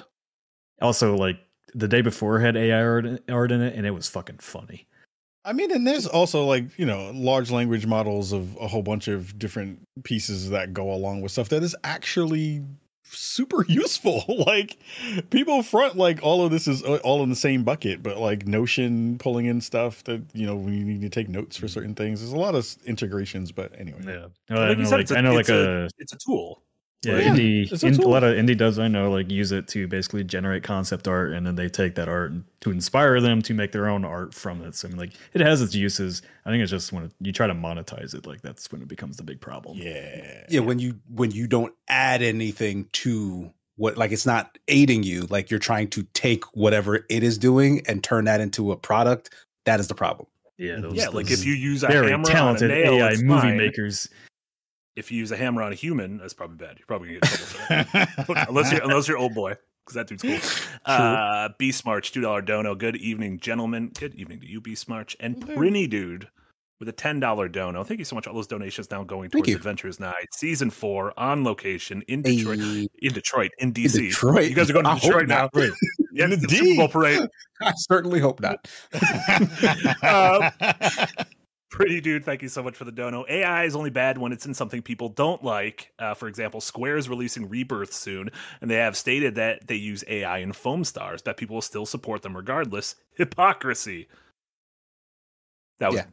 [0.81, 1.39] Also like
[1.73, 4.87] the day before had AI art, art in it and it was fucking funny.
[5.47, 9.07] I mean, and there's also like, you know, large language models of a whole bunch
[9.07, 12.65] of different pieces that go along with stuff that is actually
[13.03, 14.25] super useful.
[14.45, 14.77] like
[15.29, 18.45] people front like all of this is uh, all in the same bucket, but like
[18.45, 21.95] Notion pulling in stuff that, you know, when you need to take notes for certain
[21.95, 22.19] things.
[22.19, 24.01] There's a lot of integrations, but anyway.
[24.05, 24.25] Yeah.
[24.49, 26.61] No, I, know, like, a, I know like a, a, it's a tool.
[27.03, 29.87] Yeah, yeah indie, in, a lot of indie does I know like use it to
[29.87, 33.71] basically generate concept art, and then they take that art to inspire them to make
[33.71, 34.73] their own art from it.
[34.75, 36.23] So I mean, like it has its uses.
[36.45, 38.87] I think it's just when it, you try to monetize it, like that's when it
[38.87, 39.77] becomes the big problem.
[39.77, 40.61] Yeah, yeah.
[40.61, 45.27] When you when you don't add anything to what, like it's not aiding you.
[45.29, 49.35] Like you're trying to take whatever it is doing and turn that into a product.
[49.65, 50.27] That is the problem.
[50.57, 51.05] Yeah, those, yeah.
[51.05, 53.57] Those like if you use a very hammer talented on a nail, AI movie fine.
[53.57, 54.09] makers
[54.97, 56.77] if you use a hammer on a human, that's probably bad.
[56.79, 57.85] You're probably gonna get trouble
[58.25, 58.45] for that.
[58.49, 59.55] unless you're unless you're old boy,
[59.85, 60.39] because that dude's cool.
[60.85, 62.73] Uh, B Smarch, two dollar dono.
[62.73, 63.91] Good evening, gentlemen.
[63.97, 66.27] Good evening to you, B Smarch, and Prinny Dude
[66.79, 67.83] with a ten dollar dono.
[67.83, 68.25] Thank you so much.
[68.25, 72.87] All those donations now going towards Adventures Night, season four, on location in Detroit, hey.
[72.99, 73.97] in Detroit, in DC.
[73.97, 74.49] In Detroit.
[74.49, 75.47] You guys are going to Detroit now.
[76.11, 77.21] Yeah, in the, the Super Bowl parade.
[77.61, 78.67] I certainly hope not.
[80.01, 80.49] uh,
[81.77, 83.23] Pretty dude, thank you so much for the dono.
[83.29, 85.93] AI is only bad when it's in something people don't like.
[85.99, 88.31] Uh, for example, Square is releasing Rebirth soon,
[88.61, 91.85] and they have stated that they use AI in foam stars, that people will still
[91.85, 92.95] support them regardless.
[93.13, 94.07] Hypocrisy.
[95.77, 96.05] That was yeah.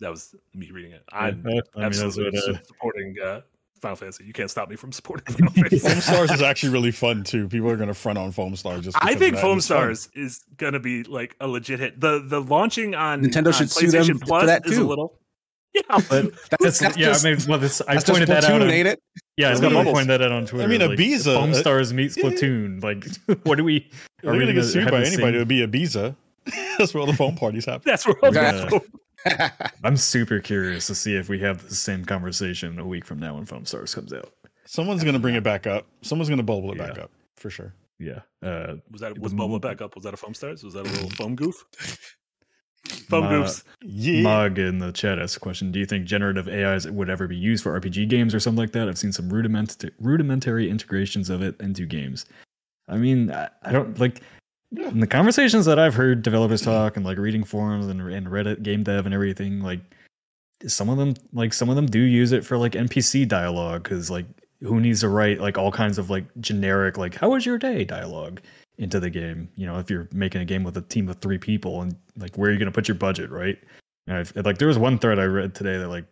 [0.00, 1.04] that was me reading it.
[1.12, 3.40] I'm yeah, I mean, absolutely what, uh, supporting uh,
[3.84, 4.24] Final Fantasy.
[4.24, 5.78] You can't stop me from supporting Final Fantasy.
[5.78, 7.48] Foam Stars is actually really fun too.
[7.48, 8.84] People are going to front on Foam Stars.
[8.84, 10.24] Just I think Foam Stars fun.
[10.24, 12.00] is going to be like a legit hit.
[12.00, 14.72] The the launching on Nintendo on should sue them Plus for that too.
[14.72, 15.18] Is a little.
[15.74, 16.30] Yeah, but
[16.60, 17.06] that's, that's yeah.
[17.06, 18.62] Just, I mean, well, this, I pointed that out.
[18.62, 19.02] On, ain't it?
[19.36, 20.62] Yeah, I was point that out on Twitter.
[20.62, 21.34] I mean, like, Ibiza.
[21.34, 22.80] Foam uh, Stars meet Splatoon.
[22.80, 22.86] Yeah.
[22.86, 23.90] Like, what do we?
[24.24, 25.34] Are we going to get sued by anybody?
[25.34, 26.14] It would be Ibiza.
[26.78, 27.82] that's where all the foam parties happen.
[27.84, 28.80] That's where all the
[29.84, 33.34] I'm super curious to see if we have the same conversation a week from now
[33.34, 34.32] when Foam Stars comes out.
[34.66, 35.86] Someone's going to bring it back up.
[36.02, 36.86] Someone's going to bubble it yeah.
[36.86, 37.74] back up for sure.
[37.98, 38.20] Yeah.
[38.42, 39.94] Uh, was that was bubble it back up?
[39.94, 40.62] Was that a foam stars?
[40.62, 41.64] Was that a little foam goof?
[43.08, 43.64] Foam goofs.
[43.80, 44.20] Yeah.
[44.20, 47.36] Mug in the chat asks a question: Do you think generative AIs would ever be
[47.36, 48.90] used for RPG games or something like that?
[48.90, 52.26] I've seen some rudiment- rudimentary integrations of it into games.
[52.86, 54.20] I mean, I, I don't like
[54.76, 58.62] in the conversations that I've heard developers talk and like reading forums and, and Reddit
[58.62, 59.60] game dev and everything.
[59.60, 59.80] Like
[60.66, 64.10] some of them, like some of them do use it for like NPC dialogue because
[64.10, 64.26] like
[64.64, 67.84] who needs to write like all kinds of like generic like how was your day
[67.84, 68.40] dialogue
[68.78, 71.38] into the game you know if you're making a game with a team of three
[71.38, 73.58] people and like where are you going to put your budget right
[74.06, 76.04] and I've, like there was one thread i read today that like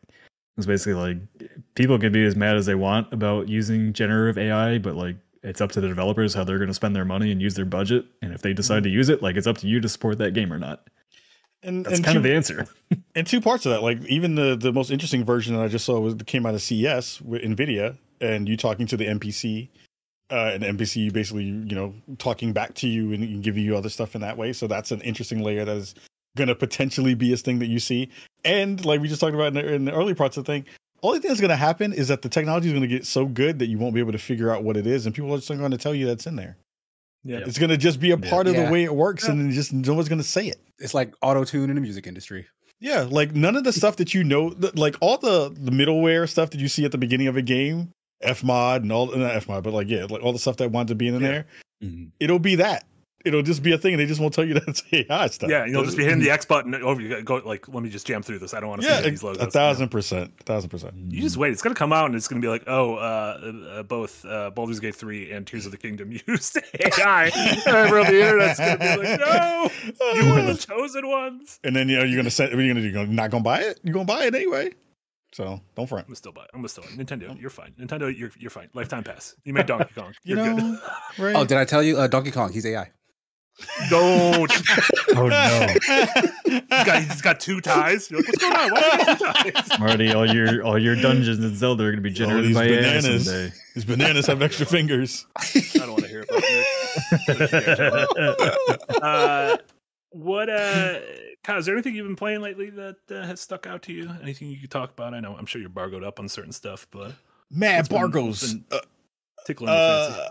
[0.56, 1.16] was basically like
[1.74, 5.60] people can be as mad as they want about using generative ai but like it's
[5.60, 8.04] up to the developers how they're going to spend their money and use their budget
[8.20, 10.34] and if they decide to use it like it's up to you to support that
[10.34, 10.88] game or not
[11.62, 12.66] and that's and kind two, of the answer
[13.14, 15.84] and two parts of that like even the the most interesting version that i just
[15.84, 19.68] saw was came out of ces with nvidia and you talking to the NPC,
[20.30, 24.14] uh, and NPC basically, you know, talking back to you and giving you other stuff
[24.14, 24.52] in that way.
[24.52, 25.94] So that's an interesting layer that is
[26.36, 28.08] going to potentially be a thing that you see.
[28.44, 30.64] And like we just talked about in the, in the early parts of the thing,
[31.02, 33.26] only thing that's going to happen is that the technology is going to get so
[33.26, 35.38] good that you won't be able to figure out what it is, and people are
[35.38, 36.56] just going to tell you that's in there.
[37.24, 38.52] Yeah, it's going to just be a part yeah.
[38.52, 39.32] of the way it works, yeah.
[39.32, 40.60] and just no one's going to say it.
[40.78, 42.46] It's like auto tune in the music industry.
[42.80, 46.50] Yeah, like none of the stuff that you know, like all the the middleware stuff
[46.50, 47.92] that you see at the beginning of a game,
[48.24, 50.94] Fmod and all not Fmod, but like yeah, like all the stuff that wanted to
[50.96, 51.20] be in yeah.
[51.20, 51.46] there,
[51.82, 52.06] mm-hmm.
[52.18, 52.84] it'll be that
[53.24, 55.50] it'll just be a thing, and they just won't tell you that it's AI stuff.
[55.50, 56.74] Yeah, you'll just be hitting the X button.
[56.74, 58.54] Over, you go like, let me just jam through this.
[58.54, 59.42] I don't want to yeah, see these logos.
[59.42, 60.94] A thousand percent, a thousand percent.
[61.08, 61.52] You just wait.
[61.52, 64.80] It's gonna come out, and it's gonna be like, oh, uh, uh, both uh, Baldur's
[64.80, 67.30] Gate three and Tears of the Kingdom used AI.
[67.34, 69.70] and everyone on the internet's gonna be like, no,
[70.14, 71.60] you were the chosen ones.
[71.64, 72.50] And then you know you're gonna send.
[72.52, 72.90] What are you gonna do?
[72.90, 73.80] You're not gonna buy it.
[73.82, 74.72] You're gonna buy it anyway.
[75.32, 76.04] So don't front.
[76.04, 76.50] I'm gonna still buy it.
[76.52, 76.98] I'm gonna still buy it.
[76.98, 77.40] Nintendo.
[77.40, 77.72] You're fine.
[77.80, 78.16] Nintendo.
[78.16, 78.68] You're you're fine.
[78.74, 79.34] Lifetime pass.
[79.44, 80.12] You made Donkey Kong.
[80.24, 80.78] You're you know,
[81.16, 81.22] good.
[81.22, 81.36] Right?
[81.36, 81.96] Oh, did I tell you?
[81.96, 82.52] Uh, Donkey Kong.
[82.52, 82.90] He's AI.
[83.90, 84.52] Don't.
[85.16, 85.66] oh no.
[86.44, 88.10] he's, got, he's got two ties.
[88.10, 88.70] You're like, what's going on?
[88.70, 89.78] Why two ties?
[89.78, 93.28] Marty, all your all your dungeons in Zelda are going to be generated by bananas.
[93.28, 93.54] AI someday.
[93.74, 95.26] These bananas have extra fingers.
[95.36, 96.42] I don't want to hear about
[97.28, 99.02] it.
[99.02, 99.56] uh,
[100.10, 101.00] what uh
[101.44, 104.08] Kyle, is there anything you've been playing lately that uh, has stuck out to you?
[104.22, 105.12] Anything you could talk about?
[105.12, 107.12] I know I'm sure you're bargoed up on certain stuff, but
[107.50, 108.78] man, Bargo's uh,
[109.44, 110.28] tickling uh,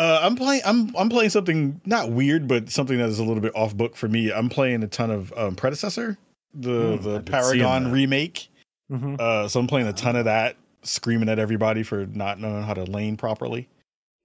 [0.00, 0.62] uh, I'm playing.
[0.64, 3.96] I'm I'm playing something not weird, but something that is a little bit off book
[3.96, 4.32] for me.
[4.32, 6.16] I'm playing a ton of um, predecessor,
[6.54, 8.48] the mm, the Paragon remake.
[8.90, 9.16] Mm-hmm.
[9.18, 12.72] Uh, so I'm playing a ton of that, screaming at everybody for not knowing how
[12.72, 13.68] to lane properly.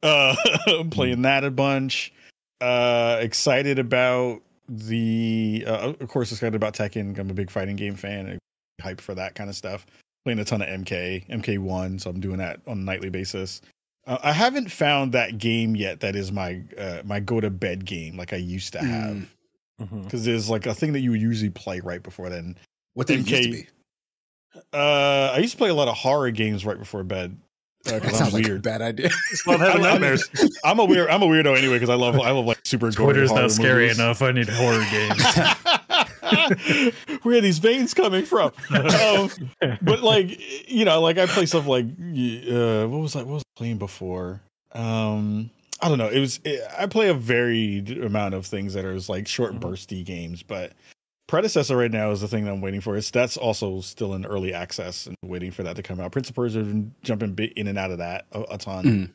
[0.01, 0.33] Uh,
[0.67, 1.23] I'm playing mm.
[1.23, 2.13] that a bunch.
[2.61, 7.19] Uh, excited about the, uh, of course, excited about Tekken.
[7.19, 8.39] I'm a big fighting game fan.
[8.81, 9.85] Hype for that kind of stuff.
[10.23, 13.61] Playing a ton of MK, MK1, so I'm doing that on a nightly basis.
[14.07, 15.99] Uh, I haven't found that game yet.
[15.99, 19.27] That is my uh, my go to bed game, like I used to have.
[19.77, 19.99] Because mm.
[19.99, 20.23] mm-hmm.
[20.23, 22.57] there's like a thing that you would usually play right before then.
[22.93, 23.67] What did MK, it used to be?
[24.73, 27.37] Uh, I used to play a lot of horror games right before bed.
[27.87, 28.63] Uh, that sounds I'm like weird.
[28.63, 29.09] bad idea.
[29.47, 30.27] love having nightmares.
[30.63, 31.09] I'm a weird.
[31.09, 32.19] I'm a weirdo anyway because I love.
[32.19, 32.91] I love like super.
[32.91, 33.99] Twitter's not scary movies.
[33.99, 34.21] enough.
[34.21, 35.23] I need horror games.
[37.23, 38.51] Where are these veins coming from?
[38.71, 39.29] Um,
[39.81, 40.39] but like
[40.69, 43.77] you know, like I play stuff like uh, what was I what was I playing
[43.77, 44.41] before?
[44.71, 46.09] Um, I don't know.
[46.09, 49.65] It was it, I play a varied amount of things that are like short mm-hmm.
[49.65, 50.73] bursty games, but
[51.27, 52.97] predecessor right now is the thing that I'm waiting for.
[52.97, 56.11] It's that's also still in early access and waiting for that to come out.
[56.11, 58.85] Prince of Persia been jumping in and out of that a, a ton.
[58.85, 59.11] Mm.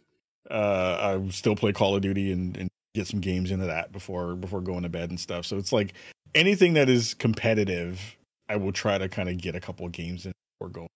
[0.51, 4.35] Uh, I still play Call of Duty and, and get some games into that before
[4.35, 5.47] before going to bed and stuff.
[5.47, 5.95] So it's like
[6.35, 8.01] anything that is competitive,
[8.49, 10.89] I will try to kind of get a couple of games in before going.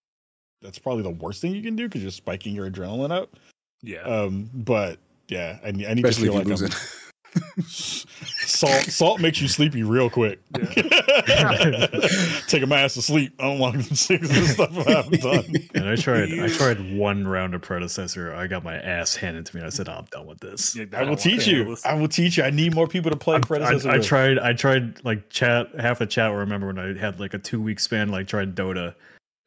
[0.61, 3.35] That's probably the worst thing you can do because you're spiking your adrenaline up.
[3.81, 4.01] Yeah.
[4.01, 4.49] Um.
[4.53, 6.69] But yeah, I, I need Especially to feel like I'm,
[8.55, 10.39] salt salt makes you sleepy real quick.
[10.57, 11.87] Yeah.
[12.47, 13.33] Take a mass to sleep.
[13.39, 15.45] I don't want to see this stuff I haven't done.
[15.73, 18.33] And I tried I tried one round of predecessor.
[18.33, 19.63] I got my ass handed to me.
[19.63, 20.75] I said, oh, I'm done with this.
[20.75, 21.77] Yeah, I, I will teach you.
[21.85, 22.43] I will teach you.
[22.43, 23.89] I need more people to play predecessor.
[23.89, 26.31] I, I, tried I tried like chat half a chat.
[26.31, 28.95] I remember when I had like a two week span, like tried Dota.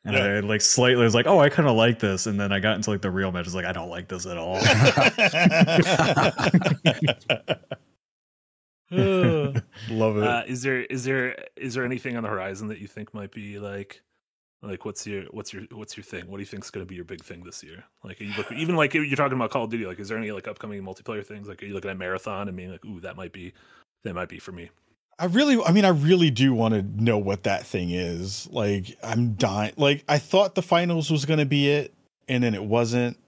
[0.04, 0.24] And yeah.
[0.24, 2.26] I like slightly was like, oh, I kind of like this.
[2.26, 3.46] And then I got into like the real match.
[3.46, 4.58] It's like, I don't like this at all.
[9.90, 10.24] Love it.
[10.24, 13.32] Uh, is there is there is there anything on the horizon that you think might
[13.32, 14.02] be like
[14.62, 16.26] like what's your what's your what's your thing?
[16.26, 17.84] What do you think is going to be your big thing this year?
[18.02, 19.86] Like look, even like you're talking about Call of Duty.
[19.86, 21.48] Like, is there any like upcoming multiplayer things?
[21.48, 23.52] Like, are you looking at Marathon and being like, ooh, that might be
[24.04, 24.70] that might be for me.
[25.18, 28.48] I really, I mean, I really do want to know what that thing is.
[28.50, 29.72] Like, I'm dying.
[29.76, 31.92] Like, I thought the finals was going to be it,
[32.28, 33.18] and then it wasn't.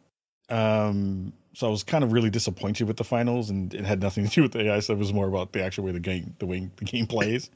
[0.49, 4.25] Um, so I was kind of really disappointed with the finals, and it had nothing
[4.29, 6.35] to do with the AI So It was more about the actual way the game,
[6.39, 7.51] the way the game plays.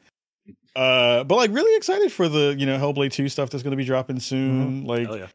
[0.77, 3.77] uh, but like, really excited for the you know Hellblade two stuff that's going to
[3.77, 4.83] be dropping soon.
[4.83, 4.87] Mm-hmm.
[4.87, 5.27] Like, yeah.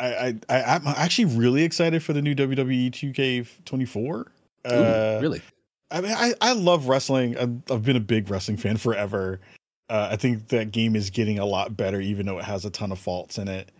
[0.00, 4.26] I, I, I, am actually really excited for the new WWE 2K24.
[4.64, 5.42] Uh, really?
[5.90, 7.36] I mean, I, I love wrestling.
[7.36, 9.40] I've, I've been a big wrestling fan forever.
[9.88, 12.70] Uh, I think that game is getting a lot better, even though it has a
[12.70, 13.72] ton of faults in it.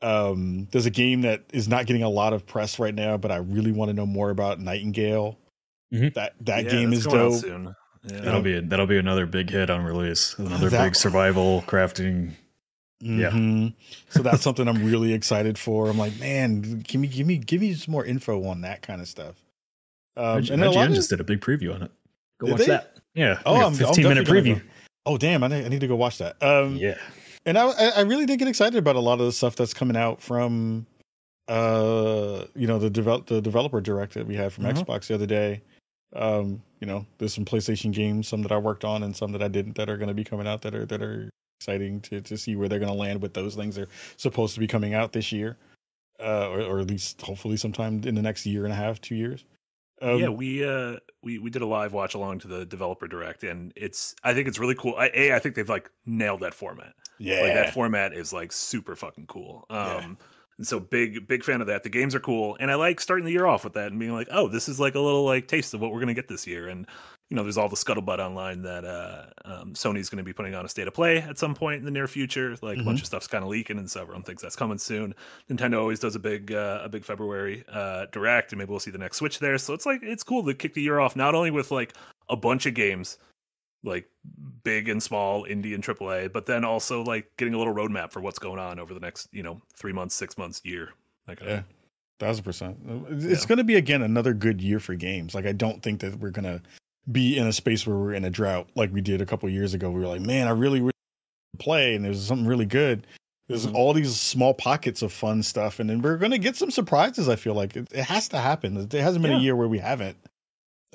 [0.00, 3.32] Um, there's a game that is not getting a lot of press right now, but
[3.32, 5.38] I really want to know more about Nightingale.
[5.92, 6.08] Mm-hmm.
[6.14, 7.44] That that yeah, game is dope.
[7.44, 8.20] Yeah.
[8.20, 10.34] That'll be a, that'll be another big hit on release.
[10.38, 12.32] Another that, big survival crafting.
[13.02, 13.62] Mm-hmm.
[13.64, 13.70] Yeah.
[14.08, 15.88] so that's something I'm really excited for.
[15.88, 19.00] I'm like, man, give me give me give me some more info on that kind
[19.00, 19.34] of stuff.
[20.16, 21.90] Um, and IGN just did a big preview on it.
[22.38, 22.66] Go watch they?
[22.66, 22.96] that.
[23.14, 23.40] Yeah.
[23.46, 24.56] Oh, I'm 15 I'm minute preview.
[24.56, 24.64] Go,
[25.06, 25.42] oh, damn!
[25.42, 26.42] I need, I need to go watch that.
[26.42, 26.98] Um, yeah.
[27.48, 29.96] And I I really did get excited about a lot of the stuff that's coming
[29.96, 30.86] out from,
[31.48, 34.76] uh, you know, the develop the developer direct that we had from mm-hmm.
[34.76, 35.62] Xbox the other day.
[36.14, 39.42] Um, you know, there's some PlayStation games, some that I worked on, and some that
[39.42, 42.20] I didn't that are going to be coming out that are that are exciting to
[42.20, 43.76] to see where they're going to land with those things.
[43.76, 43.88] They're
[44.18, 45.56] supposed to be coming out this year,
[46.20, 49.14] uh, or, or at least hopefully sometime in the next year and a half, two
[49.14, 49.46] years.
[50.02, 53.42] Um, yeah, we uh we we did a live watch along to the developer direct,
[53.42, 54.96] and it's I think it's really cool.
[54.98, 56.92] I, a I think they've like nailed that format.
[57.18, 59.66] Yeah, like that format is like super fucking cool.
[59.70, 60.14] Um, yeah.
[60.58, 61.82] and so big big fan of that.
[61.82, 64.12] The games are cool, and I like starting the year off with that and being
[64.12, 66.46] like, oh, this is like a little like taste of what we're gonna get this
[66.46, 66.68] year.
[66.68, 66.86] And
[67.30, 70.54] you know, there's all the scuttlebutt online that uh, um, Sony's going to be putting
[70.54, 72.52] on a state of play at some point in the near future.
[72.52, 72.80] Like mm-hmm.
[72.80, 73.02] a bunch mm-hmm.
[73.02, 75.14] of stuff's kind of leaking, and so everyone thinks that's coming soon.
[75.50, 78.90] Nintendo always does a big uh, a big February uh, direct, and maybe we'll see
[78.90, 79.58] the next Switch there.
[79.58, 81.94] So it's like it's cool to kick the year off not only with like
[82.30, 83.18] a bunch of games
[83.84, 84.08] like
[84.64, 88.20] big and small indie and AAA, but then also like getting a little roadmap for
[88.20, 90.90] what's going on over the next you know three months, six months, year.
[91.26, 91.62] Like yeah.
[92.18, 92.78] Thousand percent.
[93.10, 93.48] It's yeah.
[93.48, 95.36] going to be again another good year for games.
[95.36, 96.60] Like I don't think that we're going to
[97.10, 99.72] be in a space where we're in a drought like we did a couple years
[99.72, 99.90] ago.
[99.90, 100.92] We were like, man, I really, really
[101.58, 103.06] play, and there's something really good.
[103.46, 103.76] There's mm-hmm.
[103.76, 107.28] all these small pockets of fun stuff, and then we're gonna get some surprises.
[107.28, 108.88] I feel like it, it has to happen.
[108.88, 109.38] There hasn't been yeah.
[109.38, 110.16] a year where we haven't.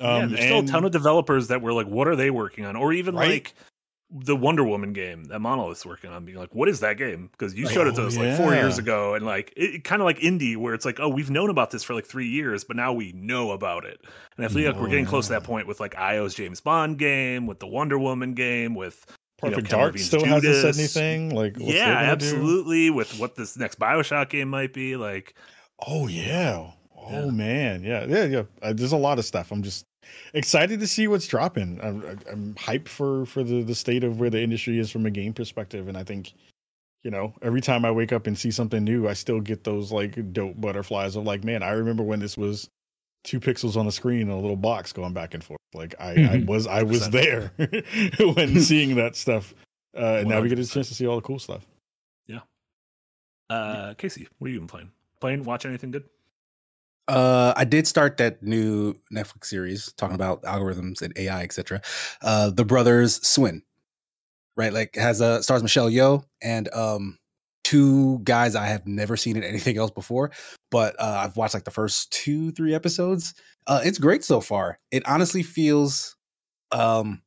[0.00, 2.30] Um, yeah, there's and, still a ton of developers that were like, "What are they
[2.30, 3.30] working on?" Or even right?
[3.30, 3.54] like
[4.10, 7.54] the Wonder Woman game that Monolith's working on, being like, "What is that game?" Because
[7.54, 8.28] you showed oh, it to oh, us yeah.
[8.28, 11.08] like four years ago, and like it, kind of like indie, where it's like, "Oh,
[11.08, 14.00] we've known about this for like three years, but now we know about it."
[14.36, 16.98] And I feel like we're getting close to that point with like IO's James Bond
[16.98, 19.06] game, with the Wonder Woman game, with
[19.38, 20.62] Perfect you know, Dark still Judas.
[20.62, 21.34] hasn't said anything.
[21.34, 22.88] Like, yeah, absolutely.
[22.88, 22.94] Do?
[22.94, 25.34] With what this next Bioshock game might be, like,
[25.86, 26.70] oh yeah,
[27.04, 27.30] oh yeah.
[27.30, 28.42] man, yeah, yeah, yeah.
[28.62, 29.50] Uh, there's a lot of stuff.
[29.52, 29.84] I'm just
[30.32, 31.80] excited to see what's dropping.
[31.82, 35.10] I'm, I'm hyped for for the the state of where the industry is from a
[35.10, 36.34] game perspective, and I think
[37.02, 39.92] you know every time I wake up and see something new, I still get those
[39.92, 42.68] like dope butterflies of like, man, I remember when this was
[43.24, 45.58] two pixels on the screen and a little box going back and forth.
[45.72, 46.34] Like I, mm-hmm.
[46.34, 49.54] I was I was there when seeing that stuff,
[49.96, 50.30] uh, and 100%.
[50.30, 51.66] now we get a chance to see all the cool stuff.
[52.26, 52.40] Yeah.
[53.50, 54.90] Uh, Casey, what are you even playing?
[55.20, 55.44] Playing?
[55.44, 56.04] Watch anything good?
[57.06, 61.82] Uh, I did start that new Netflix series talking about algorithms and AI, etc.
[62.22, 63.62] Uh, the brothers Sun,
[64.56, 64.72] right?
[64.72, 67.18] Like has uh, stars Michelle Yeoh and um
[67.64, 70.30] two guys I have never seen in anything else before,
[70.70, 73.34] but uh, I've watched like the first two three episodes.
[73.66, 74.78] Uh, it's great so far.
[74.90, 76.16] It honestly feels,
[76.72, 77.22] um,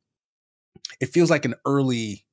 [1.00, 2.24] it feels like an early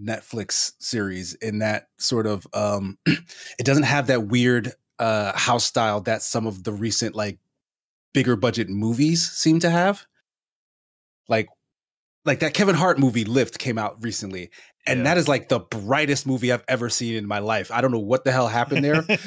[0.00, 6.00] Netflix series in that sort of um, it doesn't have that weird uh house style
[6.02, 7.38] that some of the recent like
[8.14, 10.06] bigger budget movies seem to have.
[11.28, 11.48] Like
[12.24, 14.50] like that Kevin Hart movie Lift came out recently
[14.86, 15.04] and yeah.
[15.04, 17.70] that is like the brightest movie I've ever seen in my life.
[17.70, 19.18] I don't know what the hell happened there, but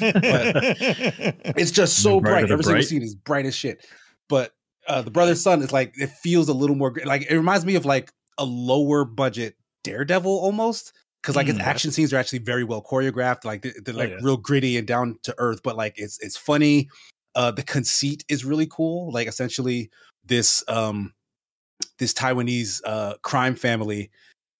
[1.56, 2.50] it's just so bright.
[2.50, 3.86] Every single scene is bright as shit.
[4.28, 4.52] But
[4.86, 7.76] uh, the Brothers Sun is like it feels a little more like it reminds me
[7.76, 10.92] of like a lower budget Daredevil almost
[11.26, 13.44] because like mm, his action scenes are actually very well choreographed.
[13.44, 14.20] Like they're, they're oh, like oh, yeah.
[14.22, 16.88] real gritty and down to earth, but like it's it's funny.
[17.34, 19.10] Uh, the conceit is really cool.
[19.12, 19.90] Like essentially
[20.24, 21.12] this um
[21.98, 24.12] this Taiwanese uh crime family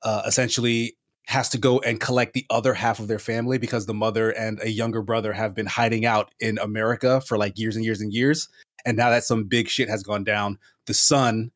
[0.03, 3.95] uh essentially has to go and collect the other half of their family because the
[3.95, 7.85] mother and a younger brother have been hiding out in America for like years and
[7.85, 8.49] years and years.
[8.85, 11.51] And now that some big shit has gone down, the son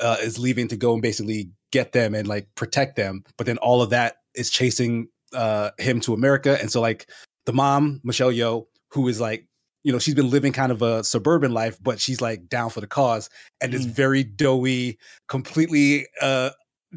[0.00, 3.24] uh, is leaving to go and basically get them and like protect them.
[3.36, 6.58] But then all of that is chasing uh, him to America.
[6.60, 7.08] And so like
[7.46, 9.46] the mom, Michelle Yeoh, who is like,
[9.82, 12.80] you know, she's been living kind of a suburban life, but she's like down for
[12.80, 13.28] the cause
[13.60, 13.76] and mm.
[13.76, 14.98] is very doughy,
[15.28, 16.50] completely uh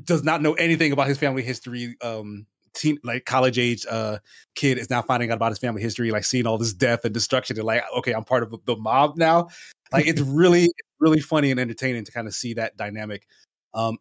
[0.04, 1.96] does not know anything about his family history.
[2.02, 4.20] Um teen like college age uh
[4.56, 7.14] kid is now finding out about his family history, like seeing all this death and
[7.14, 9.50] destruction and like, okay, I'm part of the mob now.
[9.92, 10.70] Like it's really,
[11.00, 13.28] really funny and entertaining to kind of see that dynamic.
[13.74, 13.98] Um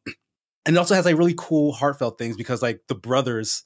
[0.66, 3.64] and it also has like really cool heartfelt things because like the brothers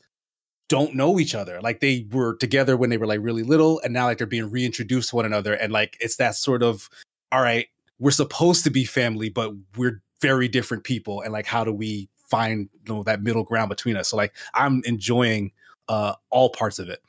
[0.69, 1.61] don't know each other.
[1.61, 4.51] Like they were together when they were like really little and now like they're being
[4.51, 6.89] reintroduced to one another and like it's that sort of
[7.33, 7.67] all right
[7.99, 12.09] we're supposed to be family but we're very different people and like how do we
[12.29, 14.09] find you know that middle ground between us?
[14.09, 15.51] So like i'm enjoying
[15.89, 17.01] uh all parts of it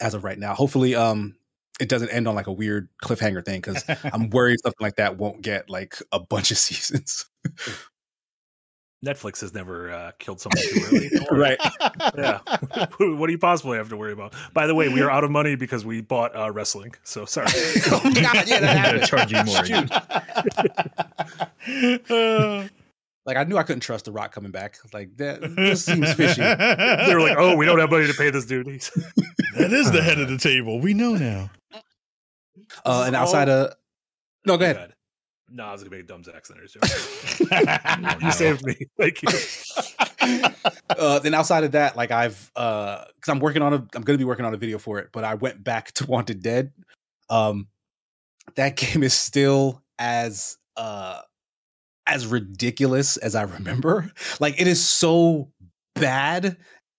[0.00, 0.54] as of right now.
[0.54, 1.34] Hopefully um
[1.80, 5.18] it doesn't end on like a weird cliffhanger thing because i'm worried something like that
[5.18, 7.26] won't get like a bunch of seasons
[9.06, 11.10] Netflix has never uh, killed someone too early.
[11.30, 11.58] right.
[12.16, 12.40] yeah.
[12.98, 14.34] what do you possibly have to worry about?
[14.52, 16.94] By the way, we are out of money because we bought uh, wrestling.
[17.04, 17.46] So sorry.
[17.86, 18.14] oh, God,
[18.48, 19.62] yeah, that charge you more.
[23.26, 24.78] like I knew I couldn't trust The Rock coming back.
[24.92, 26.40] Like that this seems fishy.
[26.40, 30.02] they were like, "Oh, we don't have money to pay this dude." that is the
[30.02, 30.80] head of the table.
[30.80, 31.50] We know now.
[32.84, 33.72] Uh, and outside of
[34.46, 34.95] no, go ahead.
[35.48, 36.82] No, I was gonna make a dumb Zack Snyder joke.
[38.22, 38.76] you saved me.
[38.98, 39.28] Thank you.
[40.90, 44.18] Uh, then outside of that, like I've uh because I'm working on a I'm gonna
[44.18, 46.72] be working on a video for it, but I went back to Wanted Dead.
[47.30, 47.68] Um
[48.56, 51.20] that game is still as uh
[52.08, 54.10] as ridiculous as I remember.
[54.40, 55.52] Like it is so
[55.94, 56.56] bad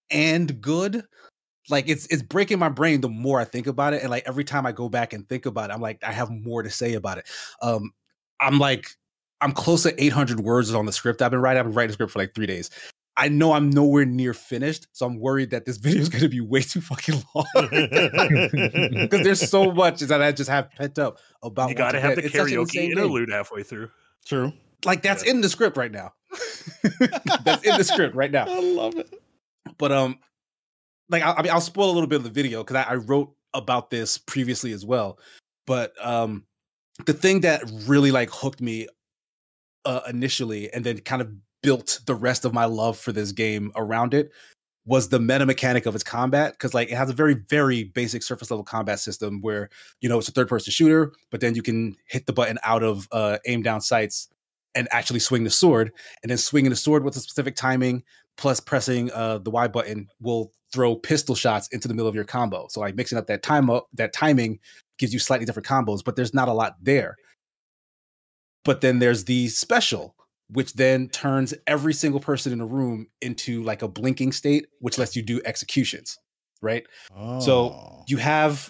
[0.09, 1.03] and good.
[1.69, 4.45] Like it's it's breaking my brain the more I think about it, and like every
[4.45, 6.93] time I go back and think about it, I'm like I have more to say
[6.93, 7.25] about it.
[7.61, 7.91] Um,
[8.39, 8.89] I'm like
[9.41, 11.59] I'm close to 800 words on the script I've been writing.
[11.59, 12.69] I've been writing the script for like three days.
[13.19, 16.29] I know I'm nowhere near finished, so I'm worried that this video is going to
[16.29, 17.45] be way too fucking long
[19.01, 21.69] because there's so much that I just have pent up about.
[21.69, 23.89] You got to have the karaoke interlude halfway through.
[24.25, 24.53] True.
[24.85, 25.31] Like that's yeah.
[25.31, 26.13] in the script right now.
[27.43, 28.45] that's in the script right now.
[28.47, 29.11] I love it.
[29.77, 30.19] But um,
[31.09, 32.95] like I, I mean, I'll spoil a little bit of the video because I, I
[32.95, 35.17] wrote about this previously as well.
[35.65, 36.45] But um,
[37.05, 38.87] the thing that really like hooked me
[39.85, 41.31] uh, initially, and then kind of
[41.63, 44.31] built the rest of my love for this game around it
[44.85, 48.23] was the meta mechanic of its combat because like it has a very very basic
[48.23, 49.69] surface level combat system where
[49.99, 52.83] you know it's a third person shooter but then you can hit the button out
[52.83, 54.29] of uh, aim down sights
[54.75, 55.91] and actually swing the sword
[56.23, 58.01] and then swinging the sword with a specific timing
[58.37, 62.23] plus pressing uh, the y button will throw pistol shots into the middle of your
[62.23, 64.59] combo so like mixing up that time up that timing
[64.99, 67.15] gives you slightly different combos but there's not a lot there
[68.63, 70.15] but then there's the special
[70.49, 74.97] which then turns every single person in the room into like a blinking state, which
[74.97, 76.17] lets you do executions,
[76.61, 76.85] right?
[77.15, 77.39] Oh.
[77.39, 78.69] So you have,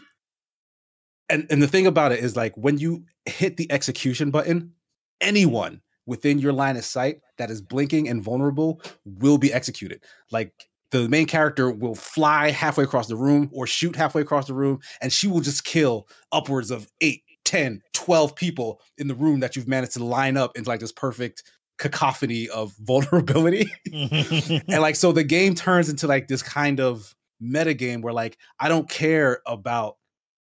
[1.29, 4.73] and and the thing about it is like when you hit the execution button,
[5.21, 10.01] anyone within your line of sight that is blinking and vulnerable will be executed.
[10.31, 10.51] Like
[10.91, 14.79] the main character will fly halfway across the room or shoot halfway across the room,
[15.01, 19.55] and she will just kill upwards of eight, 10, 12 people in the room that
[19.55, 21.43] you've managed to line up into like this perfect
[21.77, 23.69] cacophony of vulnerability.
[23.93, 28.37] and like so the game turns into like this kind of meta game where like
[28.59, 29.97] I don't care about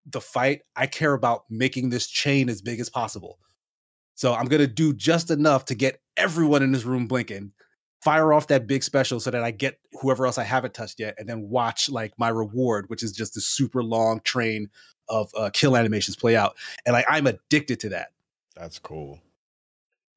[0.06, 0.60] the fight.
[0.76, 3.38] I care about making this chain as big as possible.
[4.16, 7.52] So I'm gonna do just enough to get everyone in this room blinking,
[8.02, 11.14] fire off that big special so that I get whoever else I haven't touched yet,
[11.18, 14.68] and then watch like my reward, which is just this super long train
[15.08, 16.56] of uh, kill animations play out.
[16.84, 18.08] And like I'm addicted to that.
[18.56, 19.20] That's cool.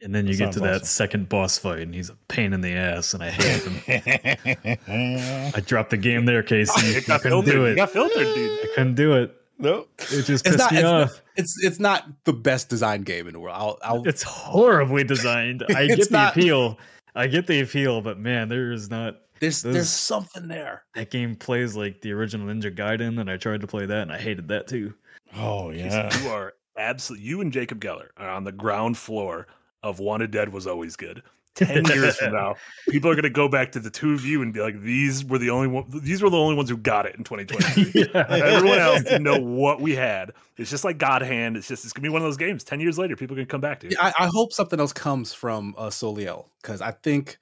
[0.02, 0.64] And then you get to awesome.
[0.64, 4.80] that second boss fight, and he's a pain in the ass, and I hate him.
[5.54, 6.98] I dropped the game there, Casey.
[7.12, 7.72] I couldn't do it.
[7.72, 8.60] You got filtered, dude.
[8.64, 9.39] I couldn't do it.
[9.60, 11.22] No, it just pissed not, me it's off.
[11.36, 13.58] it's it's not the best design game in the world.
[13.58, 15.66] I'll, I'll it's horribly designed.
[15.76, 16.80] I get the not, appeal.
[17.14, 19.18] I get the appeal, but man, there is not.
[19.42, 20.84] There's there's something there.
[20.96, 24.14] That game plays like the original Ninja Gaiden, and I tried to play that, and
[24.14, 24.94] I hated that too.
[25.36, 27.28] Oh yeah, you are absolutely.
[27.28, 29.48] You and Jacob Geller are on the ground floor
[29.84, 31.22] of Wanted Dead was always good.
[31.66, 32.56] Ten years from now,
[32.90, 35.26] people are going to go back to the two of you and be like, "These
[35.26, 35.86] were the only one.
[35.90, 37.92] These were the only ones who got it in 2020.
[38.14, 38.26] yeah.
[38.30, 40.32] Everyone else didn't know what we had.
[40.58, 41.58] It's just like God Hand.
[41.58, 42.64] It's just it's going to be one of those games.
[42.64, 43.94] Ten years later, people can come back to it.
[43.94, 47.38] Yeah, I, I, hope something else comes from uh, Soleil because I think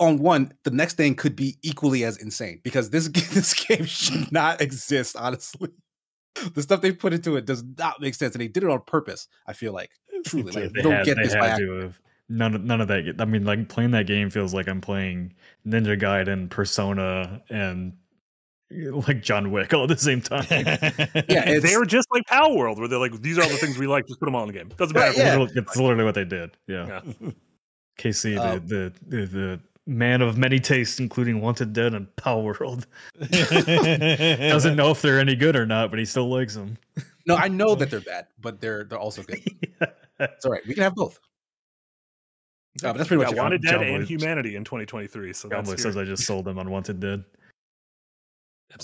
[0.00, 4.32] on one, the next thing could be equally as insane because this this game should
[4.32, 5.16] not exist.
[5.18, 5.68] Honestly,
[6.54, 8.80] the stuff they put into it does not make sense, and they did it on
[8.82, 9.28] purpose.
[9.46, 9.90] I feel like
[10.24, 13.16] truly, like they don't had, get this by have, none of none of that.
[13.18, 15.34] I mean, like playing that game feels like I'm playing
[15.66, 17.94] Ninja Gaiden, Persona, and
[18.70, 20.46] like John Wick all at the same time.
[21.28, 23.86] yeah, they were just like Palworld, where they're like, these are all the things we
[23.86, 24.70] like, just put them all in the game.
[24.76, 25.18] Doesn't matter.
[25.18, 25.46] Yeah.
[25.54, 26.56] It's literally what they did.
[26.66, 27.00] Yeah.
[27.20, 27.30] yeah.
[27.96, 32.86] Casey, um, the, the, the the man of many tastes, including Wanted Dead and Palworld,
[34.50, 36.76] doesn't know if they're any good or not, but he still likes them.
[37.26, 39.40] No, I know that they're bad, but they're they're also good.
[39.80, 39.86] yeah.
[40.18, 40.66] It's all right.
[40.66, 41.20] We can have both.
[42.82, 45.32] Uh, but that's pretty much I Wanted Dead and Humanity in 2023.
[45.32, 47.24] So that says I just sold them on Wanted Dead.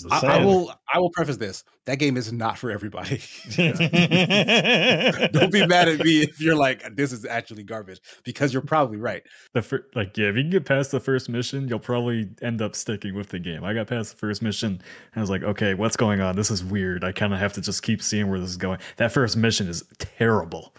[0.09, 0.73] I, I, will.
[0.93, 3.21] I will preface this: that game is not for everybody.
[3.57, 8.97] Don't be mad at me if you're like, "This is actually garbage," because you're probably
[8.97, 9.21] right.
[9.53, 12.61] The fir- like, yeah, if you can get past the first mission, you'll probably end
[12.61, 13.63] up sticking with the game.
[13.65, 14.81] I got past the first mission, and
[15.17, 16.35] I was like, "Okay, what's going on?
[16.37, 18.79] This is weird." I kind of have to just keep seeing where this is going.
[18.95, 20.73] That first mission is terrible.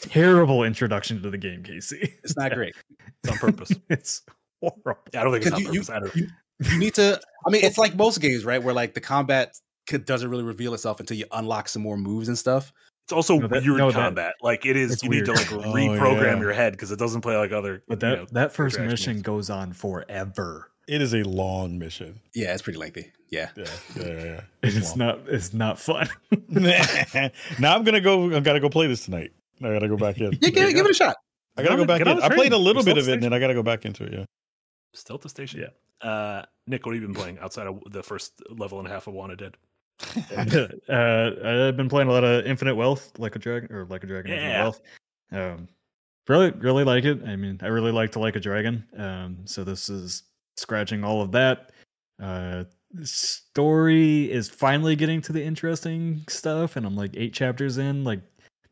[0.00, 2.14] Terrible introduction to the game, Casey.
[2.22, 2.74] It's not great.
[3.24, 3.72] it's on purpose.
[3.90, 4.22] it's
[4.60, 5.02] horrible.
[5.14, 6.16] I don't think it's on you, purpose.
[6.16, 6.28] You,
[6.70, 7.20] you need to.
[7.46, 8.62] I mean, it's like most games, right?
[8.62, 12.38] Where like the combat doesn't really reveal itself until you unlock some more moves and
[12.38, 12.72] stuff.
[13.04, 14.14] It's also no, that, weird no, combat.
[14.14, 15.26] That, like it is, you weird.
[15.26, 16.40] need to like oh, reprogram yeah.
[16.40, 17.82] your head because it doesn't play like other.
[17.88, 19.22] But that you know, that first mission moves.
[19.22, 20.70] goes on forever.
[20.88, 22.20] It is a long mission.
[22.34, 23.12] Yeah, it's pretty lengthy.
[23.30, 23.64] Yeah, yeah,
[23.96, 24.04] yeah.
[24.04, 24.40] yeah.
[24.62, 25.20] It's, it's not.
[25.26, 26.08] It's not fun.
[26.48, 28.36] now I'm gonna go.
[28.36, 29.32] I gotta go play this tonight.
[29.64, 30.32] I gotta go back in.
[30.40, 31.16] yeah, give, it, give it a shot.
[31.56, 32.08] I gotta go back in.
[32.08, 34.12] I played a little bit of it, and then I gotta go back into it.
[34.12, 34.24] Yeah.
[34.94, 35.60] Still at the station.
[35.60, 36.06] Yeah.
[36.08, 39.06] Uh, Nick, what have you been playing outside of the first level and a half
[39.06, 39.56] of Wanted Dead?
[40.88, 44.06] uh, I've been playing a lot of Infinite Wealth, like a dragon, or like a
[44.06, 44.36] dragon, yeah.
[44.36, 44.80] Infinite Wealth.
[45.32, 45.68] Um,
[46.28, 47.22] really, really like it.
[47.24, 48.84] I mean, I really like to like a dragon.
[48.96, 50.24] Um, so this is
[50.56, 51.70] scratching all of that.
[52.20, 52.64] Uh,
[53.02, 58.04] story is finally getting to the interesting stuff, and I'm like eight chapters in.
[58.04, 58.20] Like,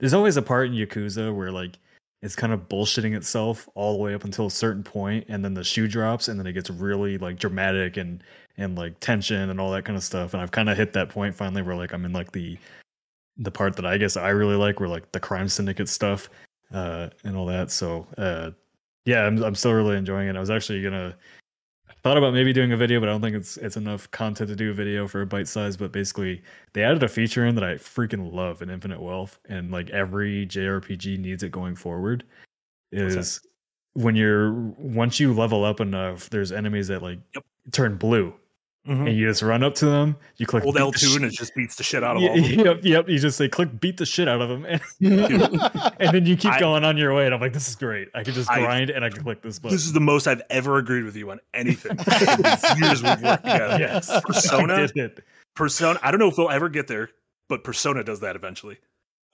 [0.01, 1.79] there's always a part in Yakuza where like
[2.23, 5.55] it's kind of bullshitting itself all the way up until a certain point, and then
[5.55, 8.23] the shoe drops, and then it gets really like dramatic and
[8.57, 10.35] and like tension and all that kind of stuff.
[10.35, 12.59] And I've kind of hit that point finally where like I'm in like the
[13.39, 16.29] the part that I guess I really like, where like the crime syndicate stuff
[16.73, 17.71] uh, and all that.
[17.71, 18.51] So uh,
[19.05, 20.37] yeah, I'm I'm still really enjoying it.
[20.37, 21.17] I was actually gonna
[22.03, 24.57] thought about maybe doing a video, but I don't think it's it's enough content to
[24.57, 25.77] do a video for a bite size.
[25.77, 29.71] But basically, they added a feature in that I freaking love in Infinite Wealth, and
[29.71, 32.25] like every JRPG needs it going forward.
[32.93, 33.41] Is
[33.95, 37.45] when you're once you level up enough, there's enemies that like Yep.
[37.73, 38.35] turn blue,
[38.89, 39.09] Mhm.
[39.09, 40.17] and you just run up to them.
[40.39, 42.35] You click Hold L two and it just beats the shit out of all.
[42.37, 42.61] Yeah, of them.
[42.67, 43.09] yep, yep.
[43.11, 44.81] You just say click beat the shit out of them, and,
[46.01, 47.27] and then you keep I- going on your way.
[47.27, 48.09] And I'm like, this is great.
[48.15, 49.77] I can just I- grind and I can click this button.
[49.77, 51.99] This is the most I've ever agreed with you on anything.
[52.79, 53.77] years we've worked together.
[53.79, 54.89] yes, Persona?
[54.97, 55.09] I.
[55.55, 56.01] Persona.
[56.03, 57.11] I don't know if we'll ever get there,
[57.49, 58.79] but Persona does that eventually.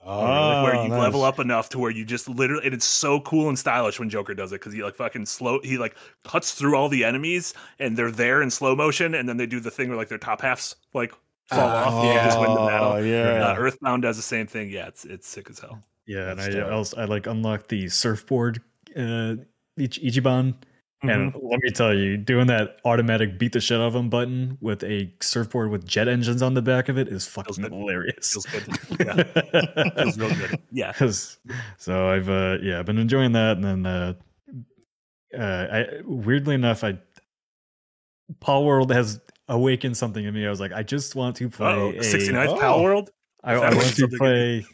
[0.09, 0.99] Oh, where you nice.
[0.99, 4.09] level up enough to where you just literally and it's so cool and stylish when
[4.09, 7.53] Joker does it because he like fucking slow he like cuts through all the enemies
[7.77, 10.17] and they're there in slow motion and then they do the thing where like their
[10.17, 11.11] top halves like
[11.47, 12.93] fall off yeah, just win the battle.
[12.93, 13.49] Oh, yeah.
[13.49, 14.69] Uh, Earthbound does the same thing.
[14.69, 15.83] Yeah, it's it's sick as hell.
[16.05, 18.61] Yeah, and That's I also I like unlocked the surfboard
[18.95, 19.35] uh
[19.77, 20.55] Ich- Ichiban.
[21.03, 21.39] And Mhm.
[21.43, 24.83] let me tell you, doing that automatic beat the shit out of them button with
[24.83, 27.71] a surfboard with jet engines on the back of it is fucking good.
[27.71, 28.31] hilarious.
[28.31, 28.65] feels good.
[29.05, 30.59] Yeah, feels real good.
[30.71, 30.91] Yeah.
[31.77, 34.13] so I've uh yeah, I've been enjoying that and then uh
[35.37, 36.97] uh I weirdly enough I
[38.41, 40.45] Palworld has awakened something in me.
[40.45, 42.81] I was like, I just want to play Oh, a 69th Oh.
[42.81, 43.11] World.
[43.43, 44.65] I, I want to play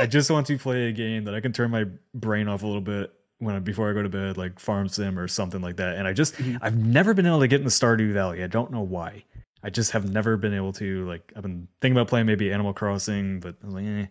[0.00, 1.84] I just want to play a game that I can turn my
[2.14, 3.12] brain off a little bit
[3.44, 5.96] when I, before I go to bed, like Farm Sim or something like that.
[5.96, 6.58] And I just Mhm.
[6.62, 8.42] I've never been able to get into Stardew Valley.
[8.42, 9.24] I don't know why.
[9.62, 11.32] I just have never been able to like.
[11.36, 14.06] I've been thinking about playing maybe Animal Crossing, but like, eh.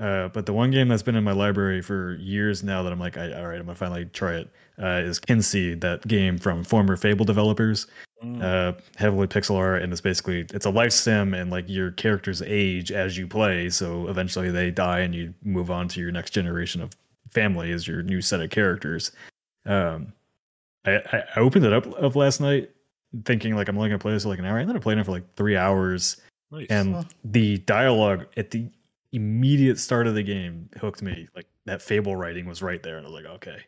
[0.00, 3.00] Uh, but the one game that's been in my library for years now that I'm
[3.00, 4.48] like, I, all right, I'm gonna finally try it.
[4.80, 7.86] Uh, is Kynseed, that game from former Fable developers
[8.24, 8.42] Mm.
[8.42, 12.42] uh, heavily pixel art, and it's basically it's a life sim, and like your characters
[12.42, 13.70] age as you play.
[13.70, 16.90] So eventually they die, and you move on to your next generation of
[17.32, 19.12] family as your new set of characters.
[19.66, 20.12] Um,
[20.84, 22.70] I, I I opened it up of last night,
[23.24, 24.98] thinking like I'm only gonna play this for like an hour, and then I played
[24.98, 26.66] it for like three hours, Nice.
[26.70, 27.02] and Huh.
[27.24, 28.68] the dialogue at the
[29.12, 31.28] immediate start of the game hooked me.
[31.34, 33.58] Like that Fable writing was right there, and I was like, okay,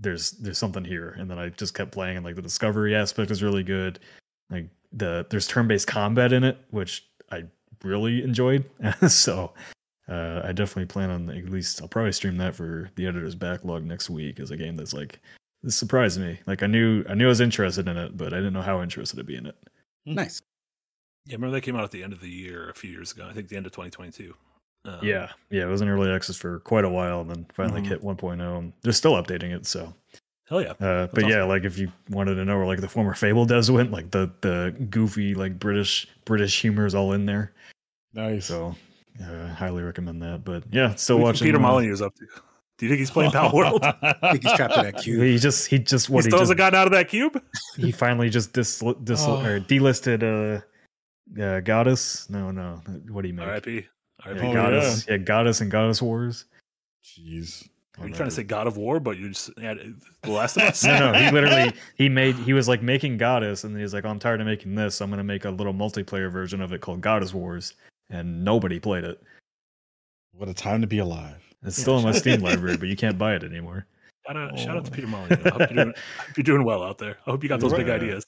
[0.00, 1.10] there's there's something here.
[1.18, 3.98] And then I just kept playing, and like the discovery aspect is really good.
[4.50, 7.44] Like the there's turn based combat in it, which I
[7.84, 8.64] really enjoyed.
[9.08, 9.52] so
[10.08, 13.84] uh, I definitely plan on at least I'll probably stream that for the editor's backlog
[13.84, 15.20] next week as a game that's like
[15.62, 16.38] this surprised me.
[16.46, 18.82] Like I knew I knew I was interested in it, but I didn't know how
[18.82, 19.56] interested I'd be in it.
[20.06, 20.40] Nice.
[21.26, 23.26] yeah, remember they came out at the end of the year a few years ago.
[23.28, 24.34] I think the end of 2022.
[24.86, 27.82] Um, Yeah, yeah, it was in early access for quite a while, and then finally
[27.82, 27.86] Mhm.
[27.88, 28.58] hit 1.0.
[28.58, 29.66] And they're still updating it.
[29.66, 29.92] So,
[30.48, 30.70] Hell yeah.
[30.80, 33.68] uh, but yeah, like if you wanted to know where like the former Fable devs
[33.68, 37.52] went, like the the goofy like British British humor is all in there.
[38.14, 38.46] Nice.
[38.46, 38.74] So,
[39.22, 40.44] uh, highly recommend that.
[40.44, 42.26] But yeah, still What watching Peter uh, Molyneux is up to.
[42.78, 43.80] Do you think he's playing Palworld?
[44.22, 45.22] I think he's trapped in that cube.
[45.22, 47.42] He just he just he what he, still just hasn't gotten out of that cube?
[47.76, 49.40] he finally just dis, dis Oh.
[49.44, 50.60] or delisted uh,
[51.40, 52.30] uh Godus.
[52.30, 52.80] No, no,
[53.10, 53.46] what do you make?
[53.46, 53.86] R.I.P.
[54.26, 55.16] Yeah, Oh, Godus, yeah.
[55.16, 56.44] Godus and Godus Wars.
[57.04, 57.68] Jeez.
[58.00, 59.78] Are you trying to say God of War, but you just had
[60.22, 60.84] The Last of Us?
[60.84, 64.04] no, no, he literally he made he was like making Godus, and then he's like,
[64.04, 66.80] I'm tired of making this, so I'm gonna make a little multiplayer version of it
[66.80, 67.74] called Godus Wars,
[68.10, 69.22] and nobody played it.
[70.32, 71.42] What a time to be alive.
[71.64, 72.12] It's Yeah, still in my.
[72.12, 73.86] Steam library, but you can't buy it anymore.
[74.26, 74.94] Shout out, shout out to Oh.
[74.94, 75.36] Peter Molyneux.
[75.44, 77.16] I hope you're, doing, I hope you're doing well out there.
[77.26, 78.24] I hope you got those big ideas.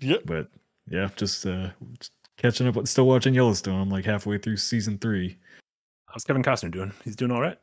[0.00, 0.22] Yep.
[0.24, 0.48] But
[0.88, 2.86] yeah, just uh just catching up.
[2.88, 3.80] Still watching Yellowstone.
[3.80, 5.36] I'm like halfway through season three.
[6.06, 6.92] How's Kevin Costner doing?
[7.04, 7.58] He's doing all right.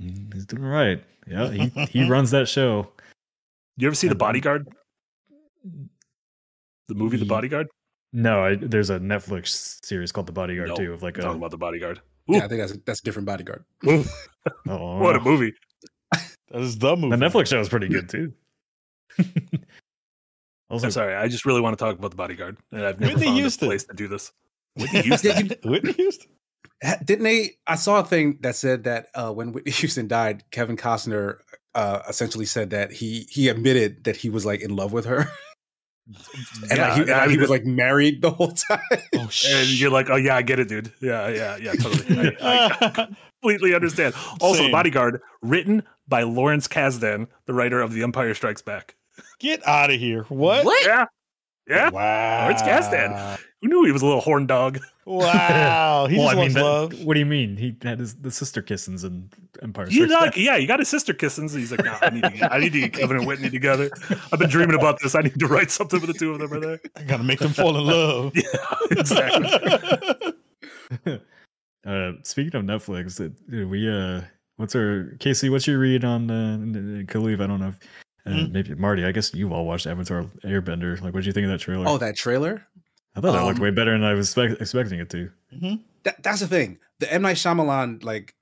[0.00, 1.02] Mm, He's doing all right.
[1.26, 2.90] Yeah, he he runs that show.
[3.76, 4.68] You ever see The And, Bodyguard?
[6.88, 7.68] The movie The Bodyguard?
[8.12, 11.38] No, I, there's a Netflix series called The Bodyguard No, too, of like a talking
[11.38, 12.00] about The Bodyguard.
[12.26, 13.64] Yeah, I think that's that's a different bodyguard.
[13.86, 14.04] oh,
[14.66, 15.54] What a movie.
[16.12, 17.16] That is the movie.
[17.16, 18.32] the Netflix show is pretty good too.
[20.70, 21.14] also, I'm sorry.
[21.14, 22.58] I just really want to talk about The Bodyguard.
[22.72, 23.66] And I've never Whitney found Houston.
[23.66, 24.32] a place to do this.
[24.76, 25.50] Whitney Houston.
[25.64, 26.30] Whitney Houston.
[27.04, 27.56] Didn't they?
[27.66, 31.38] I saw a thing that said that uh, when Whitney Houston died, Kevin Costner
[31.74, 35.28] uh, essentially said that he he admitted that he was like in love with her,
[36.70, 38.80] and like, he, and, I like, he was like married the whole time.
[39.14, 40.92] Oh and you're like, oh yeah, I get it, dude.
[41.00, 42.36] Yeah, yeah, yeah, totally.
[42.40, 43.08] I, I
[43.40, 44.14] completely understand.
[44.40, 44.72] Also, Same.
[44.72, 48.96] Bodyguard, written by Lawrence Kasdan, the writer of The Empire Strikes Back.
[49.38, 50.24] Get out of here.
[50.24, 50.64] What?
[50.64, 50.86] What?
[50.86, 51.06] Yeah,
[51.68, 51.90] Yeah.
[51.90, 52.42] Wow.
[52.42, 53.38] Lawrence Kasdan.
[53.60, 54.78] Who knew he was a little horn dog?
[55.08, 56.06] Wow.
[56.06, 57.04] He well, just I mean, wants that- love.
[57.04, 57.56] what do you mean?
[57.56, 59.32] He had his the sister kissings and
[59.62, 61.48] Empire You Strikes like, yeah, you got his sister kissing.
[61.48, 63.48] So he's like, nah, I need, to get, I need to get Kevin and Whitney
[63.48, 63.90] together.
[64.32, 65.14] I've been dreaming about this.
[65.14, 66.80] I need to write something with the two of them are there.
[66.94, 68.32] I gotta make them fall in love.
[68.36, 68.42] Yeah,
[68.90, 70.34] exactly.
[71.86, 73.18] Uh, speaking of Netflix,
[73.48, 74.20] we uh,
[74.56, 75.48] what's our Casey?
[75.48, 76.58] What's your read on uh,
[77.10, 77.40] Kahlief?
[77.40, 77.68] I don't know.
[77.68, 77.78] If,
[78.26, 78.52] uh, Hmm?
[78.52, 79.06] Maybe Marty.
[79.06, 81.00] I guess you've all watched Avatar Airbender.
[81.00, 81.88] Like, what do you think of that trailer?
[81.88, 82.66] Oh, that trailer.
[83.16, 85.30] I thought that looked um, way better than I was expect- expecting it to.
[86.04, 86.78] That, that's the thing.
[87.00, 88.34] The M Night Shyamalan, like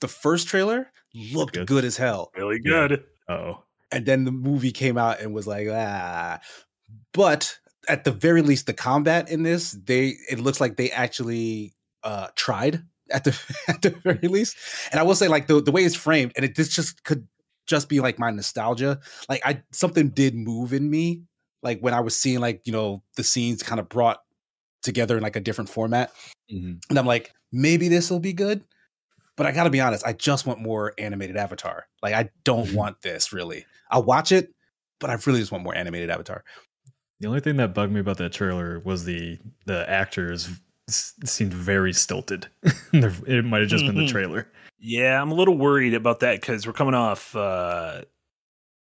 [0.00, 0.90] the first trailer,
[1.32, 1.66] looked Good.
[1.66, 3.04] good, as hell, Really good.
[3.28, 6.40] Oh, and then the movie came out and was like ah.
[7.12, 11.74] But at the very least, the combat in this, they it looks like they actually
[12.02, 13.38] uh tried at the
[13.68, 14.56] at the very least.
[14.90, 17.26] And I will say, like the the way it's framed, and it this just could
[17.66, 18.98] just be like my nostalgia.
[19.28, 21.22] Like I something did move in me,
[21.64, 24.22] like when I was seeing like you know the scenes kind of brought
[24.82, 26.12] together in like a different format.
[26.52, 26.80] Mhm.
[26.90, 28.62] And I'm like, maybe this will be good.
[29.36, 31.86] But I gotta be honest, I just want more animated Avatar.
[32.02, 32.74] Like I don't Mhm.
[32.74, 33.64] want this really.
[33.90, 34.52] I'll watch it,
[35.00, 36.44] but I really just want more animated Avatar.
[37.20, 40.48] the only thing that bugged me about that trailer was the the actors
[40.90, 42.48] seemed very stilted.
[43.26, 44.08] It might have just been the Mhm.
[44.10, 44.48] trailer.
[44.78, 48.02] Yeah, I'm a little worried about that because we're coming off uh,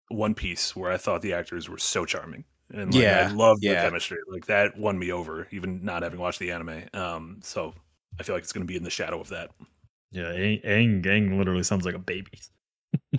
[0.08, 2.44] One Piece, where I thought the actors were so charming.
[2.72, 3.82] And like, Yeah, I loved yeah.
[3.82, 4.18] the chemistry.
[4.30, 6.82] Like that won me over, even not having watched the anime.
[6.94, 7.74] Um, so
[8.18, 9.50] I feel like it's going to be in the shadow of that.
[10.12, 12.30] Yeah, Aang, Aang, Aang literally sounds like a baby.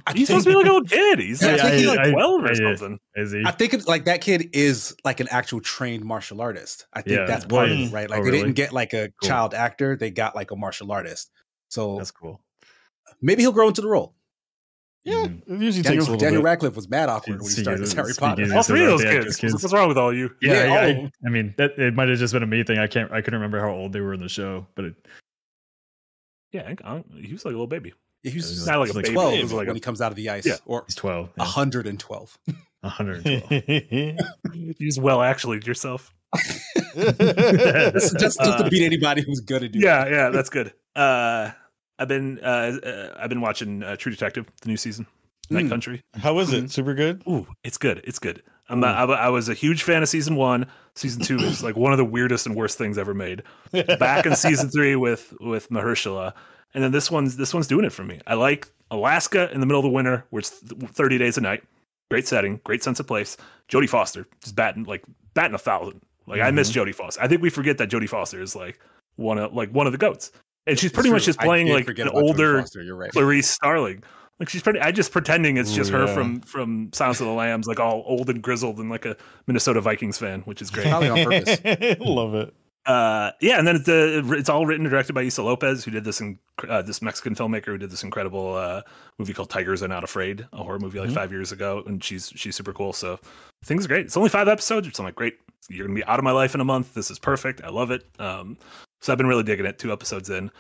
[0.06, 1.20] I He's supposed to be like a little kid.
[1.20, 3.00] He's Yeah, like, I think he's like I- 12 or something.
[3.16, 3.44] Is he?
[3.46, 6.88] I think it's like that kid is like an actual trained martial artist.
[6.94, 8.08] I think Yeah, that's part of it, right?
[8.10, 8.44] oh, Like they really?
[8.44, 9.28] didn't get like a Cool.
[9.30, 11.32] child actor, they got like a martial artist.
[11.70, 12.42] So That's cool.
[13.22, 14.14] maybe he'll grow into the role.
[15.04, 15.42] Yeah, Mhm.
[15.48, 16.46] it usually takes a Daniel, little Daniel bit.
[16.46, 18.54] Radcliffe was mad awkward when he started as Harry Potter.
[18.56, 19.38] All three of those kids.
[19.38, 19.54] kids.
[19.54, 20.30] What's wrong with all you?
[20.42, 21.06] Yeah, Yeah, I, oh.
[21.06, 22.78] I, I mean that it might have just been a me thing.
[22.78, 23.12] I can't.
[23.12, 24.96] I couldn't remember how old they were in the show, but it,
[26.52, 27.94] Yeah, I- I- he was like a little baby.
[28.24, 29.16] He was Not like a Like baby.
[29.16, 30.58] 12 He like when a, he comes out of the ice, Yeah.
[30.68, 31.30] or he's twelve.
[31.38, 32.38] Yeah, 112.
[32.82, 34.76] 112.
[34.78, 36.14] he's well actually yourself.
[36.96, 40.74] just just Uh, to beat anybody who's good at doing Yeah, yeah, that's good.
[40.96, 41.52] Uh,
[42.02, 45.06] I've been uh, uh, I've been watching uh, True Detective, the new season,
[45.50, 45.70] Night Mm.
[45.70, 46.02] Country.
[46.16, 46.72] How is it?
[46.72, 47.22] Super good.
[47.28, 48.02] Ooh, it's good.
[48.04, 48.42] It's good.
[48.70, 50.66] I'm I, I was a huge fan of season one.
[50.96, 53.44] Season two is like one of the weirdest and worst things ever made.
[54.00, 56.34] Back in season three with with Mahershala,
[56.74, 58.20] and then this one's this one's doing it for me.
[58.28, 61.64] I like Alaska in the middle of the winter, where it's 30 days a night.
[62.10, 63.38] Great setting, great sense of place.
[63.70, 65.04] Jodie Foster just batting like
[65.34, 66.02] batting a thousand.
[66.28, 67.22] Like I miss Jodie Foster.
[67.22, 68.80] I think we forget that Jodie Foster is like
[69.18, 70.32] one of like one of the goats,
[70.68, 73.12] and she's pretty much just playing like forget an older Foster, You're right.
[73.12, 74.04] Clarice Starling.
[74.40, 74.80] Like she's pretty.
[74.80, 76.14] I just pretending it's Ooh, just her yeah.
[76.16, 79.16] from from Silence of the Lambs, like all old and grizzled and like a
[79.46, 80.88] Minnesota Vikings fan, which is great.
[80.88, 82.00] Probably on purpose.
[82.00, 82.54] Love it.
[82.88, 85.92] Uh, yeah, and then it's, the, it's all written and directed by Issa Lopez, who
[85.92, 88.82] did this in uh, this Mexican filmmaker who did this incredible uh,
[89.20, 91.14] movie called Tigers Are Not Afraid, a horror movie like Mhm.
[91.14, 92.92] five years ago, and she's she's super cool.
[92.94, 93.20] So
[93.64, 94.08] things are great.
[94.08, 95.36] It's only five episodes, so I'm like, great.
[95.70, 96.96] You're gonna be out of my life in a month.
[96.96, 97.62] This is perfect.
[97.64, 98.04] I love it.
[98.18, 98.58] Um,
[99.02, 99.78] so I've been really digging it.
[99.80, 100.52] Two episodes in,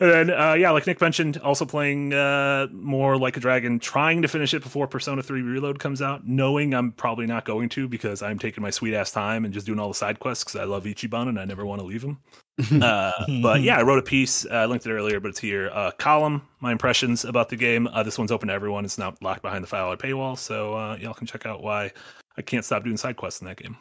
[0.00, 4.20] and then uh, yeah, like Nick mentioned, also playing uh, more like a dragon, trying
[4.22, 7.88] to finish it before Persona Three Reload comes out, knowing I'm probably not going to
[7.88, 10.60] because I'm taking my sweet ass time and just doing all the side quests because
[10.60, 12.18] I love Ichiban and I never want to leave him.
[12.82, 13.12] Uh,
[13.42, 14.46] but yeah, I wrote a piece.
[14.46, 15.70] Uh, I linked it earlier, but it's here.
[15.74, 17.86] Uh, column, my impressions about the game.
[17.88, 18.86] Uh, this one's open to everyone.
[18.86, 21.92] It's not locked behind the five dollar paywall, so uh, y'all can check out why
[22.38, 23.76] I can't stop doing side quests in that game.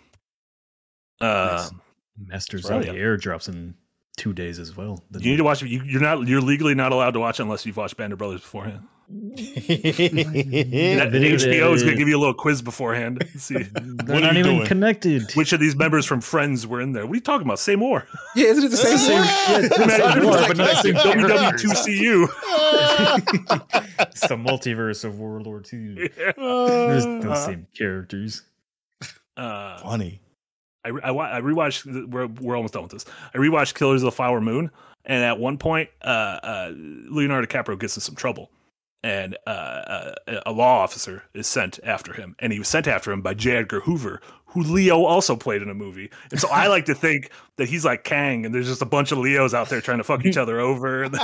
[1.22, 1.72] Uh, Nice.
[2.18, 3.76] Masters of the Air drops in
[4.16, 5.04] two days as well.
[5.12, 5.70] The You need to watch it.
[5.70, 6.28] You, you're not.
[6.28, 8.82] You're legally not allowed to watch it unless you've watched Band of Brothers beforehand.
[9.08, 13.24] That- video- HBO is going to give you a little quiz beforehand.
[13.38, 14.68] See They're What are not you even doing?
[14.68, 15.32] connected.
[15.36, 17.06] which of these members from Friends were in there.
[17.06, 17.60] What are you talking about?
[17.60, 18.08] Say more.
[18.36, 18.98] Yeah, isn't it the same?
[18.98, 19.88] Same- thing?
[19.88, 22.28] Man, More, but not like same WW2CU.
[24.10, 26.10] it's the multiverse of World War II.
[26.18, 26.32] Yeah.
[26.38, 28.42] There's the Uh, same characters.
[29.38, 30.20] Uh, Funny.
[30.86, 32.10] I, I, I rewatched.
[32.10, 33.06] We're we're almost done with this.
[33.34, 34.72] I rewatched Killers of the Flower Moon,
[35.06, 38.52] and at one point, uh, uh, Leonardo DiCaprio gets in some trouble,
[39.04, 43.12] and uh, uh, a law officer is sent after him, and he was sent after
[43.12, 43.58] him by J.
[43.58, 46.10] Edgar Hoover, who Leo also played in a movie.
[46.32, 49.12] And so I like to think that he's like Kang, and there's just a bunch
[49.12, 51.10] of Leos out there trying to fuck each other over.
[51.10, 51.20] but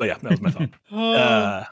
[0.00, 0.70] yeah, that was my thought.
[0.90, 1.64] uh,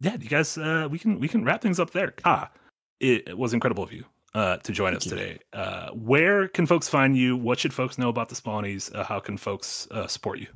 [0.00, 2.14] yeah, you guys, uh, we can we can wrap things up there.
[2.24, 2.50] Ah,
[3.00, 4.04] it, it was incredible of you
[4.34, 5.10] uh, to join us you.
[5.10, 5.38] today.
[5.52, 7.36] Uh, where can folks find you?
[7.36, 8.94] What should folks know about the Spawnies?
[8.94, 10.48] Uh, how can folks uh, support you?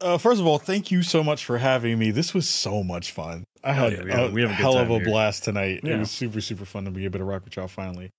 [0.00, 2.10] Uh, first of all, thank you so much for having me.
[2.10, 3.44] This was so much fun.
[3.62, 5.04] I had yeah, we a, we have a hell of a here.
[5.04, 5.80] blast tonight.
[5.84, 8.10] It was super, super fun to be able to rock with y'all finally.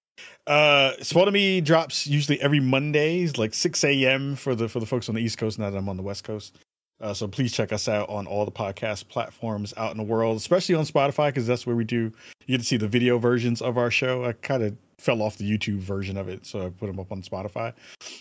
[0.48, 4.35] Uh Spawn On Me drops usually every Mondays, like 6 a.m.
[4.35, 6.23] for the for the folks on the East Coast now that I'm on the West
[6.23, 6.56] Coast.
[7.04, 10.38] Uh, so please check us out on all the podcast platforms out in the world,
[10.38, 12.14] especially on Spotify, because that's where we do
[12.48, 14.24] you get to see the video versions of our show.
[14.24, 17.12] I kind of fell off the YouTube version of it, so I put them up
[17.12, 17.74] on Spotify.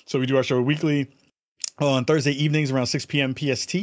[0.07, 1.09] So we do our show weekly
[1.79, 3.35] on Thursday evenings around 6 p.m.
[3.37, 3.77] PST.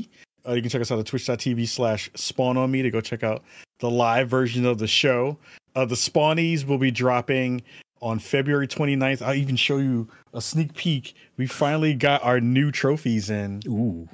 [0.45, 3.23] Uh, you can check us out at twitch.tv slash spawn on me to go check
[3.23, 3.43] out
[3.79, 5.37] the live version of the show.
[5.75, 7.61] Uh, the Spawnies will be dropping
[8.01, 9.21] on February 29th.
[9.21, 11.15] I'll even show you a sneak peek.
[11.37, 13.61] We finally got our new trophies in.
[13.67, 14.09] Ooh.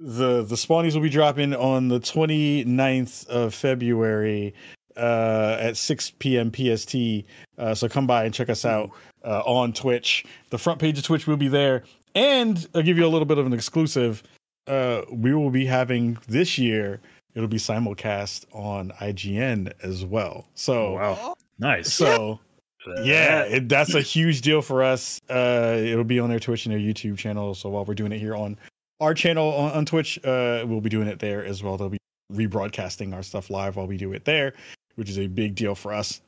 [0.00, 4.54] The the Spawnies will be dropping on the 29th of February
[4.96, 6.50] uh, at 6 p.m.
[6.50, 6.96] PST.
[7.58, 8.90] Uh, so come by and check us out
[9.24, 10.24] uh, on Twitch.
[10.48, 11.84] The front page of Twitch will be there.
[12.14, 14.22] And I'll give you a little bit of an exclusive.
[14.66, 17.00] Uh, we will be having this year,
[17.34, 20.46] it'll be simulcast on IGN as well.
[20.54, 21.34] So, wow.
[21.58, 21.92] Nice.
[21.92, 22.40] so
[23.02, 25.20] yeah, it, that's a huge deal for us.
[25.28, 27.54] Uh, it'll be on their Twitch and their YouTube channel.
[27.54, 28.56] So while we're doing it here on
[29.00, 31.76] our channel on, on Twitch, uh, we'll be doing it there as well.
[31.76, 31.98] They'll be
[32.32, 34.54] rebroadcasting our stuff live while we do it there,
[34.96, 36.20] which is a big deal for us.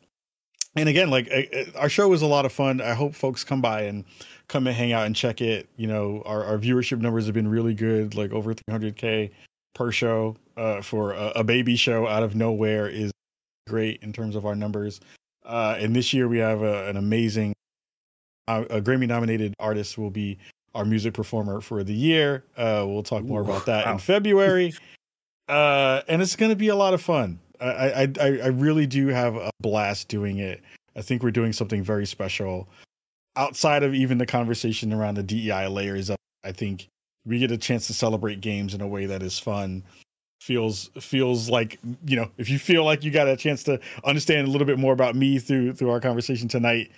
[0.74, 1.31] And again, like
[1.77, 2.81] our show is a lot of fun.
[2.81, 4.05] I hope folks come by and
[4.49, 5.69] come and hang out and check it.
[5.77, 9.31] You know, our, our viewership numbers have been really good, like over 300k
[9.74, 13.11] per show uh, for a, a baby show out of nowhere is
[13.69, 15.01] great in terms of our numbers.
[15.44, 17.53] Uh, and this year we have a, an amazing,
[18.49, 20.39] uh, a Grammy nominated artist will be
[20.74, 22.44] our music performer for the year.
[22.57, 23.93] Uh, we'll talk more Ooh, about that wow.
[23.93, 24.73] in February.
[25.49, 27.39] uh, and it's going to be a lot of fun.
[27.61, 30.61] I, I, I I really do have a blast doing it.
[30.97, 32.69] I think we're doing something very special
[33.36, 36.11] outside of even the conversation around the DEI layers.
[36.44, 36.89] I think
[37.24, 39.82] we get a chance to celebrate games in a way that is fun.
[40.40, 44.49] Feels feels like you know if you feel like you got a chance to understand
[44.49, 46.90] a little bit more about me through through our conversation tonight,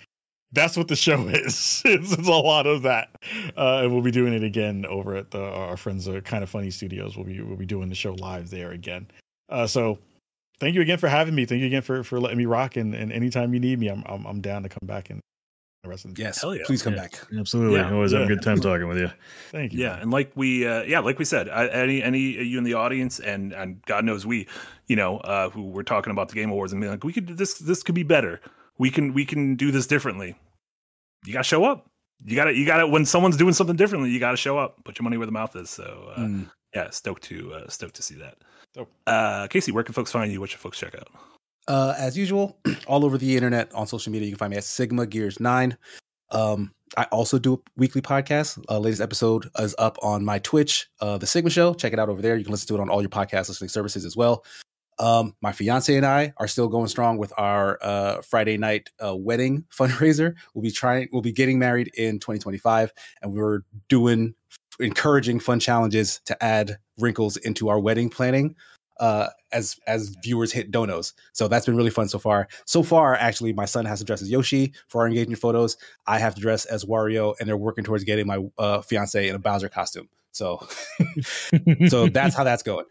[0.55, 1.81] that's what the show is.
[1.85, 3.09] it's, it's a lot of that,
[3.57, 6.49] uh, and we'll be doing it again over at the our friends at Kind of
[6.49, 7.15] Funny Studios.
[7.15, 9.07] We'll be we'll be doing the show live there again.
[9.49, 9.99] Uh, so
[10.59, 11.45] thank you again for having me.
[11.45, 12.75] Thank you again for for letting me rock.
[12.77, 15.19] And, and anytime you need me, I'm I'm, I'm down to come back and
[15.83, 16.63] the rest of the Yes, Hell yeah.
[16.65, 17.01] please come Yeah.
[17.03, 17.19] back.
[17.37, 17.77] Absolutely.
[17.79, 17.93] Yeah.
[17.93, 19.11] Always have a good time talking with you.
[19.51, 19.81] Thank you.
[19.81, 20.01] Yeah, man.
[20.01, 23.19] and like we, uh, yeah, like we said, I, any any you in the audience,
[23.19, 24.47] and and God knows we,
[24.87, 27.27] you know, uh, who were talking about the Game Awards and being like, we could
[27.37, 28.41] this this could be better.
[28.79, 30.35] We can we can do this differently.
[31.25, 31.87] You gotta show up.
[32.23, 34.83] You gotta you gotta when someone's doing something differently, you gotta show up.
[34.85, 35.69] Put your money where the mouth is.
[35.69, 36.49] So uh, Mm.
[36.73, 38.35] yeah, stoked to uh, stoked to see that.
[38.73, 38.91] Dope.
[39.07, 40.39] Uh, Casey, where can folks find you?
[40.39, 41.07] What should folks check out?
[41.67, 42.57] Uh, as usual,
[42.87, 45.77] all over the internet on social media, you can find me at Sigma Gears Nine.
[46.31, 48.63] Um, I also do a weekly podcast.
[48.69, 51.73] Uh, latest episode is up on my Twitch, uh, the Sigma Show.
[51.73, 52.35] Check it out over there.
[52.37, 54.43] You can listen to it on all your podcast listening services as well.
[54.97, 59.15] Um, my fiance and I are still going strong with our uh, Friday night uh,
[59.15, 60.35] wedding fundraiser.
[60.53, 61.09] We'll be trying.
[61.11, 64.35] We'll be getting married in 2025, and we're doing
[64.79, 68.55] encouraging fun challenges to add wrinkles into our wedding planning
[68.99, 71.13] uh, as as viewers hit donos.
[71.33, 72.47] So that's been really fun so far.
[72.65, 75.77] So far, actually, my son has to dress as Yoshi for our engagement photos.
[76.07, 79.35] I have to dress as Wario, and they're working towards getting my uh, fiance in
[79.35, 80.09] a Bowser costume.
[80.31, 80.67] So,
[81.87, 82.85] so that's how that's going.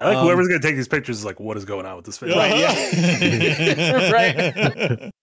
[0.00, 2.04] I like Um, whoever's gonna take these pictures is like, what is going on with
[2.04, 2.36] this video?
[2.36, 4.10] Right, yeah.
[4.12, 5.12] Right.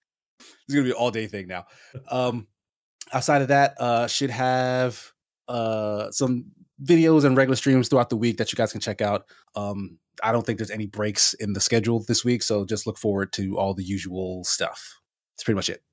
[0.67, 1.65] It's gonna be an all day thing now.
[2.09, 2.47] Um,
[3.11, 5.11] outside of that, uh, should have
[5.47, 6.45] uh some
[6.83, 9.25] videos and regular streams throughout the week that you guys can check out.
[9.55, 12.97] Um, I don't think there's any breaks in the schedule this week, so just look
[12.97, 14.99] forward to all the usual stuff.
[15.35, 15.83] That's pretty much it.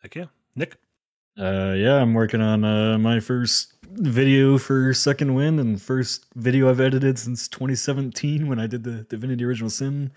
[0.00, 0.26] Heck yeah,
[0.56, 0.76] Nick.
[1.38, 6.70] Uh, yeah, I'm working on uh, my first video for Second Wind and first video
[6.70, 10.12] I've edited since 2017 when I did the Divinity Original Sin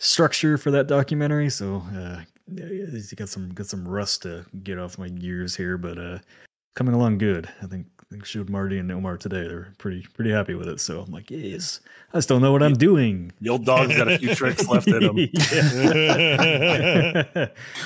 [0.00, 1.50] structure for that documentary.
[1.50, 2.22] So, uh,
[3.16, 6.18] got some got some rust to get off my gears here, but uh,
[6.74, 7.48] coming along good.
[7.62, 9.48] I think I think showed Marty and Omar today.
[9.48, 10.78] They're pretty pretty happy with it.
[10.78, 11.80] So I'm like, yes,
[12.14, 13.32] I still know what I'm doing.
[13.40, 15.18] The old dog's got a few tricks left in him.
[15.18, 15.26] Yeah.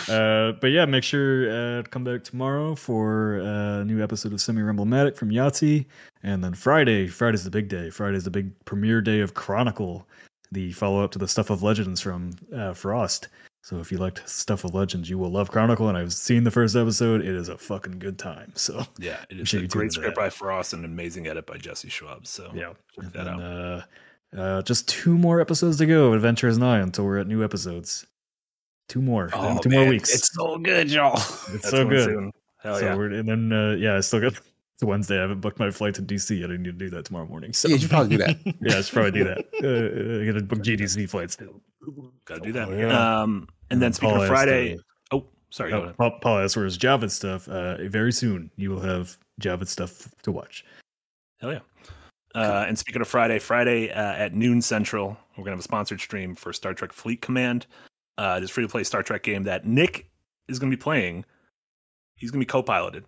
[0.14, 4.42] uh, but yeah, make sure uh, to come back tomorrow for a new episode of
[4.42, 5.86] Semi Rumblematic from Yahtzee.
[6.22, 7.88] And then Friday, Friday's the big day.
[7.88, 10.06] Friday's the big premiere day of Chronicle,
[10.52, 13.28] the follow up to the Stuff of Legends from uh, Frost.
[13.62, 15.88] So if you liked Stuff of Legends, you will love Chronicle.
[15.88, 17.20] And I've seen the first episode.
[17.20, 18.52] It is a fucking good time.
[18.54, 20.20] So Yeah, it is sure a great script that.
[20.20, 22.26] by Frost and an amazing edit by Jesse Schwab.
[22.26, 22.72] So yeah.
[22.98, 23.42] check that And, out.
[23.42, 23.82] uh,
[24.40, 26.08] uh, just two more episodes to go.
[26.08, 28.06] of Adventure is nigh until we're at new episodes.
[28.88, 29.28] Two more.
[29.34, 30.12] Oh, two more weeks.
[30.14, 31.14] It's so good, y'all.
[31.16, 32.04] It's That's so good.
[32.04, 32.32] soon.
[32.62, 32.94] Hell so yeah.
[32.94, 34.40] we're, and then uh, yeah, it's still got
[34.80, 35.18] It's Wednesday.
[35.18, 36.50] I haven't booked my flight to DC yet.
[36.50, 37.52] I need to do that tomorrow morning.
[37.52, 38.38] So Yeah, you should probably do that.
[38.62, 39.38] yeah, I should probably do that.
[39.62, 41.36] Uh, I got to book GDC flights.
[42.24, 42.68] Got to do that.
[42.68, 43.20] Oh, yeah.
[43.20, 44.78] Um, and then speaking Paul of Friday,
[45.12, 45.92] uh, oh, sorry, Oh.
[45.98, 47.46] Paul, Paul asked for his Java stuff.
[47.46, 50.64] Uh, very soon, you will have Java stuff to watch.
[51.42, 51.60] Hell yeah.
[52.34, 56.00] Uh, and speaking of Friday, Friday uh, at noon central, we're gonna have a sponsored
[56.00, 57.66] stream for Star Trek Fleet Command.
[58.16, 60.08] Uh, this free to play Star Trek game that Nick
[60.48, 61.26] is gonna be playing.
[62.14, 63.04] He's gonna be co-piloted.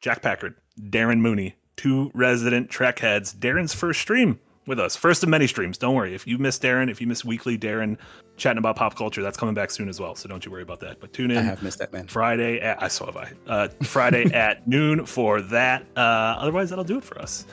[0.00, 3.34] Jack Packard, Darren Mooney, two resident Trek heads.
[3.34, 5.78] Darren's first stream with us, first of many streams.
[5.78, 7.96] Don't worry if you miss Darren, if you miss weekly Darren
[8.36, 10.14] chatting about pop culture, that's coming back soon as well.
[10.14, 11.00] So don't you worry about that.
[11.00, 11.38] But tune in.
[11.38, 12.06] I have missed that man.
[12.06, 13.32] Friday at I saw have I.
[13.46, 15.84] Uh, Friday at noon for that.
[15.96, 16.00] Uh,
[16.38, 17.46] otherwise, that'll do it for us.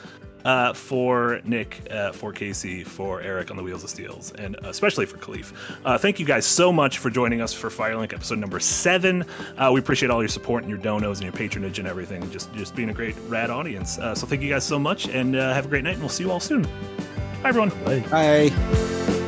[0.43, 5.05] Uh, for Nick, uh, for Casey, for Eric on the Wheels of Steels, and especially
[5.05, 5.53] for Kahlief.
[5.85, 9.23] Uh, thank you guys so much for joining us for Firelink episode number seven.
[9.57, 12.29] Uh, we appreciate all your support and your donos and your patronage and everything.
[12.29, 13.97] Just just being a great rad audience.
[13.97, 15.93] Uh, so thank you guys so much, and uh, have a great night.
[15.93, 16.63] And we'll see you all soon.
[17.41, 17.69] Bye everyone.
[17.85, 17.99] Bye.
[18.09, 19.19] Bye.